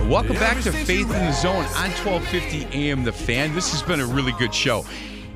Welcome 0.10 0.38
back 0.38 0.60
to 0.64 0.72
Faith 0.72 1.02
in 1.02 1.26
the 1.26 1.34
Zone 1.34 1.54
on 1.54 1.92
1250 2.04 2.66
AM 2.76 3.04
The 3.04 3.14
Fan. 3.14 3.54
This 3.54 3.72
has 3.74 3.84
been 3.84 4.00
a 4.00 4.08
really 4.08 4.34
good 4.40 4.56
show. 4.56 4.86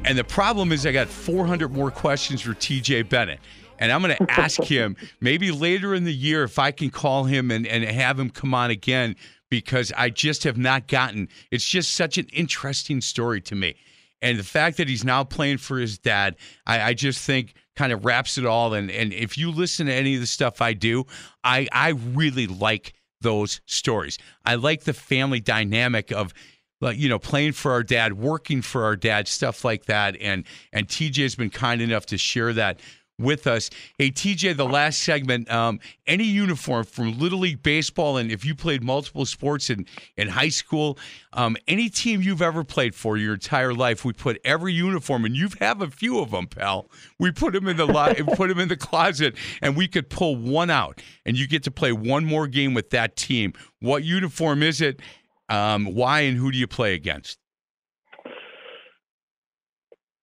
And 0.03 0.17
the 0.17 0.23
problem 0.23 0.71
is, 0.71 0.83
I 0.88 0.91
got 0.91 1.07
400 1.07 1.71
more 1.71 1.91
questions 1.91 2.41
for 2.41 2.55
TJ 2.55 3.07
Bennett. 3.07 3.39
And 3.80 3.91
I'm 3.91 4.01
going 4.01 4.15
to 4.19 4.32
ask 4.32 4.61
him 4.63 4.95
maybe 5.21 5.51
later 5.51 5.93
in 5.93 6.03
the 6.03 6.13
year 6.13 6.43
if 6.43 6.59
I 6.59 6.71
can 6.71 6.89
call 6.89 7.26
him 7.26 7.51
and, 7.51 7.65
and 7.67 7.84
have 7.84 8.19
him 8.19 8.30
come 8.30 8.53
on 8.53 8.71
again 8.71 9.15
because 9.49 9.93
I 9.95 10.09
just 10.09 10.43
have 10.43 10.57
not 10.57 10.88
gotten 10.88 11.30
it's 11.51 11.67
just 11.67 11.93
such 11.93 12.17
an 12.17 12.28
interesting 12.34 13.01
story 13.01 13.41
to 13.41 13.55
me. 13.55 13.76
And 14.21 14.39
the 14.39 14.43
fact 14.43 14.78
that 14.78 14.88
he's 14.88 15.03
now 15.03 15.23
playing 15.23 15.57
for 15.57 15.78
his 15.78 15.97
dad, 15.97 16.36
I, 16.65 16.82
I 16.82 16.93
just 16.93 17.21
think 17.21 17.53
kind 17.76 17.91
of 17.91 18.05
wraps 18.05 18.38
it 18.38 18.45
all. 18.45 18.73
And, 18.73 18.89
and 18.89 19.13
if 19.13 19.38
you 19.38 19.51
listen 19.51 19.88
to 19.88 19.93
any 19.93 20.15
of 20.15 20.21
the 20.21 20.28
stuff 20.28 20.61
I 20.61 20.73
do, 20.73 21.05
I, 21.43 21.67
I 21.71 21.89
really 21.89 22.47
like 22.47 22.93
those 23.21 23.61
stories. 23.65 24.17
I 24.45 24.55
like 24.55 24.84
the 24.84 24.93
family 24.93 25.39
dynamic 25.39 26.11
of 26.11 26.34
like 26.82 26.97
you 26.97 27.09
know 27.09 27.19
playing 27.19 27.53
for 27.53 27.71
our 27.71 27.84
dad 27.84 28.13
working 28.13 28.61
for 28.61 28.84
our 28.84 28.95
dad 28.95 29.28
stuff 29.28 29.63
like 29.63 29.86
that 29.86 30.17
and 30.19 30.43
and 30.73 30.89
tj's 30.89 31.34
been 31.34 31.49
kind 31.49 31.82
enough 31.82 32.05
to 32.05 32.17
share 32.17 32.51
that 32.51 32.80
with 33.18 33.47
us. 33.47 33.70
Hey 33.97 34.11
tj 34.11 34.55
the 34.55 34.66
last 34.66 35.01
segment 35.01 35.49
um, 35.51 35.80
any 36.05 36.26
uniform 36.26 36.84
from 36.86 37.18
little 37.18 37.39
league 37.39 37.63
baseball 37.63 38.18
and 38.18 38.32
if 38.32 38.43
you 38.43 38.55
played 38.55 38.84
multiple 38.84 39.26
sports 39.26 39.70
in 39.70 39.86
in 40.18 40.28
high 40.28 40.49
school 40.49 40.97
um, 41.34 41.55
any 41.68 41.89
team 41.89 42.22
you've 42.22 42.41
ever 42.41 42.63
played 42.63 42.93
for 42.93 43.18
your 43.18 43.34
entire 43.34 43.74
life 43.74 44.03
we 44.03 44.11
put 44.11 44.39
every 44.43 44.74
uniform 44.74 45.24
and 45.26 45.36
you 45.36 45.49
have 45.59 45.82
a 45.82 45.89
few 45.89 46.20
of 46.20 46.32
them 46.32 46.47
pal. 46.47 46.89
We 47.20 47.32
put 47.32 47.53
them 47.53 47.68
in 47.68 47.78
the 47.78 47.86
li- 47.86 48.22
put 48.36 48.49
them 48.49 48.59
in 48.59 48.68
the 48.68 48.78
closet 48.78 49.36
and 49.61 49.78
we 49.78 49.88
could 49.88 50.09
pull 50.09 50.36
one 50.36 50.70
out 50.70 51.01
and 51.26 51.38
you 51.38 51.47
get 51.47 51.63
to 51.63 51.72
play 51.72 51.91
one 51.91 52.26
more 52.26 52.47
game 52.47 52.74
with 52.74 52.89
that 52.89 53.16
team. 53.16 53.53
What 53.80 54.03
uniform 54.03 54.61
is 54.61 54.82
it? 54.82 54.99
Um, 55.47 55.86
why 55.86 56.22
and 56.22 56.38
who 56.38 56.51
do 56.51 56.57
you 56.57 56.68
play 56.68 56.95
against? 56.95 57.38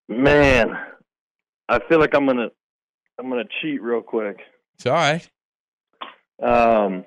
Man, 0.08 0.76
I 1.68 1.78
feel 1.88 1.98
like 2.00 2.14
I'm 2.14 2.26
gonna 2.26 2.48
I'm 3.18 3.28
gonna 3.28 3.44
cheat 3.60 3.82
real 3.82 4.02
quick. 4.02 4.38
It's 4.74 4.86
all 4.86 4.92
right. 4.94 5.28
Um, 6.42 7.04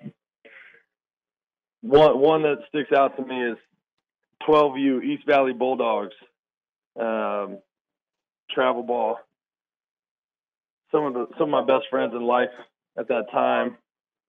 one 1.82 2.20
one 2.20 2.44
that 2.44 2.60
sticks 2.70 2.92
out 2.96 3.16
to 3.18 3.26
me 3.26 3.52
is 3.52 3.58
12U 4.48 5.04
East 5.04 5.26
Valley 5.28 5.54
Bulldogs. 5.54 6.14
Um, 7.00 7.60
travel 8.52 8.84
ball. 8.84 9.18
Some 10.92 11.06
of 11.06 11.14
the 11.14 11.28
some 11.38 11.54
of 11.54 11.66
my 11.66 11.66
best 11.66 11.88
friends 11.90 12.14
in 12.14 12.22
life 12.22 12.50
at 12.98 13.08
that 13.10 13.26
time. 13.32 13.78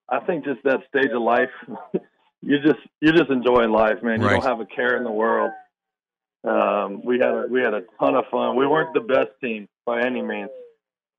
I 0.08 0.20
think 0.20 0.44
just 0.44 0.62
that 0.64 0.80
stage 0.88 1.10
of 1.12 1.20
life 1.22 1.50
you 2.42 2.58
just 2.60 2.78
you're 3.00 3.12
just 3.16 3.30
enjoying 3.30 3.70
life, 3.70 4.02
man. 4.02 4.20
You 4.20 4.26
Right. 4.26 4.40
don't 4.42 4.44
have 4.50 4.60
a 4.60 4.66
care 4.66 4.96
in 4.96 5.04
the 5.04 5.10
world. 5.10 5.50
Um, 6.44 7.02
we 7.04 7.18
had 7.18 7.30
a, 7.30 7.44
we 7.50 7.60
had 7.60 7.74
a 7.74 7.82
ton 7.98 8.14
of 8.14 8.24
fun. 8.30 8.56
We 8.56 8.66
weren't 8.66 8.94
the 8.94 9.00
best 9.00 9.30
team 9.42 9.68
by 9.84 10.00
any 10.02 10.22
means. 10.22 10.50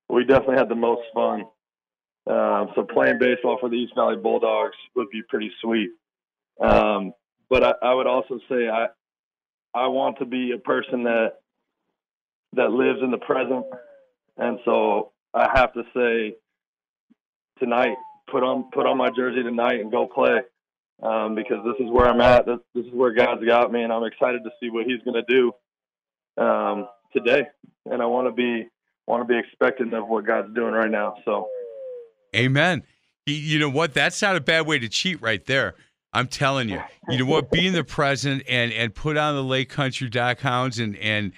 We 0.08 0.24
definitely 0.24 0.56
had 0.56 0.68
the 0.68 0.74
most 0.74 1.02
fun. 1.14 1.44
Um, 2.26 2.68
so 2.74 2.82
playing 2.82 3.18
baseball 3.18 3.56
for 3.60 3.68
the 3.68 3.76
East 3.76 3.94
Valley 3.94 4.16
Bulldogs 4.16 4.76
would 4.96 5.08
be 5.10 5.22
pretty 5.28 5.50
sweet. 5.62 5.90
Um, 6.60 7.12
but 7.48 7.64
I, 7.64 7.72
I 7.82 7.94
would 7.94 8.06
also 8.06 8.38
say 8.48 8.68
I 8.68 8.86
I 9.74 9.86
want 9.86 10.18
to 10.18 10.26
be 10.26 10.52
a 10.52 10.58
person 10.58 11.04
that 11.04 11.34
that 12.54 12.70
lives 12.70 13.00
in 13.02 13.10
the 13.10 13.18
present, 13.18 13.64
and 14.36 14.58
so 14.64 15.12
I 15.32 15.48
have 15.54 15.72
to 15.74 15.82
say 15.94 16.36
tonight 17.58 17.96
put 18.30 18.42
on 18.42 18.70
put 18.72 18.86
on 18.86 18.96
my 18.96 19.10
jersey 19.10 19.42
tonight 19.42 19.80
and 19.80 19.90
go 19.90 20.06
play 20.06 20.40
um, 21.02 21.34
because 21.34 21.58
this 21.64 21.86
is 21.86 21.90
where 21.90 22.08
I'm 22.08 22.20
at. 22.20 22.46
This, 22.46 22.58
this 22.74 22.86
is 22.86 22.92
where 22.92 23.12
God's 23.12 23.44
got 23.44 23.72
me, 23.72 23.82
and 23.82 23.92
I'm 23.92 24.04
excited 24.04 24.42
to 24.44 24.50
see 24.60 24.70
what 24.70 24.86
He's 24.86 25.02
going 25.02 25.22
to 25.22 25.34
do 25.34 26.42
um, 26.42 26.88
today. 27.12 27.42
And 27.86 28.02
I 28.02 28.06
want 28.06 28.28
to 28.28 28.32
be 28.32 28.68
want 29.08 29.26
to 29.26 29.32
be 29.32 29.38
expectant 29.38 29.94
of 29.94 30.06
what 30.06 30.26
God's 30.26 30.54
doing 30.54 30.72
right 30.72 30.90
now. 30.90 31.14
So, 31.24 31.48
Amen. 32.36 32.82
You- 33.26 33.58
know 33.58 33.68
what? 33.68 33.94
That's 33.94 34.20
not 34.22 34.36
a 34.36 34.40
bad 34.40 34.66
way 34.66 34.78
to 34.78 34.88
cheat 34.88 35.20
right 35.20 35.44
there. 35.44 35.74
I'm 36.12 36.28
telling 36.28 36.68
you. 36.68 36.80
You 37.08 37.18
know 37.18 37.26
what? 37.26 37.50
Be 37.50 37.66
in 37.66 37.74
the 37.74 37.84
present 37.84 38.42
and 38.48 38.72
and 38.72 38.94
put 38.94 39.16
on 39.18 39.34
the 39.34 39.42
Lake 39.42 39.68
Country 39.68 40.08
Dock 40.08 40.40
Hounds 40.40 40.78
and 40.78 40.96
and 40.96 41.32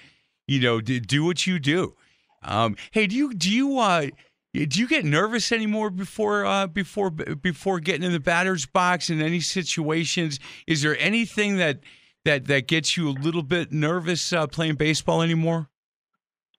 you 0.47 0.61
know 0.61 0.79
do, 0.79 0.99
do 0.99 1.25
what 1.25 1.45
you 1.45 1.59
do. 1.59 1.95
Um, 2.43 2.77
hey, 2.91 3.07
do 3.07 3.15
you 3.15 3.33
do 3.33 3.51
you 3.51 3.77
uh 3.79 4.07
do 4.53 4.79
you 4.79 4.87
get 4.87 5.03
nervous 5.03 5.51
anymore 5.51 5.89
before 5.89 6.45
uh 6.45 6.67
before 6.67 7.09
before 7.11 7.81
getting 7.81 8.03
in 8.03 8.13
the 8.13 8.19
batter's 8.21 8.65
box 8.65 9.09
in 9.09 9.21
any 9.21 9.41
situations? 9.41 10.39
Is 10.67 10.81
there 10.81 10.97
anything 10.97 11.57
that 11.57 11.81
that 12.23 12.45
that 12.45 12.67
gets 12.67 12.95
you 12.95 13.09
a 13.09 13.11
little 13.11 13.43
bit 13.43 13.73
nervous 13.73 14.31
uh, 14.31 14.47
playing 14.47 14.75
baseball 14.75 15.21
anymore? 15.21 15.69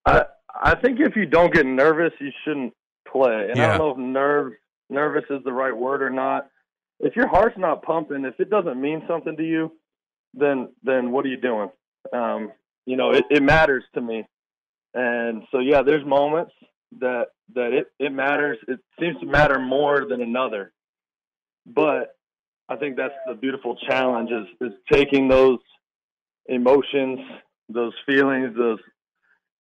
I 0.04 0.26
I 0.60 0.74
think 0.74 1.00
if 1.00 1.16
you 1.16 1.26
don't 1.26 1.52
get 1.52 1.66
nervous, 1.66 2.12
you 2.20 2.30
shouldn't 2.44 2.74
play. 3.10 3.48
And 3.50 3.60
I 3.60 3.78
don't 3.78 3.78
know 3.78 3.90
if 3.90 3.98
nerve 3.98 4.52
nervous 4.90 5.24
is 5.30 5.42
the 5.44 5.52
right 5.52 5.76
word 5.76 6.02
or 6.02 6.10
not. 6.10 6.48
If 7.00 7.16
your 7.16 7.28
heart's 7.28 7.58
not 7.58 7.82
pumping, 7.82 8.24
if 8.24 8.38
it 8.38 8.50
doesn't 8.50 8.80
mean 8.80 9.02
something 9.08 9.36
to 9.36 9.42
you, 9.42 9.72
then 10.34 10.68
then 10.82 11.10
what 11.10 11.24
are 11.24 11.28
you 11.28 11.40
doing? 11.40 11.70
Um, 12.12 12.52
you 12.86 12.96
know, 12.96 13.12
it, 13.12 13.24
it 13.30 13.42
matters 13.42 13.84
to 13.94 14.00
me. 14.00 14.24
And 14.94 15.44
so 15.50 15.58
yeah, 15.58 15.82
there's 15.82 16.04
moments 16.06 16.52
that 17.00 17.28
that 17.54 17.72
it, 17.72 17.86
it 17.98 18.12
matters. 18.12 18.58
It 18.68 18.80
seems 19.00 19.18
to 19.20 19.26
matter 19.26 19.58
more 19.58 20.06
than 20.08 20.20
another. 20.20 20.72
But 21.66 22.16
I 22.68 22.76
think 22.76 22.96
that's 22.96 23.14
the 23.26 23.34
beautiful 23.34 23.76
challenge 23.76 24.30
is 24.30 24.46
is 24.60 24.72
taking 24.90 25.28
those 25.28 25.58
emotions, 26.46 27.20
those 27.68 27.92
feelings, 28.06 28.54
those 28.56 28.78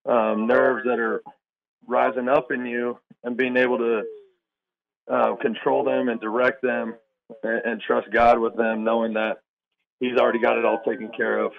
um, 0.06 0.46
nerves 0.46 0.84
that 0.84 0.98
are 0.98 1.22
rising 1.86 2.28
up 2.28 2.50
in 2.52 2.64
you 2.66 2.98
and 3.24 3.36
being 3.36 3.56
able 3.56 3.78
to 3.78 4.02
uh, 5.10 5.34
control 5.36 5.84
them 5.84 6.08
and 6.08 6.20
direct 6.20 6.62
them 6.62 6.94
and, 7.42 7.62
and 7.64 7.80
trust 7.80 8.08
God 8.12 8.38
with 8.38 8.56
them, 8.56 8.84
knowing 8.84 9.14
that 9.14 9.38
He's 10.02 10.16
already 10.16 10.40
got 10.40 10.58
it 10.58 10.64
all 10.64 10.80
taken 10.84 11.10
care 11.16 11.38
of. 11.38 11.52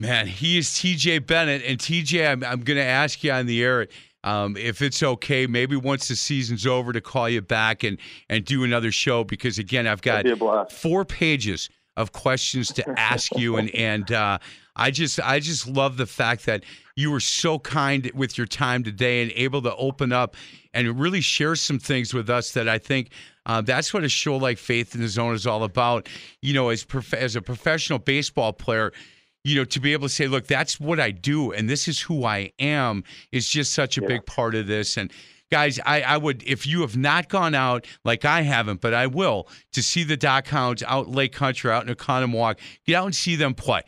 Man, 0.00 0.26
he 0.26 0.58
is 0.58 0.70
TJ 0.70 1.24
Bennett. 1.24 1.62
And 1.64 1.78
TJ, 1.78 2.28
I'm, 2.28 2.42
I'm 2.42 2.62
going 2.62 2.78
to 2.78 2.84
ask 2.84 3.22
you 3.22 3.30
on 3.30 3.46
the 3.46 3.62
air 3.62 3.86
um, 4.24 4.56
if 4.56 4.82
it's 4.82 5.04
okay, 5.04 5.46
maybe 5.46 5.76
once 5.76 6.08
the 6.08 6.16
season's 6.16 6.66
over, 6.66 6.92
to 6.92 7.00
call 7.00 7.28
you 7.28 7.40
back 7.40 7.84
and, 7.84 7.96
and 8.28 8.44
do 8.44 8.64
another 8.64 8.90
show 8.90 9.22
because, 9.22 9.60
again, 9.60 9.86
I've 9.86 10.02
got 10.02 10.24
That'd 10.24 10.26
be 10.26 10.32
a 10.32 10.36
blast. 10.36 10.72
four 10.72 11.04
pages 11.04 11.70
of 11.96 12.12
questions 12.12 12.72
to 12.74 12.98
ask 12.98 13.36
you, 13.38 13.56
and 13.56 13.70
and 13.74 14.10
uh, 14.12 14.38
I 14.74 14.90
just 14.90 15.20
I 15.20 15.40
just 15.40 15.66
love 15.66 15.96
the 15.96 16.06
fact 16.06 16.46
that 16.46 16.64
you 16.94 17.10
were 17.10 17.20
so 17.20 17.58
kind 17.58 18.10
with 18.14 18.38
your 18.38 18.46
time 18.46 18.82
today 18.82 19.22
and 19.22 19.32
able 19.34 19.62
to 19.62 19.74
open 19.76 20.12
up 20.12 20.34
and 20.72 20.98
really 20.98 21.20
share 21.20 21.54
some 21.56 21.78
things 21.78 22.14
with 22.14 22.28
us 22.30 22.52
that 22.52 22.68
I 22.68 22.78
think 22.78 23.10
uh, 23.46 23.60
that's 23.60 23.92
what 23.94 24.04
a 24.04 24.08
show 24.08 24.36
like 24.36 24.58
Faith 24.58 24.94
in 24.94 25.00
the 25.00 25.08
Zone 25.08 25.34
is 25.34 25.46
all 25.46 25.64
about. 25.64 26.08
You 26.42 26.54
know, 26.54 26.68
as 26.70 26.84
prof- 26.84 27.14
as 27.14 27.36
a 27.36 27.42
professional 27.42 27.98
baseball 27.98 28.52
player, 28.52 28.92
you 29.44 29.56
know, 29.56 29.64
to 29.64 29.80
be 29.80 29.92
able 29.92 30.08
to 30.08 30.14
say, 30.14 30.26
look, 30.26 30.46
that's 30.46 30.80
what 30.80 30.98
I 31.00 31.10
do 31.12 31.52
and 31.52 31.68
this 31.70 31.86
is 31.88 32.00
who 32.00 32.24
I 32.24 32.52
am 32.58 33.04
is 33.32 33.48
just 33.48 33.72
such 33.72 33.96
a 33.96 34.02
Yeah. 34.02 34.08
big 34.08 34.26
part 34.26 34.54
of 34.54 34.66
this. 34.66 34.96
And 34.96 35.12
guys, 35.50 35.78
I, 35.84 36.02
I 36.02 36.16
would, 36.16 36.42
if 36.44 36.66
you 36.66 36.80
have 36.82 36.96
not 36.96 37.28
gone 37.28 37.54
out, 37.54 37.86
like 38.04 38.24
I 38.24 38.42
haven't, 38.42 38.80
but 38.80 38.94
I 38.94 39.06
will, 39.06 39.48
to 39.72 39.82
see 39.82 40.04
the 40.04 40.16
Dock 40.16 40.48
Hounds 40.48 40.82
out 40.82 41.08
Lake 41.08 41.32
Country, 41.32 41.70
out 41.70 41.88
in 41.88 41.94
Oconomowoc, 41.94 42.58
get 42.86 42.96
out 42.96 43.06
and 43.06 43.14
see 43.14 43.36
them 43.36 43.54
play. 43.54 43.82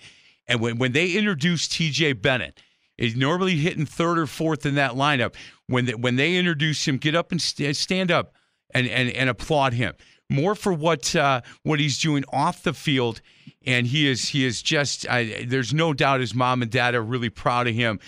And 0.46 0.60
when, 0.60 0.78
when 0.78 0.92
they 0.92 1.12
introduced 1.12 1.72
TJ 1.72 2.20
Bennett, 2.22 2.60
is 2.96 3.14
normally 3.14 3.56
hitting 3.56 3.86
third 3.86 4.18
or 4.18 4.26
fourth 4.26 4.66
in 4.66 4.74
that 4.74 4.92
lineup. 4.92 5.34
When 5.68 5.84
they, 5.84 5.94
when 5.94 6.16
they 6.16 6.36
introduce 6.36 6.86
him, 6.86 6.96
get 6.96 7.14
up 7.14 7.30
and 7.30 7.40
st- 7.40 7.76
stand 7.76 8.10
up 8.10 8.34
and, 8.74 8.88
and 8.88 9.10
and 9.10 9.30
applaud 9.30 9.72
him 9.72 9.94
more 10.30 10.54
for 10.54 10.72
what 10.72 11.14
uh, 11.16 11.40
what 11.62 11.80
he's 11.80 11.98
doing 11.98 12.24
off 12.32 12.62
the 12.62 12.74
field. 12.74 13.20
And 13.66 13.86
he 13.86 14.08
is 14.08 14.28
he 14.28 14.44
is 14.44 14.62
just 14.62 15.08
I, 15.08 15.44
there's 15.46 15.72
no 15.72 15.92
doubt 15.92 16.20
his 16.20 16.34
mom 16.34 16.62
and 16.62 16.70
dad 16.70 16.94
are 16.94 17.02
really 17.02 17.30
proud 17.30 17.68
of 17.68 17.74
him. 17.74 18.00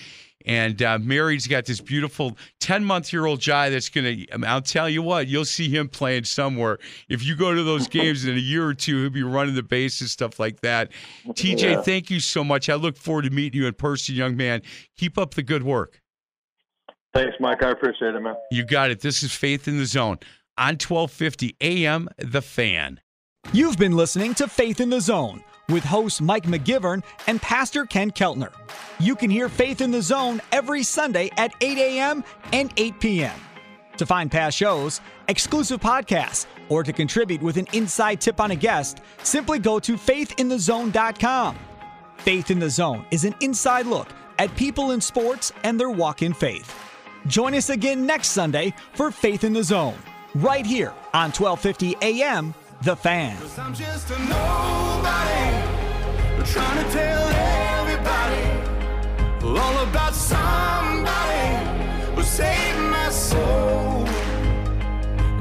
And 0.47 0.81
uh, 0.83 0.99
Mary's 0.99 1.47
got 1.47 1.67
this 1.67 1.81
beautiful 1.81 2.37
10 2.61 2.85
month 2.85 3.13
year 3.13 3.27
old 3.27 3.41
Jireh 3.41 3.71
that's 3.71 3.89
going 3.91 4.27
to, 4.27 4.47
I'll 4.47 4.63
tell 4.63 4.89
you 4.89 5.03
what, 5.03 5.29
you'll 5.29 5.45
see 5.45 5.69
him 5.69 5.89
playing 5.89 6.25
somewhere. 6.25 6.79
If 7.09 7.23
you 7.25 7.37
go 7.37 7.55
to 7.55 7.63
those 7.63 7.89
games 7.89 8.25
in 8.25 8.35
a 8.37 8.41
year 8.41 8.67
or 8.67 8.73
two, 8.75 9.03
he'll 9.03 9.11
be 9.11 9.23
running 9.23 9.55
the 9.55 9.63
bases, 9.63 10.13
stuff 10.13 10.39
like 10.41 10.61
that. 10.61 10.91
TJ, 11.27 11.63
Yeah. 11.63 11.83
thank 11.83 12.11
you 12.11 12.21
so 12.21 12.43
much. 12.43 12.69
I 12.69 12.75
look 12.75 12.97
forward 12.97 13.23
to 13.23 13.31
meeting 13.31 13.61
you 13.61 13.67
in 13.67 13.75
person, 13.75 14.15
young 14.15 14.37
man. 14.37 14.63
Keep 14.97 15.19
up 15.19 15.35
the 15.35 15.43
good 15.43 15.63
work. 15.63 16.01
Thanks, 17.13 17.35
Mike. 17.41 17.63
I 17.63 17.71
appreciate 17.71 18.15
it, 18.15 18.21
man. 18.21 18.37
You 18.51 18.65
got 18.65 18.91
it. 18.91 19.01
This 19.01 19.23
is 19.23 19.33
Faith 19.35 19.67
in 19.69 19.79
the 19.79 19.87
Zone 19.87 20.19
on 20.57 20.75
1250 20.79 21.57
AM, 21.61 22.09
The 22.19 22.41
Fan. 22.41 23.01
You've 23.53 23.79
been 23.79 23.97
listening 23.97 24.35
to 24.35 24.47
Faith 24.47 24.81
in 24.81 24.91
the 24.91 25.01
Zone 25.01 25.43
with 25.71 25.85
host 25.85 26.21
Mike 26.21 26.45
McGivern 26.45 27.03
and 27.27 27.41
Pastor 27.41 27.87
Ken 27.87 28.11
Keltner. 28.11 28.53
You 28.99 29.17
can 29.17 29.31
hear 29.31 29.49
Faith 29.49 29.81
in 29.81 29.91
the 29.91 30.03
Zone 30.03 30.41
every 30.53 30.83
Sunday 30.83 31.31
at 31.37 31.55
8 31.61 31.79
a.m. 31.79 32.25
and 32.53 32.73
8 32.77 33.01
p.m. 33.01 33.39
To 33.97 34.07
find 34.07 34.31
past 34.31 34.57
shows, 34.57 35.01
exclusive 35.29 35.81
podcasts, 35.81 36.47
or 36.69 36.83
to 36.83 36.93
contribute 36.93 37.43
with 37.43 37.57
an 37.57 37.67
inside 37.73 38.21
tip 38.21 38.41
on 38.41 38.51
a 38.51 38.57
guest, 38.57 39.01
simply 39.23 39.59
go 39.59 39.79
to 39.79 39.95
faithinthezone.com. 39.95 41.59
Faith 42.19 42.51
in 42.51 42.59
the 42.59 42.71
Zone 42.71 43.05
is 43.11 43.25
an 43.25 43.35
inside 43.41 43.87
look 43.87 44.09
at 44.39 44.55
people 44.57 44.93
in 44.93 45.01
sports 45.01 45.53
and 45.65 45.79
their 45.79 45.91
walk 45.91 46.23
in 46.23 46.33
faith. 46.33 46.75
Join 47.27 47.55
us 47.55 47.69
again 47.71 48.07
next 48.07 48.29
Sunday 48.29 48.73
for 48.95 49.11
Faith 49.11 49.45
in 49.45 49.53
the 49.53 49.63
Zone, 49.63 49.99
right 50.35 50.65
here 50.65 50.95
on 51.13 51.31
1250 51.31 51.97
AM, 52.01 52.55
The 52.83 52.97
Fan. 52.97 53.37
Trying 56.53 56.85
to 56.85 56.91
tell 56.91 57.29
everybody 57.79 58.45
all 59.47 59.77
about 59.89 60.15
somebody 60.15 61.47
who 62.15 62.23
saved 62.23 62.79
my 62.91 63.09
soul. 63.11 64.05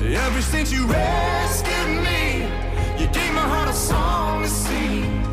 Ever 0.02 0.42
since 0.42 0.72
you 0.72 0.86
rescued 0.86 2.04
me, 2.08 2.44
you 3.00 3.08
gave 3.08 3.34
my 3.34 3.48
heart 3.54 3.70
a 3.70 3.74
song 3.74 4.44
to 4.44 4.50
sing. 4.50 5.26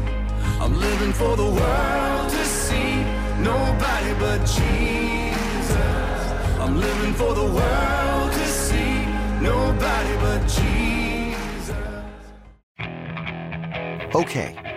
I'm 0.62 0.74
living 0.80 1.12
for 1.12 1.36
the 1.36 1.44
world 1.44 2.30
to 2.30 2.44
see 2.44 3.02
nobody 3.40 4.14
but 4.18 4.38
Jesus. 4.46 5.76
I'm 6.58 6.80
living 6.80 7.12
for 7.12 7.34
the 7.34 7.48
world 7.58 8.32
to 8.32 8.46
see 8.46 9.04
nobody 9.42 10.14
but 10.24 10.40
Jesus. 10.48 11.76
Okay, 14.14 14.56